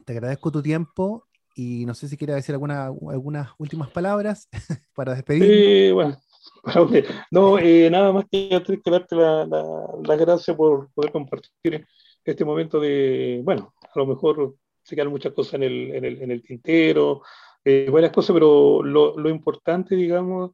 te 0.04 0.12
agradezco 0.14 0.50
tu 0.50 0.62
tiempo 0.62 1.28
y 1.54 1.84
no 1.86 1.94
sé 1.94 2.08
si 2.08 2.16
quieres 2.16 2.36
decir 2.36 2.54
alguna, 2.54 2.86
algunas 2.86 3.50
últimas 3.58 3.90
palabras 3.90 4.48
para 4.94 5.14
despedir. 5.14 5.44
Sí, 5.44 5.92
bueno, 5.92 6.16
no, 7.30 7.58
nada 7.90 8.12
más 8.12 8.24
que, 8.30 8.48
que 8.82 8.90
darte 8.90 9.16
las 9.16 9.48
la, 9.48 9.66
la 10.02 10.16
gracias 10.16 10.56
por 10.56 10.90
poder 10.92 11.12
compartir 11.12 11.86
este 12.24 12.44
momento 12.44 12.80
de, 12.80 13.40
bueno, 13.44 13.74
a 13.82 13.98
lo 13.98 14.06
mejor 14.06 14.54
se 14.82 14.94
quedan 14.94 15.08
muchas 15.08 15.32
cosas 15.32 15.54
en 15.54 15.62
el, 15.64 15.94
en 15.94 16.04
el, 16.04 16.22
en 16.22 16.30
el 16.30 16.42
tintero, 16.42 17.22
eh, 17.64 17.88
varias 17.90 18.12
cosas, 18.12 18.34
pero 18.34 18.82
lo, 18.82 19.18
lo, 19.18 19.28
importante, 19.28 19.94
digamos, 19.94 20.52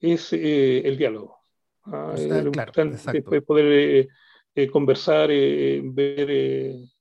es 0.00 0.32
eh, 0.32 0.86
el 0.86 0.96
diálogo. 0.96 1.38
¿ah? 1.84 2.14
lo 2.16 2.46
importante 2.46 2.96
es 2.96 3.42
poder 3.42 3.66
eh, 3.66 4.08
eh, 4.54 4.70
conversar, 4.70 5.28
ver, 5.28 6.30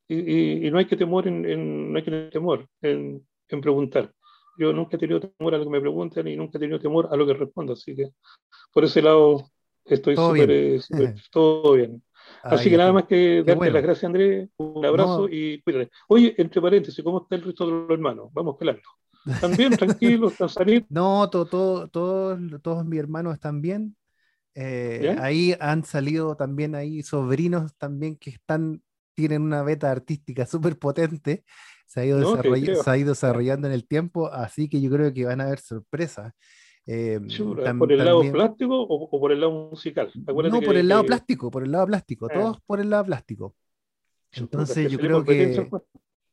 y, 0.08 0.68
y, 0.68 0.72
no 0.72 0.78
hay 0.78 0.86
que 0.86 0.98
temor 0.98 1.28
en, 1.28 1.92
no 1.92 1.98
hay 1.98 2.04
que 2.04 2.12
tener 2.12 2.30
temor 2.30 2.68
en, 2.82 3.26
en, 3.56 3.62
preguntar. 3.62 4.12
Yo 4.58 4.72
nunca 4.72 4.98
he 4.98 5.00
tenido 5.00 5.20
temor 5.20 5.56
a 5.56 5.58
lo 5.58 5.64
que 5.64 5.70
me 5.70 5.82
preguntan 5.82 6.28
y 6.28 6.36
nunca 6.36 6.58
he 6.58 6.62
tenido 6.62 6.80
temor 6.80 7.10
a 7.12 7.16
lo 7.16 7.26
que 7.26 7.34
respondo, 7.34 7.74
así 7.74 7.96
que 7.96 8.12
por 8.72 8.84
ese 8.84 9.02
lado 9.02 9.50
estoy 9.86 10.16
súper, 10.16 10.82
todo 11.32 11.74
bien. 11.74 12.04
Así 12.44 12.70
que 12.70 12.78
nada 12.78 12.94
más 12.94 13.06
que 13.06 13.44
darte 13.44 13.72
las 13.72 13.84
gracias, 13.84 14.04
Andrés. 14.06 14.50
Un 14.58 14.86
abrazo 14.86 15.28
y 15.30 15.62
cuídate. 15.62 15.92
Oye, 16.08 16.36
entre 16.38 16.62
paréntesis, 16.62 17.04
¿cómo 17.04 17.24
está 17.24 17.36
el 17.36 17.44
resto 17.44 17.66
de 17.66 17.72
los 17.72 17.90
hermanos? 17.90 18.30
Vamos 18.34 18.56
pelando. 18.58 18.82
¿Están 19.26 19.56
bien? 19.56 19.72
¿Tranquilos? 19.78 20.34
¿Están 20.34 20.50
saliendo? 20.50 20.88
No, 20.90 21.30
todo, 21.30 21.46
todo, 21.46 21.88
todos, 21.88 22.40
todos 22.62 22.86
mis 22.86 23.00
hermanos 23.00 23.34
están 23.34 23.62
bien. 23.62 23.96
Eh, 24.56 25.16
ahí 25.20 25.56
han 25.60 25.84
salido 25.84 26.36
también 26.36 26.76
ahí 26.76 27.02
sobrinos 27.02 27.76
también 27.76 28.16
que 28.18 28.30
están, 28.30 28.84
tienen 29.16 29.42
una 29.42 29.64
beta 29.64 29.92
artística 29.92 30.46
súper 30.46 30.78
potente. 30.78 31.44
Se 31.94 32.00
ha, 32.00 32.06
ido 32.06 32.42
se 32.42 32.90
ha 32.90 32.98
ido 32.98 33.10
desarrollando 33.10 33.68
en 33.68 33.74
el 33.74 33.86
tiempo, 33.86 34.28
así 34.28 34.68
que 34.68 34.82
yo 34.82 34.90
creo 34.90 35.14
que 35.14 35.26
van 35.26 35.42
a 35.42 35.44
haber 35.44 35.60
sorpresas. 35.60 36.34
Eh, 36.88 37.20
¿Por 37.78 37.92
el 37.92 38.04
lado 38.04 38.32
plástico 38.32 38.82
o, 38.82 39.20
por 39.20 39.32
el 39.32 39.42
lado 39.42 39.70
musical? 39.70 40.10
no, 40.16 40.62
por 40.62 40.76
el 40.76 40.88
lado 40.88 41.06
plástico, 41.06 41.52
por 41.52 41.64
el 41.64 41.72
lado 41.72 41.86
plástico, 41.86 42.28
ah. 42.32 42.34
todos 42.34 42.62
por 42.66 42.80
el 42.80 42.90
lado 42.90 43.06
plástico. 43.06 43.56
Entonces 44.32 44.92
yo 44.92 44.98
creo 44.98 45.24
que... 45.24 45.70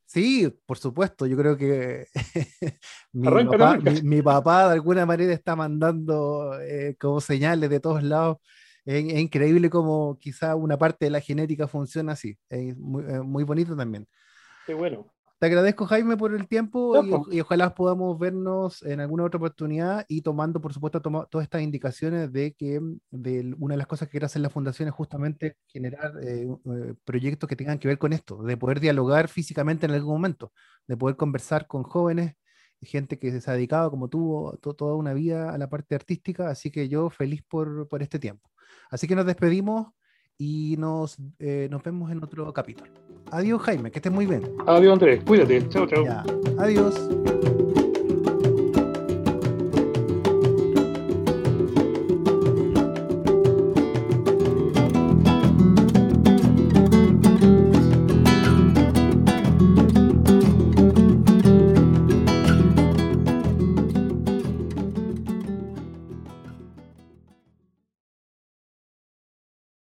Sí, 0.07 0.51
por 0.65 0.79
supuesto, 0.79 1.27
yo 1.27 1.37
creo 1.37 1.55
que 1.55 2.07
mi, 3.13 4.21
papá, 4.23 4.65
de 4.65 4.73
alguna 4.73 5.05
manera 5.05 5.31
está 5.31 5.55
mandando 5.55 6.59
eh, 6.59 6.95
como 6.99 7.21
señales 7.21 7.69
de 7.69 7.79
todos 7.79 8.01
lados. 8.01 8.37
Es, 8.83 9.03
increíble 9.13 9.69
como 9.69 10.17
quizá 10.17 10.55
una 10.55 10.75
parte 10.75 11.05
de 11.05 11.11
la 11.11 11.21
genética 11.21 11.67
funciona 11.67 12.13
así. 12.13 12.35
Es 12.49 12.75
muy, 12.75 13.03
muy 13.23 13.43
bonito 13.43 13.75
también. 13.75 14.07
Qué 14.65 14.73
bueno. 14.73 15.05
Te 15.41 15.47
agradezco, 15.47 15.87
Jaime, 15.87 16.17
por 16.17 16.35
el 16.35 16.47
tiempo 16.47 17.03
y, 17.31 17.39
ojalá 17.39 17.73
podamos 17.73 18.19
vernos 18.19 18.83
en 18.83 18.99
alguna 18.99 19.23
otra 19.23 19.39
oportunidad 19.39 20.05
y 20.07 20.21
tomando, 20.21 20.61
por 20.61 20.71
supuesto, 20.71 21.01
todas 21.01 21.43
estas 21.43 21.63
indicaciones 21.63 22.31
de 22.31 22.53
que 22.53 22.79
de 23.09 23.55
una 23.57 23.73
de 23.73 23.79
las 23.79 23.87
cosas 23.87 24.07
que 24.07 24.11
quiere 24.11 24.27
hacer 24.27 24.43
la 24.43 24.51
fundación 24.51 24.87
es 24.87 24.93
justamente 24.93 25.57
generar 25.65 26.13
eh, 26.21 26.45
eh, 26.45 26.93
proyectos 27.03 27.49
que 27.49 27.55
tengan 27.55 27.79
que 27.79 27.87
ver 27.87 27.97
con 27.97 28.13
esto, 28.13 28.43
de 28.43 28.55
poder 28.55 28.79
dialogar 28.79 29.29
físicamente 29.29 29.87
en 29.87 29.93
algún 29.93 30.13
momento, 30.13 30.53
de 30.85 30.95
poder 30.95 31.15
conversar 31.15 31.65
con 31.65 31.81
jóvenes, 31.81 32.35
gente 32.79 33.17
que 33.17 33.41
se 33.41 33.49
ha 33.49 33.55
dedicado, 33.55 33.89
como 33.89 34.09
tú, 34.09 34.55
toda 34.61 34.93
una 34.93 35.15
vida 35.15 35.51
a 35.51 35.57
la 35.57 35.67
parte 35.67 35.95
artística, 35.95 36.51
así 36.51 36.69
que 36.69 36.87
yo 36.87 37.09
feliz 37.09 37.41
por, 37.49 37.87
por 37.87 38.03
este 38.03 38.19
tiempo. 38.19 38.47
Así 38.91 39.07
que 39.07 39.15
nos 39.15 39.25
despedimos 39.25 39.87
y 40.37 40.75
nos, 40.77 41.17
eh, 41.39 41.67
nos 41.71 41.81
vemos 41.81 42.11
en 42.11 42.23
otro 42.23 42.53
capítulo. 42.53 42.91
Adiós, 43.31 43.61
Jaime, 43.61 43.91
que 43.91 43.99
estés 43.99 44.11
muy 44.11 44.25
bien. 44.25 44.43
Adiós, 44.67 44.93
Andrés. 44.93 45.21
Cuídate. 45.25 45.67
Chao, 45.69 45.87
chao. 45.87 46.05
Adiós. 46.59 46.95